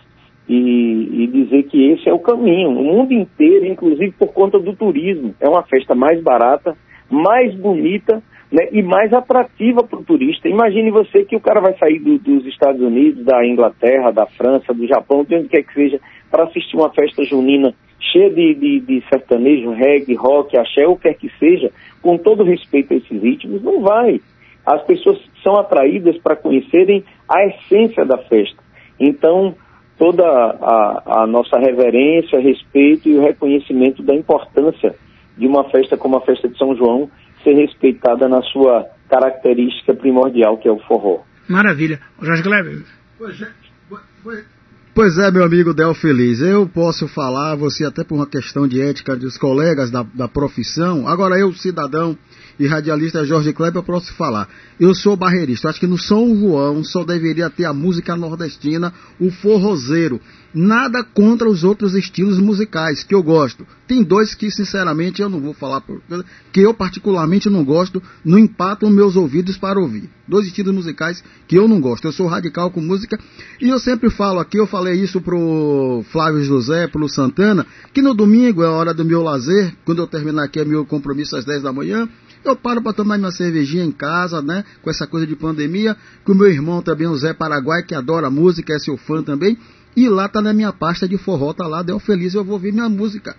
e, 0.48 1.24
e, 1.24 1.26
dizer 1.26 1.64
que 1.64 1.92
esse 1.92 2.09
é 2.09 2.12
o 2.12 2.18
caminho. 2.18 2.70
O 2.70 2.85
mundo 2.85 3.12
inteiro, 3.12 3.66
inclusive 3.66 4.12
por 4.12 4.32
conta 4.32 4.59
do 4.59 4.74
turismo, 4.74 5.35
é 5.40 5.48
uma 5.48 5.62
festa 5.64 5.94
mais 5.94 6.22
barata, 6.22 6.76
mais 7.11 7.54
bonita 7.54 8.22
né, 8.50 8.68
e 8.70 8.82
mais 8.82 9.12
atrativa 9.12 9.82
para 9.82 9.98
o 9.98 10.04
turista. 10.04 10.48
Imagine 10.48 10.90
você 10.90 11.24
que 11.24 11.37
o 11.37 11.40
cara 11.40 11.61
vai 11.61 11.76
sair 11.78 11.98
do, 11.98 12.18
dos 12.18 12.46
Estados 12.46 12.80
Unidos, 12.80 13.24
da 13.24 13.44
Inglaterra, 13.46 14.12
da 14.12 14.26
França, 14.26 14.72
do 14.72 14.87
Japão, 14.87 15.24
de 15.24 15.35
onde 15.35 15.48
quer 15.48 15.62
que 15.62 15.74
seja, 15.74 16.00
para 16.30 16.44
assistir 16.44 16.76
uma 16.76 16.90
festa 16.90 17.24
junina 17.24 17.74
cheia 17.98 18.30
de, 18.30 18.54
de, 18.54 18.80
de 18.80 19.04
sertanejo, 19.09 19.70
reggae, 19.70 20.14
rock, 20.14 20.56
axé, 20.56 20.87
ou 20.87 20.96
quer 20.96 21.14
que 21.14 21.30
seja, 21.38 21.72
com 22.00 22.16
todo 22.16 22.44
respeito 22.44 22.92
a 22.92 22.96
esses 22.96 23.22
ritmos, 23.22 23.62
não 23.62 23.80
vai 23.80 24.20
as 24.66 24.82
pessoas 24.82 25.18
são 25.44 25.56
atraídas 25.56 26.18
para 26.18 26.35
conhecerem 26.35 27.04
a 27.28 27.46
essência 27.46 28.04
da 28.04 28.18
festa. 28.18 28.61
Então, 28.98 29.54
toda 29.98 30.24
a, 30.24 31.22
a, 31.22 31.26
nossa 31.26 31.59
reverência, 31.59 32.40
respeito 32.40 33.09
e 33.09 33.16
o 33.16 33.22
reconhecimento 33.22 34.02
da 34.02 34.14
importância 34.14 34.94
de 35.37 35.46
uma 35.46 35.64
festa 35.70 35.96
como 35.96 36.16
a 36.16 36.20
festa 36.20 36.48
de 36.48 36.56
São 36.56 36.76
João 36.76 37.11
ser 37.42 37.54
respeitada 37.54 38.28
na 38.28 38.42
sua 38.42 38.87
característica 39.09 39.94
primordial, 39.94 40.59
que 40.59 40.68
é 40.68 40.72
o 40.72 40.78
forró. 40.80 41.20
Maravilha. 41.48 42.00
Jorge 42.20 42.42
Kleber. 42.42 42.82
Pois 43.18 43.40
é, 43.40 43.48
pois 44.94 45.18
é, 45.18 45.30
meu 45.30 45.44
amigo 45.44 45.72
Del 45.72 45.94
Feliz, 45.94 46.40
eu 46.40 46.66
posso 46.66 47.06
falar, 47.09 47.54
você 47.54 47.85
até 47.85 48.02
por 48.02 48.16
uma 48.16 48.26
questão 48.26 48.66
de 48.66 48.80
ética 48.80 49.16
dos 49.16 49.38
colegas 49.38 49.90
da, 49.90 50.02
da 50.14 50.28
profissão, 50.28 51.06
agora 51.06 51.38
eu, 51.38 51.52
cidadão, 51.52 52.16
e 52.59 52.66
radialista 52.66 53.25
Jorge 53.25 53.53
Kleber, 53.53 53.81
eu 53.81 53.85
posso 53.85 54.12
falar. 54.14 54.49
Eu 54.79 54.95
sou 54.95 55.16
barreirista. 55.16 55.69
Acho 55.69 55.81
que 55.81 55.87
no 55.87 55.99
São 55.99 56.35
João 56.37 56.83
só 56.83 57.05
deveria 57.05 57.51
ter 57.51 57.64
a 57.64 57.73
música 57.73 58.16
nordestina, 58.16 58.92
o 59.21 59.31
forrozeiro. 59.31 60.21
Nada 60.55 61.05
contra 61.05 61.49
os 61.49 61.64
outros 61.64 61.95
estilos 61.95 62.38
musicais 62.38 63.05
que 63.05 63.14
eu 63.14 63.23
gosto. 63.23 63.66
Tem 63.87 64.03
dois 64.03 64.35
que, 64.35 64.51
sinceramente, 64.51 65.20
eu 65.20 65.28
não 65.28 65.39
vou 65.39 65.53
falar, 65.53 65.83
que 66.51 66.61
eu 66.61 66.72
particularmente 66.72 67.51
não 67.51 67.62
gosto, 67.62 68.03
não 68.24 68.39
empatam 68.39 68.89
meus 68.89 69.16
ouvidos 69.16 69.59
para 69.59 69.78
ouvir. 69.78 70.09
Dois 70.26 70.47
estilos 70.47 70.74
musicais 70.74 71.22
que 71.47 71.57
eu 71.57 71.68
não 71.68 71.80
gosto. 71.80 72.07
Eu 72.07 72.12
sou 72.12 72.26
radical 72.26 72.70
com 72.70 72.80
música 72.80 73.18
e 73.61 73.68
eu 73.68 73.78
sempre 73.78 74.09
falo 74.09 74.41
aqui, 74.41 74.59
eu 74.59 74.66
falei 74.66 74.95
isso 74.95 75.20
pro 75.20 76.03
Flávio 76.11 76.43
José, 76.43 76.89
pro 76.89 77.09
Santana, 77.09 77.66
que 77.93 78.01
no 78.01 78.14
domingo 78.14 78.62
é 78.62 78.66
a 78.66 78.70
hora 78.70 78.95
do 78.95 79.05
meu 79.05 79.22
lazer, 79.22 79.74
quando 79.85 79.99
eu 79.99 80.07
terminar 80.07 80.45
aqui 80.45 80.59
é 80.59 80.64
meu 80.64 80.87
compromisso 80.87 81.37
às 81.37 81.45
10 81.45 81.62
da 81.62 81.72
manhã, 81.72 82.09
eu 82.49 82.57
paro 82.57 82.82
para 82.82 82.92
tomar 82.92 83.18
minha 83.18 83.30
cervejinha 83.30 83.84
em 83.84 83.92
casa, 83.92 84.40
né? 84.42 84.64
Com 84.82 84.90
essa 84.90 85.07
coisa 85.07 85.26
de 85.26 85.36
pandemia. 85.36 85.97
Com 86.24 86.32
o 86.32 86.34
meu 86.34 86.49
irmão 86.49 86.82
também, 86.82 87.07
o 87.07 87.16
Zé 87.16 87.32
Paraguai, 87.32 87.82
que 87.82 87.94
adora 87.94 88.30
música, 88.30 88.74
é 88.74 88.78
seu 88.78 88.97
fã 88.97 89.22
também. 89.22 89.59
E 89.97 90.09
lá 90.09 90.28
tá 90.28 90.42
na 90.42 90.53
minha 90.53 90.72
pasta 90.72 91.09
de 91.09 91.16
forró, 91.16 91.53
tá 91.53 91.66
lá, 91.66 91.82
deu 91.82 91.99
feliz, 91.99 92.34
eu 92.34 92.44
vou 92.44 92.55
ouvir 92.55 92.72
minha 92.72 92.88
música. 92.88 93.34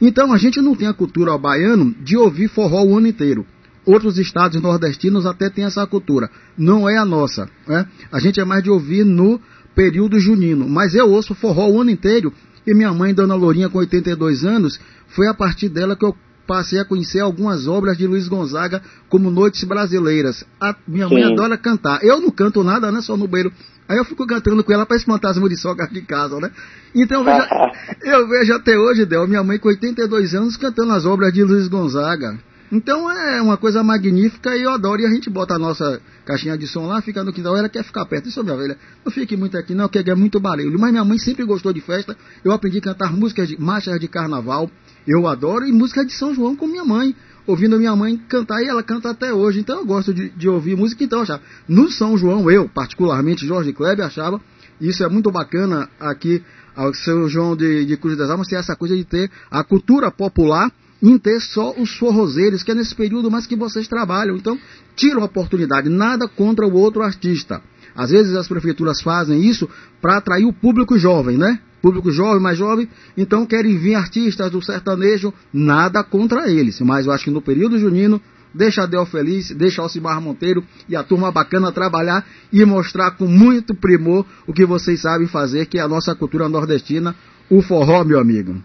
Então 0.00 0.32
a 0.32 0.38
gente 0.38 0.60
não 0.60 0.74
tem 0.74 0.86
a 0.86 0.92
cultura 0.92 1.36
baiana 1.36 1.92
de 2.00 2.16
ouvir 2.16 2.48
forró 2.48 2.84
o 2.84 2.96
ano 2.96 3.08
inteiro. 3.08 3.44
Outros 3.84 4.18
estados 4.18 4.60
nordestinos 4.60 5.26
até 5.26 5.48
têm 5.48 5.64
essa 5.64 5.86
cultura. 5.86 6.30
Não 6.56 6.88
é 6.88 6.96
a 6.96 7.04
nossa. 7.04 7.48
Né? 7.66 7.86
A 8.10 8.18
gente 8.18 8.40
é 8.40 8.44
mais 8.44 8.62
de 8.62 8.70
ouvir 8.70 9.04
no 9.04 9.40
período 9.74 10.18
junino. 10.18 10.68
Mas 10.68 10.94
eu 10.94 11.08
ouço 11.10 11.34
forró 11.34 11.68
o 11.68 11.80
ano 11.80 11.90
inteiro. 11.90 12.32
E 12.66 12.74
minha 12.74 12.92
mãe, 12.92 13.14
Dona 13.14 13.36
Lourinha, 13.36 13.68
com 13.68 13.78
82 13.78 14.44
anos, 14.44 14.80
foi 15.08 15.28
a 15.28 15.34
partir 15.34 15.68
dela 15.68 15.94
que 15.94 16.04
eu 16.04 16.16
passei 16.46 16.78
a 16.78 16.84
conhecer 16.84 17.20
algumas 17.20 17.66
obras 17.66 17.96
de 17.96 18.06
Luiz 18.06 18.28
Gonzaga, 18.28 18.82
como 19.08 19.30
Noites 19.30 19.64
Brasileiras. 19.64 20.44
A 20.60 20.74
minha 20.86 21.08
mãe 21.08 21.24
Sim. 21.24 21.32
adora 21.32 21.58
cantar. 21.58 22.02
Eu 22.04 22.20
não 22.20 22.30
canto 22.30 22.62
nada, 22.62 22.90
né? 22.92 23.00
Só 23.00 23.16
no 23.16 23.26
banheiro. 23.26 23.52
Aí 23.88 23.98
eu 23.98 24.04
fico 24.04 24.26
cantando 24.26 24.62
com 24.64 24.72
ela 24.72 24.84
para 24.84 24.96
espantar 24.96 25.30
as 25.30 25.38
muriçocas 25.38 25.88
de 25.90 26.02
casa, 26.02 26.40
né? 26.40 26.50
Então 26.94 27.20
eu 27.20 27.24
vejo, 27.24 27.48
eu 28.02 28.28
vejo 28.28 28.54
até 28.54 28.76
hoje, 28.78 29.06
Del, 29.06 29.28
minha 29.28 29.42
mãe 29.42 29.58
com 29.58 29.68
82 29.68 30.34
anos 30.34 30.56
cantando 30.56 30.92
as 30.92 31.04
obras 31.04 31.32
de 31.32 31.42
Luiz 31.42 31.68
Gonzaga. 31.68 32.38
Então 32.70 33.08
é 33.10 33.40
uma 33.40 33.56
coisa 33.56 33.82
magnífica 33.84 34.56
e 34.56 34.62
eu 34.62 34.70
adoro. 34.70 35.00
E 35.00 35.06
a 35.06 35.10
gente 35.10 35.30
bota 35.30 35.54
a 35.54 35.58
nossa 35.58 36.00
caixinha 36.24 36.58
de 36.58 36.66
som 36.66 36.86
lá, 36.86 37.00
fica 37.00 37.22
no 37.22 37.32
quintal. 37.32 37.56
Ela 37.56 37.68
quer 37.68 37.84
ficar 37.84 38.04
perto. 38.06 38.28
Isso, 38.28 38.42
minha 38.42 38.56
velha, 38.56 38.76
não 39.04 39.12
fique 39.12 39.36
muito 39.36 39.56
aqui 39.56 39.74
não, 39.74 39.88
que 39.88 39.98
é 39.98 40.14
muito 40.14 40.40
barulho. 40.40 40.78
Mas 40.78 40.90
minha 40.90 41.04
mãe 41.04 41.18
sempre 41.18 41.44
gostou 41.44 41.72
de 41.72 41.80
festa. 41.80 42.16
Eu 42.44 42.52
aprendi 42.52 42.78
a 42.78 42.80
cantar 42.80 43.12
músicas 43.12 43.46
de 43.48 43.60
marchas 43.60 44.00
de 44.00 44.08
carnaval. 44.08 44.68
Eu 45.06 45.26
adoro. 45.26 45.66
E 45.66 45.72
música 45.72 46.04
de 46.04 46.12
São 46.12 46.34
João 46.34 46.56
com 46.56 46.66
minha 46.66 46.84
mãe. 46.84 47.14
Ouvindo 47.46 47.78
minha 47.78 47.94
mãe 47.94 48.16
cantar 48.28 48.60
e 48.62 48.68
ela 48.68 48.82
canta 48.82 49.10
até 49.10 49.32
hoje. 49.32 49.60
Então 49.60 49.78
eu 49.78 49.86
gosto 49.86 50.12
de, 50.12 50.30
de 50.30 50.48
ouvir 50.48 50.76
música. 50.76 51.04
Então, 51.04 51.24
já 51.24 51.40
no 51.68 51.90
São 51.90 52.18
João, 52.18 52.50
eu, 52.50 52.68
particularmente, 52.68 53.46
Jorge 53.46 53.72
Kleber, 53.72 54.04
achava 54.04 54.40
isso 54.80 55.02
é 55.02 55.08
muito 55.08 55.30
bacana 55.30 55.88
aqui 55.98 56.42
ao 56.74 56.92
São 56.92 57.28
João 57.28 57.56
de, 57.56 57.84
de 57.86 57.96
Cruz 57.96 58.16
das 58.16 58.28
Almas, 58.28 58.48
ter 58.48 58.56
essa 58.56 58.76
coisa 58.76 58.96
de 58.96 59.04
ter 59.04 59.30
a 59.50 59.64
cultura 59.64 60.10
popular 60.10 60.70
em 61.02 61.18
ter 61.18 61.40
só 61.40 61.74
os 61.78 61.96
forrozeiros, 61.96 62.62
que 62.62 62.70
é 62.70 62.74
nesse 62.74 62.94
período 62.94 63.30
mais 63.30 63.46
que 63.46 63.56
vocês 63.56 63.88
trabalham. 63.88 64.36
Então, 64.36 64.58
tira 64.94 65.20
a 65.20 65.24
oportunidade, 65.24 65.88
nada 65.88 66.28
contra 66.28 66.66
o 66.66 66.74
outro 66.74 67.02
artista. 67.02 67.62
Às 67.94 68.10
vezes 68.10 68.34
as 68.34 68.46
prefeituras 68.46 69.00
fazem 69.00 69.42
isso 69.42 69.68
para 70.00 70.18
atrair 70.18 70.44
o 70.44 70.52
público 70.52 70.98
jovem, 70.98 71.38
né? 71.38 71.58
Público 71.86 72.10
jovem, 72.10 72.42
mais 72.42 72.58
jovem, 72.58 72.88
então 73.16 73.46
querem 73.46 73.78
vir 73.78 73.94
artistas 73.94 74.50
do 74.50 74.60
sertanejo, 74.60 75.32
nada 75.54 76.02
contra 76.02 76.50
eles. 76.50 76.80
Mas 76.80 77.06
eu 77.06 77.12
acho 77.12 77.26
que 77.26 77.30
no 77.30 77.40
período 77.40 77.78
junino, 77.78 78.20
deixa 78.52 78.82
a 78.82 78.86
Del 78.86 79.06
Feliz, 79.06 79.54
deixa 79.54 79.82
Alcimar 79.82 80.20
Monteiro 80.20 80.64
e 80.88 80.96
a 80.96 81.04
turma 81.04 81.30
bacana 81.30 81.70
trabalhar 81.70 82.26
e 82.52 82.64
mostrar 82.64 83.12
com 83.12 83.26
muito 83.26 83.72
primor 83.72 84.26
o 84.48 84.52
que 84.52 84.66
vocês 84.66 85.02
sabem 85.02 85.28
fazer, 85.28 85.66
que 85.66 85.78
é 85.78 85.80
a 85.80 85.86
nossa 85.86 86.12
cultura 86.16 86.48
nordestina, 86.48 87.14
o 87.48 87.62
forró, 87.62 88.02
meu 88.02 88.18
amigo. 88.18 88.56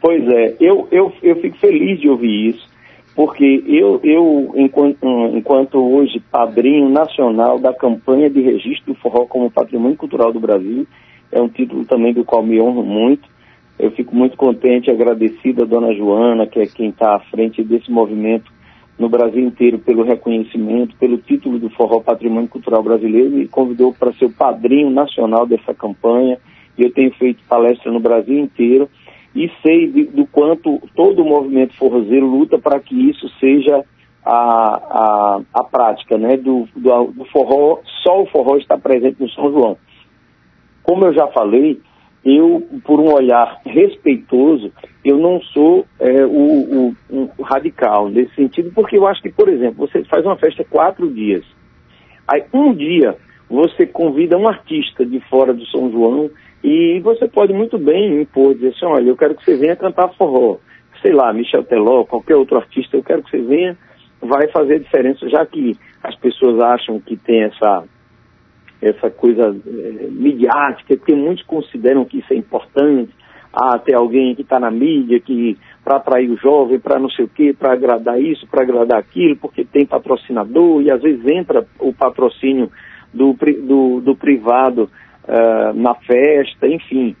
Pois 0.00 0.26
é, 0.28 0.56
eu, 0.60 0.88
eu, 0.90 1.12
eu 1.22 1.36
fico 1.42 1.58
feliz 1.58 2.00
de 2.00 2.08
ouvir 2.08 2.54
isso, 2.54 2.66
porque 3.14 3.64
eu, 3.66 4.00
eu 4.02 4.54
enquanto, 4.56 5.06
enquanto 5.34 5.76
hoje 5.76 6.22
padrinho 6.32 6.88
nacional 6.88 7.58
da 7.58 7.74
campanha 7.74 8.30
de 8.30 8.40
registro 8.40 8.94
do 8.94 8.98
forró 8.98 9.26
como 9.26 9.50
patrimônio 9.50 9.98
cultural 9.98 10.32
do 10.32 10.40
Brasil, 10.40 10.86
é 11.30 11.40
um 11.40 11.48
título 11.48 11.84
também 11.84 12.12
do 12.12 12.24
qual 12.24 12.42
me 12.42 12.60
honro 12.60 12.82
muito. 12.82 13.28
Eu 13.78 13.90
fico 13.92 14.14
muito 14.14 14.36
contente 14.36 14.88
e 14.88 14.92
agradecido 14.92 15.62
a 15.62 15.66
dona 15.66 15.94
Joana, 15.94 16.46
que 16.46 16.58
é 16.58 16.66
quem 16.66 16.88
está 16.88 17.14
à 17.14 17.20
frente 17.20 17.62
desse 17.62 17.90
movimento 17.90 18.50
no 18.98 19.08
Brasil 19.08 19.46
inteiro 19.46 19.78
pelo 19.78 20.02
reconhecimento, 20.02 20.96
pelo 20.96 21.18
título 21.18 21.58
do 21.58 21.70
Forró 21.70 22.00
Patrimônio 22.00 22.48
Cultural 22.48 22.82
Brasileiro 22.82 23.40
e 23.40 23.46
convidou 23.46 23.94
para 23.94 24.12
ser 24.14 24.24
o 24.24 24.32
padrinho 24.32 24.90
nacional 24.90 25.46
dessa 25.46 25.72
campanha. 25.72 26.38
Eu 26.76 26.92
tenho 26.92 27.12
feito 27.12 27.44
palestra 27.48 27.92
no 27.92 28.00
Brasil 28.00 28.36
inteiro 28.38 28.88
e 29.34 29.48
sei 29.62 29.86
de, 29.86 30.04
do 30.04 30.26
quanto 30.26 30.80
todo 30.96 31.22
o 31.22 31.28
movimento 31.28 31.76
forrozeiro 31.76 32.26
luta 32.26 32.58
para 32.58 32.80
que 32.80 33.08
isso 33.08 33.28
seja 33.38 33.84
a, 34.24 34.34
a, 34.34 35.40
a 35.54 35.64
prática, 35.64 36.18
né? 36.18 36.36
Do, 36.36 36.68
do, 36.74 37.12
do 37.12 37.24
forró, 37.26 37.78
só 38.02 38.22
o 38.22 38.26
forró 38.26 38.56
está 38.56 38.76
presente 38.76 39.20
no 39.20 39.28
São 39.30 39.52
João. 39.52 39.76
Como 40.88 41.04
eu 41.04 41.12
já 41.12 41.26
falei, 41.26 41.78
eu, 42.24 42.66
por 42.82 42.98
um 42.98 43.12
olhar 43.12 43.60
respeitoso, 43.66 44.72
eu 45.04 45.18
não 45.18 45.38
sou 45.52 45.84
é, 46.00 46.24
o, 46.24 46.94
o, 47.10 47.42
radical 47.42 48.08
nesse 48.08 48.34
sentido, 48.34 48.72
porque 48.74 48.96
eu 48.96 49.06
acho 49.06 49.20
que, 49.20 49.28
por 49.28 49.50
exemplo, 49.50 49.86
você 49.86 50.02
faz 50.04 50.24
uma 50.24 50.36
festa 50.36 50.64
quatro 50.64 51.12
dias, 51.12 51.44
aí 52.26 52.42
um 52.54 52.72
dia 52.72 53.14
você 53.50 53.86
convida 53.86 54.38
um 54.38 54.48
artista 54.48 55.04
de 55.04 55.20
fora 55.28 55.52
do 55.52 55.66
São 55.66 55.92
João 55.92 56.30
e 56.64 56.98
você 57.00 57.28
pode 57.28 57.52
muito 57.52 57.76
bem 57.76 58.22
impor, 58.22 58.54
dizer 58.54 58.68
assim, 58.68 58.86
olha, 58.86 59.10
eu 59.10 59.16
quero 59.16 59.34
que 59.34 59.44
você 59.44 59.58
venha 59.58 59.76
cantar 59.76 60.08
forró, 60.14 60.56
sei 61.02 61.12
lá, 61.12 61.34
Michel 61.34 61.64
Teló, 61.64 62.04
qualquer 62.04 62.36
outro 62.36 62.56
artista, 62.56 62.96
eu 62.96 63.02
quero 63.02 63.22
que 63.24 63.30
você 63.32 63.42
venha, 63.42 63.76
vai 64.22 64.48
fazer 64.48 64.80
diferença, 64.80 65.28
já 65.28 65.44
que 65.44 65.76
as 66.02 66.14
pessoas 66.16 66.58
acham 66.62 66.98
que 66.98 67.14
tem 67.14 67.42
essa 67.42 67.84
essa 68.80 69.10
coisa 69.10 69.56
é, 69.66 70.06
midiática, 70.10 70.96
porque 70.96 71.14
muitos 71.14 71.44
consideram 71.44 72.04
que 72.04 72.18
isso 72.18 72.32
é 72.32 72.36
importante, 72.36 73.10
ah, 73.52 73.78
ter 73.78 73.94
alguém 73.94 74.34
que 74.34 74.42
está 74.42 74.60
na 74.60 74.70
mídia, 74.70 75.20
que 75.20 75.56
para 75.84 75.96
atrair 75.96 76.30
o 76.30 76.36
jovem, 76.36 76.78
para 76.78 76.98
não 76.98 77.10
sei 77.10 77.24
o 77.24 77.28
quê, 77.28 77.54
para 77.58 77.72
agradar 77.72 78.20
isso, 78.20 78.46
para 78.46 78.62
agradar 78.62 78.98
aquilo, 78.98 79.36
porque 79.36 79.64
tem 79.64 79.86
patrocinador, 79.86 80.82
e 80.82 80.90
às 80.90 81.00
vezes 81.00 81.26
entra 81.26 81.66
o 81.80 81.92
patrocínio 81.92 82.70
do, 83.12 83.32
do, 83.32 84.00
do 84.00 84.14
privado 84.14 84.90
uh, 85.24 85.72
na 85.74 85.94
festa, 85.94 86.66
enfim. 86.66 87.16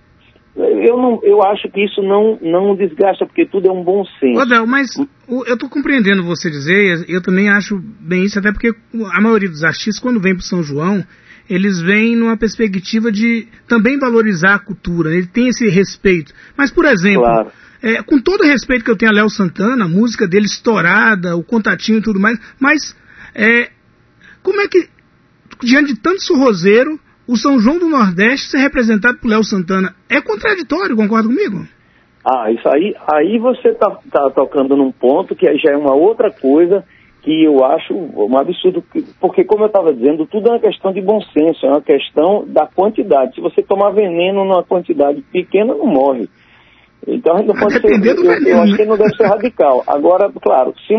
Eu, 0.54 0.96
não, 0.96 1.20
eu 1.22 1.40
acho 1.42 1.68
que 1.70 1.84
isso 1.84 2.02
não, 2.02 2.36
não 2.42 2.74
desgasta, 2.74 3.24
porque 3.24 3.46
tudo 3.46 3.68
é 3.68 3.72
um 3.72 3.82
bom 3.82 4.04
senso. 4.18 4.40
Odel, 4.40 4.66
mas 4.66 4.88
o, 5.28 5.44
eu 5.46 5.54
estou 5.54 5.70
compreendendo 5.70 6.24
você 6.24 6.50
dizer, 6.50 7.06
eu 7.08 7.22
também 7.22 7.48
acho 7.48 7.78
bem 8.00 8.24
isso, 8.24 8.38
até 8.38 8.52
porque 8.52 8.72
a 9.12 9.20
maioria 9.20 9.48
dos 9.48 9.62
artistas, 9.62 10.00
quando 10.00 10.20
vem 10.20 10.34
para 10.34 10.42
São 10.42 10.62
João, 10.62 11.04
eles 11.48 11.80
vêm 11.80 12.14
numa 12.16 12.36
perspectiva 12.36 13.10
de 13.10 13.48
também 13.66 13.98
valorizar 13.98 14.54
a 14.54 14.58
cultura, 14.58 15.14
ele 15.14 15.26
tem 15.26 15.48
esse 15.48 15.68
respeito. 15.68 16.32
Mas, 16.56 16.70
por 16.70 16.84
exemplo, 16.84 17.22
Claro. 17.22 17.50
é, 17.82 18.02
com 18.02 18.20
todo 18.20 18.42
o 18.42 18.46
respeito 18.46 18.84
que 18.84 18.90
eu 18.90 18.96
tenho 18.96 19.10
a 19.10 19.14
Léo 19.14 19.30
Santana, 19.30 19.84
a 19.84 19.88
música 19.88 20.26
dele 20.26 20.46
estourada, 20.46 21.36
o 21.36 21.42
contatinho 21.42 21.98
e 21.98 22.02
tudo 22.02 22.20
mais, 22.20 22.38
mas 22.60 22.94
é, 23.34 23.70
como 24.42 24.60
é 24.60 24.68
que, 24.68 24.88
diante 25.62 25.94
de 25.94 26.00
tanto 26.00 26.22
sorroseiro, 26.22 26.98
o 27.26 27.36
São 27.36 27.58
João 27.58 27.78
do 27.78 27.88
Nordeste 27.88 28.50
ser 28.50 28.58
representado 28.58 29.18
por 29.18 29.28
Léo 29.28 29.44
Santana 29.44 29.94
é 30.08 30.20
contraditório, 30.20 30.96
concorda 30.96 31.28
comigo? 31.28 31.66
Ah, 32.24 32.50
isso 32.50 32.68
aí, 32.68 32.94
aí 33.12 33.38
você 33.38 33.72
tá, 33.74 33.90
tá 34.10 34.30
tocando 34.34 34.76
num 34.76 34.92
ponto 34.92 35.34
que 35.34 35.46
já 35.58 35.72
é 35.72 35.76
uma 35.76 35.94
outra 35.94 36.30
coisa 36.30 36.84
que 37.22 37.44
eu 37.44 37.64
acho 37.64 37.94
um 37.94 38.36
absurdo, 38.38 38.82
que- 38.82 39.04
porque 39.20 39.44
como 39.44 39.64
eu 39.64 39.66
estava 39.68 39.92
dizendo, 39.92 40.26
tudo 40.26 40.48
é 40.48 40.52
uma 40.52 40.60
questão 40.60 40.92
de 40.92 41.00
bom 41.00 41.20
senso, 41.20 41.66
é 41.66 41.68
uma 41.68 41.82
questão 41.82 42.44
da 42.46 42.66
quantidade. 42.66 43.34
Se 43.34 43.40
você 43.40 43.62
tomar 43.62 43.90
veneno 43.90 44.44
numa 44.44 44.62
quantidade 44.62 45.22
pequena, 45.32 45.74
não 45.74 45.86
morre. 45.86 46.28
Então 47.06 47.34
a 47.34 47.38
gente 47.38 47.48
não 47.48 47.54
pode 47.56 47.80
ser, 47.80 47.90
eu, 47.90 48.24
eu 48.46 48.60
acho 48.60 48.72
né? 48.72 48.76
que 48.76 48.84
não 48.84 48.96
deve 48.96 49.14
ser 49.16 49.26
radical. 49.26 49.82
Agora, 49.86 50.30
claro, 50.42 50.74
se, 50.86 50.94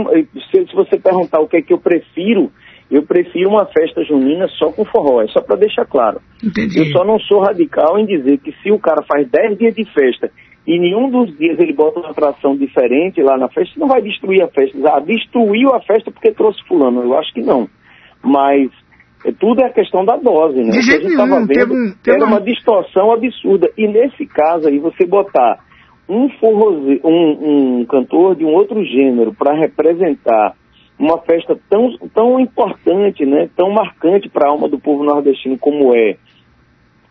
se, 0.51 0.67
se 0.67 0.76
você 0.76 0.97
perguntar 0.97 1.39
o 1.39 1.47
que 1.47 1.57
é 1.57 1.61
que 1.61 1.74
eu 1.74 1.78
prefiro, 1.78 2.51
eu 2.89 3.03
prefiro 3.03 3.49
uma 3.49 3.65
festa 3.65 4.03
junina 4.03 4.47
só 4.57 4.72
com 4.72 4.84
forró, 4.86 5.22
é 5.22 5.28
só 5.28 5.41
para 5.41 5.57
deixar 5.57 5.86
claro. 5.86 6.20
Entendi. 6.43 6.80
Eu 6.80 6.86
só 6.88 7.05
não 7.05 7.20
sou 7.20 7.41
radical 7.41 7.99
em 7.99 8.05
dizer 8.05 8.39
que 8.39 8.51
se 8.63 8.72
o 8.72 8.80
cara 8.80 9.03
faz 9.03 9.30
10 9.30 9.57
dias 9.57 9.76
de 9.76 9.86
festa 9.86 10.32
e 10.72 10.78
nenhum 10.78 11.09
dos 11.09 11.36
dias 11.36 11.57
ele 11.59 11.74
bota 11.74 11.99
uma 11.99 12.11
atração 12.11 12.55
diferente 12.55 13.20
lá 13.24 13.36
na 13.39 13.49
festa, 13.49 13.80
não 13.80 13.88
vai 13.88 14.03
destruir 14.03 14.43
a 14.43 14.47
festa. 14.49 14.78
Ah, 14.88 14.99
destruiu 14.99 15.74
a 15.74 15.82
festa 15.82 16.11
porque 16.11 16.32
trouxe 16.32 16.61
fulano. 16.67 17.01
Eu 17.01 17.17
acho 17.17 17.34
que 17.34 17.41
não. 17.41 17.67
Mas 18.24 18.70
é, 19.26 19.32
tudo 19.32 19.63
é 19.63 19.70
questão 19.70 20.05
da 20.05 20.15
dose, 20.15 20.59
né? 20.61 20.70
De 20.70 20.70
O 20.70 20.72
que 20.74 20.78
a 20.78 20.82
jeito 20.84 21.03
gente 21.07 21.17
tava 21.17 21.36
nenhum, 21.38 21.47
teve 21.47 21.59
vendo 21.65 21.74
um- 21.74 21.93
teve 22.03 22.17
era 22.17 22.26
uma- 22.26 22.38
uma 22.38 22.41
distorção 22.45 23.11
absurda. 23.11 23.67
E 23.76 23.88
nesse 23.88 24.28
caso 24.28 24.67
aí, 24.67 24.78
você 24.78 25.07
botar 25.07 25.57
um, 26.07 26.30
forroze... 26.39 27.01
um, 27.03 27.80
um 27.80 27.86
cantor 27.86 28.36
de 28.36 28.45
um 28.45 28.53
outro 28.53 28.84
gênero 28.86 29.34
para 29.34 29.53
representar 29.55 30.53
uma 30.99 31.17
festa 31.22 31.57
tão, 31.67 31.97
tão 32.13 32.39
importante, 32.39 33.26
né, 33.26 33.49
tão 33.57 33.72
marcante 33.72 34.30
para 34.30 34.47
a 34.47 34.51
alma 34.51 34.67
do 34.70 34.78
povo 34.80 35.03
nordestino 35.03 35.57
como 35.57 35.95
é 35.95 36.15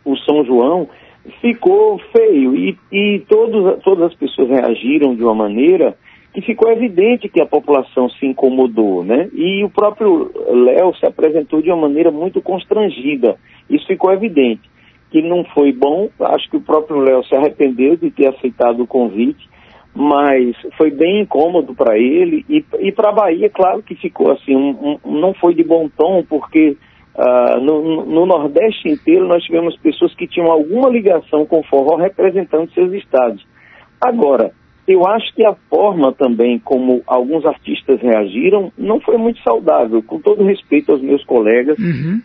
o 0.04 0.16
São 0.18 0.44
João, 0.44 0.88
ficou 1.40 1.98
feio 2.16 2.54
e, 2.56 2.78
e 2.92 3.20
todos, 3.28 3.82
todas 3.82 4.12
as 4.12 4.14
pessoas 4.14 4.48
reagiram 4.48 5.14
de 5.14 5.22
uma 5.22 5.34
maneira 5.34 5.96
que 6.32 6.42
ficou 6.42 6.70
evidente 6.70 7.28
que 7.28 7.40
a 7.40 7.46
população 7.46 8.08
se 8.10 8.26
incomodou, 8.26 9.02
né? 9.02 9.28
E 9.32 9.64
o 9.64 9.70
próprio 9.70 10.30
Léo 10.48 10.94
se 10.96 11.06
apresentou 11.06 11.62
de 11.62 11.70
uma 11.70 11.88
maneira 11.88 12.10
muito 12.10 12.40
constrangida. 12.40 13.36
Isso 13.68 13.86
ficou 13.86 14.12
evidente 14.12 14.68
que 15.10 15.22
não 15.22 15.44
foi 15.44 15.72
bom. 15.72 16.08
Acho 16.20 16.50
que 16.50 16.56
o 16.56 16.60
próprio 16.60 16.98
Léo 16.98 17.24
se 17.24 17.34
arrependeu 17.34 17.96
de 17.96 18.10
ter 18.10 18.28
aceitado 18.28 18.82
o 18.82 18.86
convite, 18.86 19.48
mas 19.94 20.54
foi 20.76 20.90
bem 20.90 21.22
incômodo 21.22 21.74
para 21.74 21.98
ele 21.98 22.44
e, 22.48 22.64
e 22.80 22.92
para 22.92 23.10
a 23.10 23.14
Bahia, 23.14 23.50
claro 23.50 23.82
que 23.82 23.94
ficou 23.94 24.30
assim, 24.30 24.54
um, 24.54 24.98
um, 25.04 25.18
não 25.18 25.34
foi 25.34 25.54
de 25.54 25.64
bom 25.64 25.88
tom, 25.88 26.22
porque 26.28 26.76
ah, 27.18 27.58
no, 27.60 28.06
no 28.06 28.24
Nordeste 28.26 28.88
inteiro 28.88 29.26
nós 29.26 29.42
tivemos 29.42 29.76
pessoas 29.78 30.14
que 30.14 30.28
tinham 30.28 30.52
alguma 30.52 30.88
ligação 30.88 31.44
com 31.44 31.58
o 31.58 31.64
forró 31.64 31.96
representando 31.96 32.72
seus 32.72 32.92
estados. 32.92 33.44
Agora, 34.00 34.52
eu 34.86 35.04
acho 35.04 35.34
que 35.34 35.44
a 35.44 35.54
forma 35.68 36.12
também 36.12 36.60
como 36.60 37.02
alguns 37.08 37.44
artistas 37.44 38.00
reagiram 38.00 38.72
não 38.78 39.00
foi 39.00 39.18
muito 39.18 39.42
saudável. 39.42 40.00
Com 40.00 40.20
todo 40.20 40.44
respeito 40.44 40.92
aos 40.92 41.02
meus 41.02 41.24
colegas, 41.24 41.76
Uhum. 41.78 42.22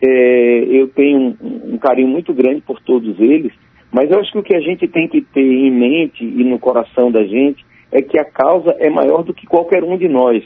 é, 0.00 0.64
eu 0.70 0.88
tenho 0.88 1.36
um, 1.42 1.74
um 1.74 1.78
carinho 1.78 2.08
muito 2.08 2.32
grande 2.32 2.60
por 2.60 2.80
todos 2.80 3.18
eles, 3.18 3.52
mas 3.90 4.08
eu 4.10 4.20
acho 4.20 4.30
que 4.30 4.38
o 4.38 4.42
que 4.44 4.54
a 4.54 4.60
gente 4.60 4.86
tem 4.86 5.08
que 5.08 5.22
ter 5.22 5.42
em 5.42 5.72
mente 5.72 6.24
e 6.24 6.44
no 6.44 6.58
coração 6.60 7.10
da 7.10 7.24
gente 7.24 7.66
é 7.90 8.00
que 8.00 8.16
a 8.16 8.24
causa 8.24 8.76
é 8.78 8.88
maior 8.88 9.24
do 9.24 9.34
que 9.34 9.44
qualquer 9.44 9.82
um 9.82 9.98
de 9.98 10.08
nós. 10.08 10.44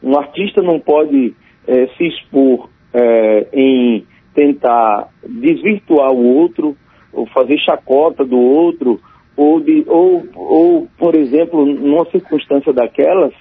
Um 0.00 0.16
artista 0.16 0.62
não 0.62 0.78
pode 0.78 1.34
é, 1.66 1.86
se 1.96 2.06
expor 2.06 2.68
é, 2.92 3.46
em 3.52 4.04
tentar 4.34 5.08
desvirtuar 5.26 6.10
o 6.12 6.36
outro, 6.36 6.76
ou 7.12 7.26
fazer 7.26 7.58
chacota 7.58 8.24
do 8.24 8.38
outro, 8.38 9.00
ou, 9.36 9.60
de, 9.60 9.84
ou, 9.86 10.24
ou, 10.34 10.88
por 10.98 11.14
exemplo, 11.14 11.64
numa 11.64 12.04
circunstância 12.06 12.72
daquelas, 12.72 13.32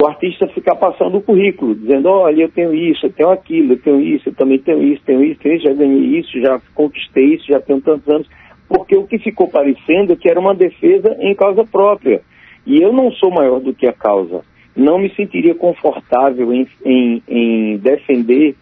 o 0.00 0.06
artista 0.06 0.46
ficar 0.48 0.76
passando 0.76 1.18
o 1.18 1.22
currículo, 1.22 1.74
dizendo, 1.74 2.08
olha, 2.08 2.42
eu 2.42 2.50
tenho 2.50 2.74
isso, 2.74 3.06
eu 3.06 3.12
tenho 3.12 3.30
aquilo, 3.30 3.72
eu 3.72 3.82
tenho 3.82 4.00
isso, 4.00 4.28
eu 4.28 4.34
também 4.34 4.58
tenho 4.58 4.82
isso, 4.82 5.02
tenho 5.06 5.24
isso, 5.24 5.40
tenho 5.40 5.54
isso, 5.54 5.66
já 5.66 5.72
ganhei 5.72 6.18
isso, 6.18 6.40
já 6.40 6.60
conquistei 6.74 7.34
isso, 7.34 7.46
já 7.46 7.60
tenho 7.60 7.80
tantos 7.80 8.06
anos, 8.08 8.28
porque 8.68 8.96
o 8.96 9.06
que 9.06 9.18
ficou 9.18 9.48
parecendo 9.48 10.12
é 10.12 10.16
que 10.16 10.28
era 10.28 10.38
uma 10.38 10.54
defesa 10.54 11.16
em 11.20 11.34
causa 11.34 11.64
própria. 11.64 12.20
E 12.66 12.82
eu 12.82 12.92
não 12.92 13.10
sou 13.12 13.30
maior 13.30 13.60
do 13.60 13.72
que 13.72 13.86
a 13.86 13.92
causa. 13.92 14.42
Não 14.76 14.98
me 14.98 15.08
sentiria 15.14 15.54
confortável 15.54 16.52
em, 16.52 16.68
em, 16.84 17.22
em 17.26 17.78
defender 17.78 18.54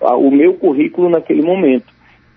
o 0.00 0.30
meu 0.30 0.54
currículo 0.54 1.10
naquele 1.10 1.42
momento. 1.42 1.86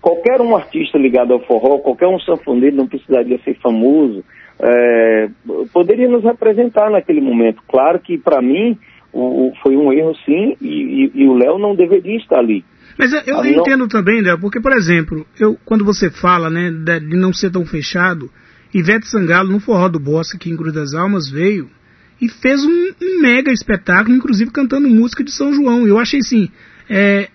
Qualquer 0.00 0.40
um 0.40 0.54
artista 0.54 0.98
ligado 0.98 1.32
ao 1.32 1.40
forró, 1.40 1.78
qualquer 1.78 2.08
um 2.08 2.18
sanfoneiro, 2.20 2.76
não 2.76 2.86
precisaria 2.86 3.38
ser 3.38 3.54
famoso, 3.60 4.22
é, 4.60 5.28
poderia 5.72 6.08
nos 6.08 6.22
representar 6.22 6.90
naquele 6.90 7.20
momento. 7.20 7.62
Claro 7.66 7.98
que, 8.00 8.18
para 8.18 8.42
mim, 8.42 8.76
o, 9.12 9.52
foi 9.62 9.76
um 9.76 9.92
erro 9.92 10.14
sim, 10.26 10.56
e, 10.60 11.10
e, 11.14 11.22
e 11.22 11.26
o 11.26 11.34
Léo 11.34 11.58
não 11.58 11.74
deveria 11.74 12.16
estar 12.18 12.38
ali. 12.38 12.64
Mas 12.98 13.12
eu, 13.12 13.20
eu 13.20 13.46
entendo 13.46 13.88
também, 13.88 14.20
Léo, 14.20 14.38
porque, 14.38 14.60
por 14.60 14.72
exemplo, 14.72 15.24
eu, 15.40 15.56
quando 15.64 15.84
você 15.84 16.10
fala 16.10 16.50
né, 16.50 16.70
de 16.70 17.16
não 17.16 17.32
ser 17.32 17.50
tão 17.50 17.64
fechado, 17.64 18.30
Ivete 18.74 19.06
Sangalo, 19.06 19.50
no 19.50 19.60
Forró 19.60 19.88
do 19.88 19.98
Bosque, 19.98 20.36
aqui 20.36 20.50
em 20.50 20.56
Cruz 20.56 20.74
das 20.74 20.94
Almas, 20.94 21.30
veio 21.30 21.68
e 22.20 22.28
fez 22.28 22.64
um, 22.64 22.92
um, 23.02 23.20
mega 23.20 23.52
espetáculo, 23.52 24.16
inclusive 24.16 24.50
cantando 24.50 24.88
música 24.88 25.24
de 25.24 25.30
São 25.30 25.52
João. 25.52 25.86
Eu 25.86 25.98
achei 25.98 26.20
assim, 26.20 26.48
é, 26.88 27.28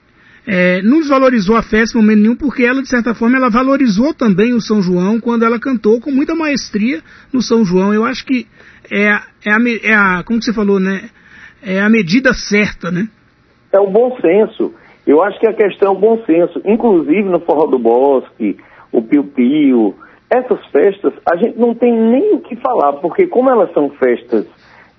é, 0.48 0.82
não 0.82 1.00
desvalorizou 1.00 1.56
a 1.56 1.62
festa 1.62 1.98
em 1.98 2.02
momento 2.02 2.20
nenhum, 2.20 2.36
porque 2.36 2.64
ela, 2.64 2.82
de 2.82 2.90
certa 2.90 3.14
forma, 3.14 3.38
ela 3.38 3.50
valorizou 3.50 4.14
também 4.14 4.54
o 4.54 4.62
São 4.62 4.82
João 4.82 5.20
quando 5.20 5.44
ela 5.44 5.60
cantou 5.60 6.00
com 6.00 6.12
muita 6.12 6.34
maestria 6.34 7.02
no 7.32 7.42
São 7.42 7.64
João. 7.64 7.94
Eu 7.94 8.04
acho 8.04 8.26
que 8.26 8.48
é, 8.92 9.06
é, 9.46 9.52
a, 9.52 9.58
é 9.84 9.94
a, 9.94 10.24
como 10.24 10.42
você 10.42 10.54
falou, 10.54 10.80
né? 10.80 11.10
É 11.62 11.82
a 11.82 11.90
medida 11.90 12.34
certa, 12.34 12.90
né? 12.90 13.08
É 13.72 13.80
o 13.80 13.92
bom 13.92 14.18
senso. 14.20 14.74
Eu 15.06 15.22
acho 15.22 15.40
que 15.40 15.48
a 15.48 15.54
questão 15.54 15.90
é 15.90 15.92
o 15.92 16.00
bom 16.00 16.24
senso. 16.26 16.62
Inclusive 16.66 17.24
no 17.24 17.42
Forró 17.42 17.68
do 17.68 17.78
Bosque, 17.78 18.58
o 18.92 19.02
Pio 19.02 19.26
Pio, 19.26 19.96
essas 20.30 20.64
festas, 20.68 21.14
a 21.32 21.36
gente 21.36 21.58
não 21.58 21.74
tem 21.74 21.92
nem 21.92 22.36
o 22.36 22.40
que 22.40 22.56
falar, 22.56 22.94
porque 22.94 23.28
como 23.28 23.50
elas 23.50 23.74
são 23.74 23.90
festas 23.92 24.46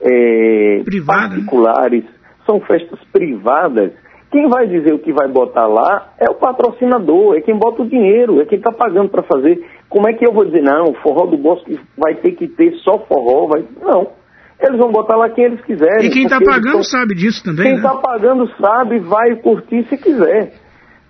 é, 0.00 0.82
Privada, 0.84 1.22
né? 1.22 1.28
particulares, 1.28 2.04
né? 2.04 2.10
são 2.46 2.60
festas 2.60 2.98
privadas, 3.12 3.92
quem 4.30 4.48
vai 4.48 4.66
dizer 4.68 4.94
o 4.94 4.98
que 4.98 5.12
vai 5.12 5.26
botar 5.26 5.66
lá 5.66 6.12
é 6.18 6.30
o 6.30 6.34
patrocinador, 6.34 7.36
é 7.36 7.40
quem 7.40 7.56
bota 7.56 7.82
o 7.82 7.88
dinheiro, 7.88 8.40
é 8.40 8.44
quem 8.44 8.58
está 8.58 8.70
pagando 8.70 9.08
para 9.08 9.24
fazer. 9.24 9.60
Como 9.88 10.08
é 10.08 10.12
que 10.12 10.24
eu 10.24 10.32
vou 10.32 10.44
dizer, 10.44 10.62
não, 10.62 10.84
o 10.84 10.94
forró 11.02 11.26
do 11.26 11.36
Bosque 11.36 11.80
vai 11.98 12.14
ter 12.14 12.32
que 12.32 12.46
ter 12.46 12.72
só 12.76 12.98
forró? 13.06 13.48
Vai... 13.48 13.64
Não. 13.82 14.12
Eles 14.60 14.78
vão 14.78 14.92
botar 14.92 15.16
lá 15.16 15.28
quem 15.30 15.44
eles 15.44 15.60
quiserem. 15.62 16.06
E 16.06 16.10
quem 16.10 16.24
está 16.24 16.38
pagando 16.38 16.74
tão... 16.74 16.82
sabe 16.84 17.14
disso 17.14 17.42
também. 17.42 17.64
Quem 17.64 17.76
está 17.76 17.94
né? 17.94 18.00
pagando 18.00 18.48
sabe, 18.60 19.00
vai 19.00 19.34
curtir 19.36 19.84
se 19.88 19.96
quiser. 19.96 20.52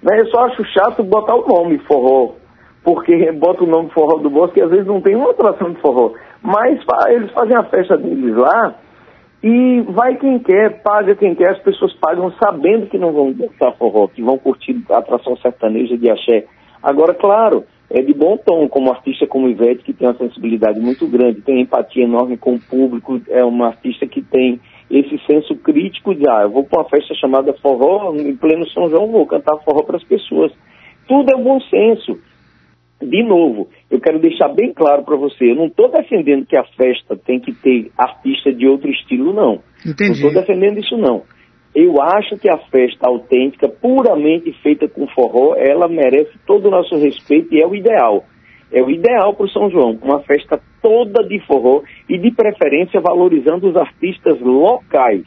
Né? 0.02 0.20
Eu 0.20 0.26
só 0.26 0.46
acho 0.46 0.64
chato 0.72 1.02
botar 1.02 1.34
o 1.34 1.46
nome 1.46 1.78
forró. 1.80 2.36
Porque 2.82 3.30
bota 3.36 3.64
o 3.64 3.66
nome 3.66 3.90
forró 3.90 4.18
do 4.18 4.30
Bosque 4.30 4.60
e 4.60 4.62
às 4.62 4.70
vezes 4.70 4.86
não 4.86 5.02
tem 5.02 5.14
uma 5.14 5.32
atração 5.32 5.72
de 5.72 5.80
forró. 5.80 6.12
Mas 6.42 6.80
eles 7.08 7.30
fazem 7.32 7.56
a 7.56 7.64
festa 7.64 7.96
deles 7.96 8.34
lá 8.36 8.74
e 9.42 9.80
vai 9.88 10.16
quem 10.16 10.38
quer, 10.38 10.82
paga 10.82 11.14
quem 11.14 11.34
quer, 11.34 11.50
as 11.50 11.58
pessoas 11.60 11.94
pagam 11.94 12.30
sabendo 12.32 12.86
que 12.86 12.98
não 12.98 13.12
vão 13.12 13.32
dançar 13.32 13.74
forró, 13.76 14.06
que 14.08 14.22
vão 14.22 14.38
curtir 14.38 14.82
a 14.90 14.98
atração 14.98 15.36
sertaneja 15.38 15.96
de 15.96 16.10
axé. 16.10 16.46
Agora, 16.82 17.14
claro, 17.14 17.64
é 17.90 18.00
de 18.02 18.14
bom 18.14 18.36
tom, 18.36 18.68
como 18.68 18.90
artista 18.90 19.26
como 19.26 19.48
Ivete, 19.48 19.82
que 19.82 19.92
tem 19.92 20.06
uma 20.06 20.16
sensibilidade 20.16 20.78
muito 20.78 21.06
grande, 21.06 21.40
tem 21.40 21.60
empatia 21.60 22.04
enorme 22.04 22.36
com 22.36 22.54
o 22.54 22.60
público, 22.60 23.20
é 23.28 23.44
uma 23.44 23.68
artista 23.68 24.06
que 24.06 24.22
tem 24.22 24.60
esse 24.90 25.18
senso 25.26 25.56
crítico 25.56 26.14
de, 26.14 26.28
ah, 26.28 26.42
eu 26.42 26.50
vou 26.50 26.64
para 26.64 26.80
uma 26.80 26.88
festa 26.88 27.14
chamada 27.14 27.52
forró, 27.54 28.14
em 28.14 28.36
pleno 28.36 28.68
São 28.70 28.88
João, 28.88 29.10
vou 29.10 29.26
cantar 29.26 29.56
forró 29.58 29.82
para 29.82 29.96
as 29.96 30.04
pessoas. 30.04 30.52
Tudo 31.08 31.32
é 31.32 31.36
bom 31.36 31.60
senso 31.62 32.18
de 33.00 33.22
novo, 33.22 33.68
eu 33.90 33.98
quero 33.98 34.18
deixar 34.18 34.48
bem 34.48 34.72
claro 34.74 35.04
para 35.04 35.16
você, 35.16 35.50
eu 35.50 35.54
não 35.54 35.66
estou 35.66 35.90
defendendo 35.90 36.46
que 36.46 36.56
a 36.56 36.64
festa 36.64 37.16
tem 37.16 37.40
que 37.40 37.52
ter 37.52 37.90
artista 37.96 38.52
de 38.52 38.66
outro 38.66 38.90
estilo, 38.90 39.32
não. 39.32 39.60
Entendi. 39.86 40.20
Não 40.20 40.28
estou 40.28 40.32
defendendo 40.32 40.78
isso, 40.78 40.96
não. 40.96 41.22
Eu 41.74 42.02
acho 42.02 42.36
que 42.36 42.50
a 42.50 42.58
festa 42.58 43.08
autêntica, 43.08 43.68
puramente 43.68 44.52
feita 44.62 44.88
com 44.88 45.06
forró, 45.08 45.54
ela 45.56 45.88
merece 45.88 46.32
todo 46.46 46.66
o 46.66 46.70
nosso 46.70 46.96
respeito 46.96 47.54
e 47.54 47.62
é 47.62 47.66
o 47.66 47.74
ideal. 47.74 48.24
É 48.72 48.82
o 48.82 48.90
ideal 48.90 49.34
para 49.34 49.46
o 49.46 49.50
São 49.50 49.70
João, 49.70 49.98
uma 50.02 50.20
festa 50.20 50.60
toda 50.82 51.26
de 51.26 51.40
forró 51.46 51.82
e 52.08 52.18
de 52.18 52.30
preferência 52.32 53.00
valorizando 53.00 53.68
os 53.68 53.76
artistas 53.76 54.40
locais. 54.40 55.24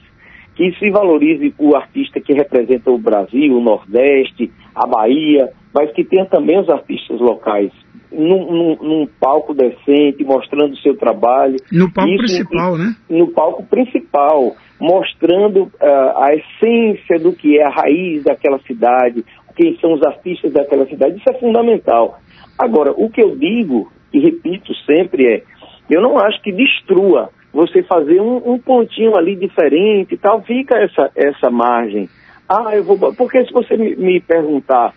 Que 0.55 0.71
se 0.78 0.89
valorize 0.91 1.53
o 1.57 1.76
artista 1.76 2.19
que 2.19 2.34
representa 2.34 2.91
o 2.91 2.99
Brasil, 2.99 3.57
o 3.57 3.61
Nordeste, 3.61 4.51
a 4.76 4.86
Bahia, 4.86 5.49
mas 5.74 5.91
que 5.91 6.03
tenha 6.03 6.26
também 6.26 6.59
os 6.59 6.69
artistas 6.69 7.19
locais 7.19 7.71
num, 8.13 8.51
num, 8.51 8.76
num 8.82 9.07
palco 9.19 9.53
decente, 9.53 10.24
mostrando 10.24 10.74
o 10.74 10.78
seu 10.78 10.95
trabalho. 10.95 11.57
No 11.71 11.91
palco 11.91 12.11
Isso, 12.11 12.19
principal, 12.19 12.78
né? 12.78 12.95
No 13.09 13.28
palco 13.30 13.63
principal, 13.63 14.55
mostrando 14.80 15.63
uh, 15.63 16.24
a 16.24 16.30
essência 16.36 17.19
do 17.19 17.34
que 17.34 17.57
é 17.57 17.65
a 17.65 17.69
raiz 17.69 18.24
daquela 18.24 18.59
cidade, 18.59 19.26
quem 19.55 19.78
são 19.80 19.93
os 19.93 20.03
artistas 20.03 20.53
daquela 20.53 20.86
cidade. 20.86 21.17
Isso 21.17 21.30
é 21.30 21.39
fundamental. 21.39 22.19
Agora, 22.57 22.91
o 22.95 23.09
que 23.09 23.21
eu 23.21 23.36
digo, 23.36 23.91
e 24.13 24.19
repito 24.19 24.74
sempre, 24.86 25.26
é: 25.26 25.43
eu 25.89 26.01
não 26.01 26.17
acho 26.19 26.41
que 26.41 26.51
destrua 26.51 27.30
você 27.51 27.84
fazer 27.84 28.19
um, 28.19 28.53
um 28.53 28.59
pontinho 28.59 29.15
ali 29.15 29.36
diferente 29.36 30.15
e 30.15 30.17
tal, 30.17 30.41
fica 30.41 30.76
essa, 30.78 31.11
essa 31.15 31.49
margem. 31.49 32.09
Ah, 32.49 32.76
eu 32.76 32.84
vou. 32.84 33.13
Porque 33.15 33.45
se 33.45 33.53
você 33.53 33.78
me, 33.78 33.95
me 33.95 34.19
perguntar 34.19 34.93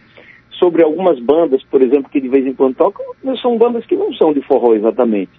sobre 0.59 0.83
algumas 0.83 1.19
bandas, 1.21 1.63
por 1.65 1.83
exemplo, 1.83 2.11
que 2.11 2.21
de 2.21 2.29
vez 2.29 2.47
em 2.47 2.55
quando 2.55 2.77
tocam, 2.77 3.05
são 3.41 3.57
bandas 3.59 3.85
que 3.87 3.97
não 3.97 4.13
são 4.15 4.33
de 4.33 4.41
forró 4.43 4.75
exatamente. 4.75 5.33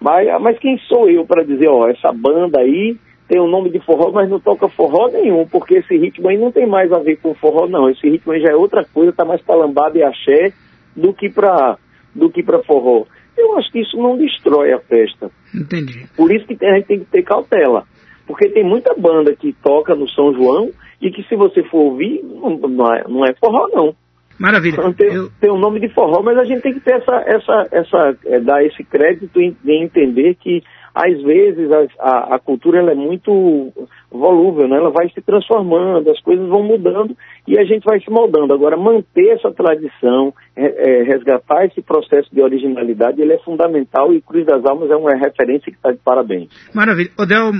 Mas, 0.00 0.28
mas 0.40 0.58
quem 0.58 0.78
sou 0.88 1.08
eu 1.08 1.24
para 1.24 1.44
dizer, 1.44 1.68
ó, 1.68 1.88
essa 1.88 2.12
banda 2.12 2.60
aí 2.60 2.96
tem 3.28 3.40
o 3.40 3.48
nome 3.48 3.70
de 3.70 3.80
forró, 3.80 4.12
mas 4.12 4.30
não 4.30 4.38
toca 4.38 4.68
forró 4.68 5.08
nenhum, 5.08 5.46
porque 5.46 5.78
esse 5.78 5.96
ritmo 5.96 6.28
aí 6.28 6.38
não 6.38 6.52
tem 6.52 6.66
mais 6.66 6.92
a 6.92 6.98
ver 6.98 7.16
com 7.16 7.34
forró, 7.34 7.66
não. 7.66 7.90
Esse 7.90 8.08
ritmo 8.08 8.32
aí 8.32 8.40
já 8.40 8.50
é 8.52 8.56
outra 8.56 8.84
coisa, 8.84 9.12
tá 9.12 9.24
mais 9.24 9.42
para 9.42 9.56
lambada 9.56 9.98
e 9.98 10.02
axé 10.02 10.52
do 10.94 11.12
que 11.12 11.28
para 11.28 11.76
do 12.14 12.30
que 12.30 12.42
para 12.42 12.62
forró. 12.62 13.04
Eu 13.36 13.58
acho 13.58 13.70
que 13.70 13.80
isso 13.80 13.96
não 13.98 14.16
destrói 14.16 14.72
a 14.72 14.78
festa. 14.80 15.30
Entendi. 15.54 16.06
Por 16.16 16.32
isso 16.32 16.46
que 16.46 16.64
a 16.64 16.76
gente 16.76 16.86
tem 16.86 16.98
que 17.00 17.04
ter 17.06 17.22
cautela. 17.22 17.84
Porque 18.26 18.48
tem 18.48 18.64
muita 18.64 18.94
banda 18.94 19.34
que 19.36 19.52
toca 19.52 19.94
no 19.94 20.08
São 20.08 20.32
João 20.32 20.70
e 21.00 21.10
que 21.10 21.22
se 21.24 21.36
você 21.36 21.62
for 21.64 21.78
ouvir, 21.78 22.22
não, 22.24 22.56
não, 22.56 22.94
é, 22.94 23.04
não 23.06 23.24
é 23.24 23.34
forró, 23.34 23.68
não. 23.72 23.94
Maravilha. 24.38 24.76
Então, 24.78 24.92
tem, 24.92 25.12
eu... 25.12 25.30
tem 25.40 25.50
o 25.50 25.58
nome 25.58 25.80
de 25.80 25.88
forró, 25.88 26.22
mas 26.22 26.38
a 26.38 26.44
gente 26.44 26.62
tem 26.62 26.74
que 26.74 26.80
ter 26.80 26.96
essa, 26.96 27.24
essa, 27.26 27.68
essa 27.72 28.16
é, 28.26 28.40
dar 28.40 28.64
esse 28.64 28.84
crédito 28.84 29.40
em, 29.40 29.56
em, 29.64 29.84
entender 29.84 30.34
que 30.34 30.62
às 30.94 31.22
vezes 31.22 31.70
a, 31.70 31.86
a, 31.98 32.36
a, 32.36 32.38
cultura 32.38 32.78
ela 32.78 32.92
é 32.92 32.94
muito 32.94 33.72
volúvel, 34.10 34.66
né? 34.66 34.76
ela 34.76 34.90
vai 34.90 35.10
se 35.10 35.20
transformando, 35.20 36.10
as 36.10 36.20
coisas 36.20 36.48
vão 36.48 36.62
mudando 36.62 37.14
e 37.46 37.58
a 37.58 37.64
gente 37.64 37.84
vai 37.84 38.00
se 38.00 38.10
moldando. 38.10 38.52
Agora, 38.54 38.76
manter 38.76 39.28
essa 39.28 39.52
tradição, 39.52 40.32
é, 40.56 40.64
é, 40.64 41.02
resgatar 41.02 41.66
esse 41.66 41.82
processo 41.82 42.34
de 42.34 42.40
originalidade, 42.40 43.20
ele 43.20 43.34
é 43.34 43.38
fundamental 43.38 44.12
e 44.12 44.22
Cruz 44.22 44.46
das 44.46 44.64
Almas 44.64 44.90
é 44.90 44.96
uma 44.96 45.14
referência 45.14 45.70
que 45.70 45.76
está 45.76 45.92
de 45.92 45.98
parabéns. 45.98 46.48
Maravilha. 46.74 47.10
Odel, 47.18 47.52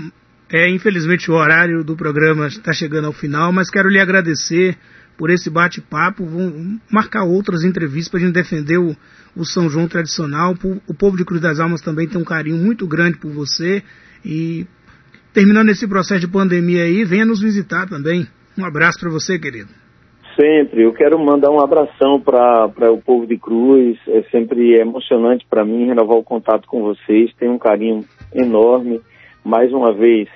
é, 0.53 0.70
infelizmente 0.70 1.31
o 1.31 1.35
horário 1.35 1.85
do 1.85 1.97
programa 1.97 2.47
está 2.47 2.72
chegando 2.72 3.07
ao 3.07 3.12
final, 3.12 3.53
mas 3.53 3.70
quero 3.70 3.89
lhe 3.89 4.01
agradecer 4.01 4.77
por 5.17 5.31
esse 5.31 5.51
bate-papo. 5.51 6.25
Vamos 6.25 6.81
marcar 6.91 7.25
outras 7.25 7.64
entrevistas 7.64 8.09
para 8.09 8.21
a 8.21 8.23
gente 8.23 8.35
defender 8.35 8.79
o, 8.79 8.95
o, 9.37 9.45
São 9.45 9.69
João 9.69 9.89
tradicional. 9.89 10.55
O 10.89 10.95
povo 10.95 11.17
de 11.17 11.25
Cruz 11.25 11.41
das 11.41 11.61
Almas 11.61 11.81
também 11.81 12.09
tem 12.09 12.21
um 12.21 12.25
carinho 12.25 12.57
muito 12.57 12.87
grande 12.87 13.19
por 13.19 13.31
você. 13.31 13.83
E 14.25 14.67
terminando 15.33 15.71
esse 15.71 15.87
processo 15.89 16.21
de 16.21 16.29
pandemia 16.29 16.85
aí, 16.85 17.05
venha 17.05 17.25
nos 17.25 17.41
visitar 17.41 17.89
também. 17.89 18.27
Um 18.59 18.64
abraço 18.64 18.99
para 19.01 19.11
você, 19.11 19.39
querido. 19.39 19.69
Sempre. 20.39 20.83
Eu 20.83 20.93
quero 20.93 21.19
mandar 21.19 21.51
um 21.51 21.61
abração 21.61 22.21
para 22.21 22.93
o 22.93 23.01
povo 23.01 23.27
de 23.27 23.39
Cruz. 23.39 23.99
É 24.09 24.23
sempre 24.31 24.75
emocionante 24.79 25.47
para 25.49 25.64
mim 25.64 25.87
renovar 25.87 26.19
o 26.19 26.25
contato 26.25 26.67
com 26.69 26.83
vocês. 26.83 27.33
Tenho 27.39 27.53
um 27.53 27.59
carinho 27.59 28.05
enorme. 28.35 29.01
Mais 29.43 29.73
uma 29.73 29.95
vez, 29.95 30.29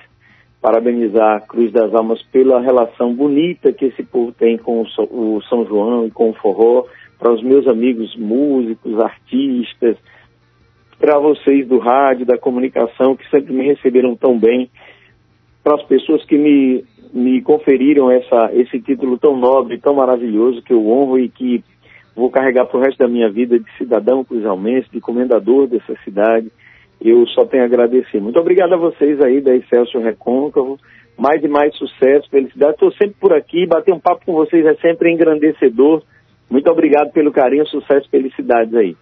parabenizar 0.61 1.37
a 1.37 1.41
Cruz 1.41 1.71
das 1.71 1.93
Almas 1.93 2.21
pela 2.31 2.61
relação 2.61 3.13
bonita 3.13 3.73
que 3.73 3.85
esse 3.85 4.03
povo 4.03 4.31
tem 4.31 4.57
com 4.57 4.81
o 4.81 5.41
São 5.49 5.65
João 5.65 6.05
e 6.05 6.11
com 6.11 6.29
o 6.29 6.33
forró, 6.33 6.85
para 7.17 7.33
os 7.33 7.41
meus 7.41 7.67
amigos 7.67 8.15
músicos, 8.15 8.99
artistas, 8.99 9.97
para 10.99 11.17
vocês 11.17 11.67
do 11.67 11.79
rádio, 11.79 12.25
da 12.25 12.37
comunicação, 12.37 13.15
que 13.15 13.27
sempre 13.29 13.53
me 13.53 13.63
receberam 13.63 14.15
tão 14.15 14.37
bem, 14.37 14.69
para 15.63 15.75
as 15.75 15.83
pessoas 15.83 16.23
que 16.25 16.37
me, 16.37 16.83
me 17.11 17.41
conferiram 17.41 18.11
essa, 18.11 18.51
esse 18.53 18.79
título 18.79 19.17
tão 19.17 19.35
nobre, 19.35 19.79
tão 19.79 19.95
maravilhoso, 19.95 20.61
que 20.61 20.73
eu 20.73 20.87
honro 20.87 21.19
e 21.19 21.27
que 21.27 21.63
vou 22.15 22.29
carregar 22.29 22.65
para 22.65 22.77
o 22.79 22.81
resto 22.81 22.99
da 22.99 23.07
minha 23.07 23.29
vida 23.29 23.59
de 23.59 23.65
cidadão 23.77 24.23
cruzelmense, 24.23 24.89
de 24.91 24.99
comendador 24.99 25.67
dessa 25.67 25.95
cidade. 26.03 26.51
Eu 27.03 27.25
só 27.27 27.45
tenho 27.45 27.63
a 27.63 27.65
agradecer. 27.65 28.21
Muito 28.21 28.39
obrigado 28.39 28.73
a 28.73 28.77
vocês 28.77 29.19
aí 29.21 29.41
da 29.41 29.55
Excelsior 29.55 30.03
Recôncavo. 30.03 30.77
Mais 31.17 31.43
e 31.43 31.47
mais 31.47 31.75
sucesso, 31.75 32.29
felicidade. 32.29 32.73
Estou 32.73 32.91
sempre 32.93 33.15
por 33.19 33.33
aqui. 33.33 33.65
Bater 33.67 33.93
um 33.93 33.99
papo 33.99 34.25
com 34.25 34.33
vocês 34.33 34.65
é 34.65 34.75
sempre 34.75 35.11
engrandecedor. 35.11 36.03
Muito 36.49 36.69
obrigado 36.69 37.11
pelo 37.11 37.31
carinho, 37.31 37.65
sucesso 37.67 38.09
felicidades 38.09 38.73
aí. 38.75 38.95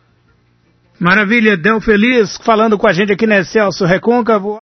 Maravilha, 0.99 1.57
Del 1.57 1.79
Feliz 1.81 2.37
falando 2.45 2.77
com 2.77 2.87
a 2.87 2.93
gente 2.93 3.11
aqui 3.11 3.25
na 3.25 3.39
Excelsior 3.39 3.89
Recôncavo. 3.89 4.59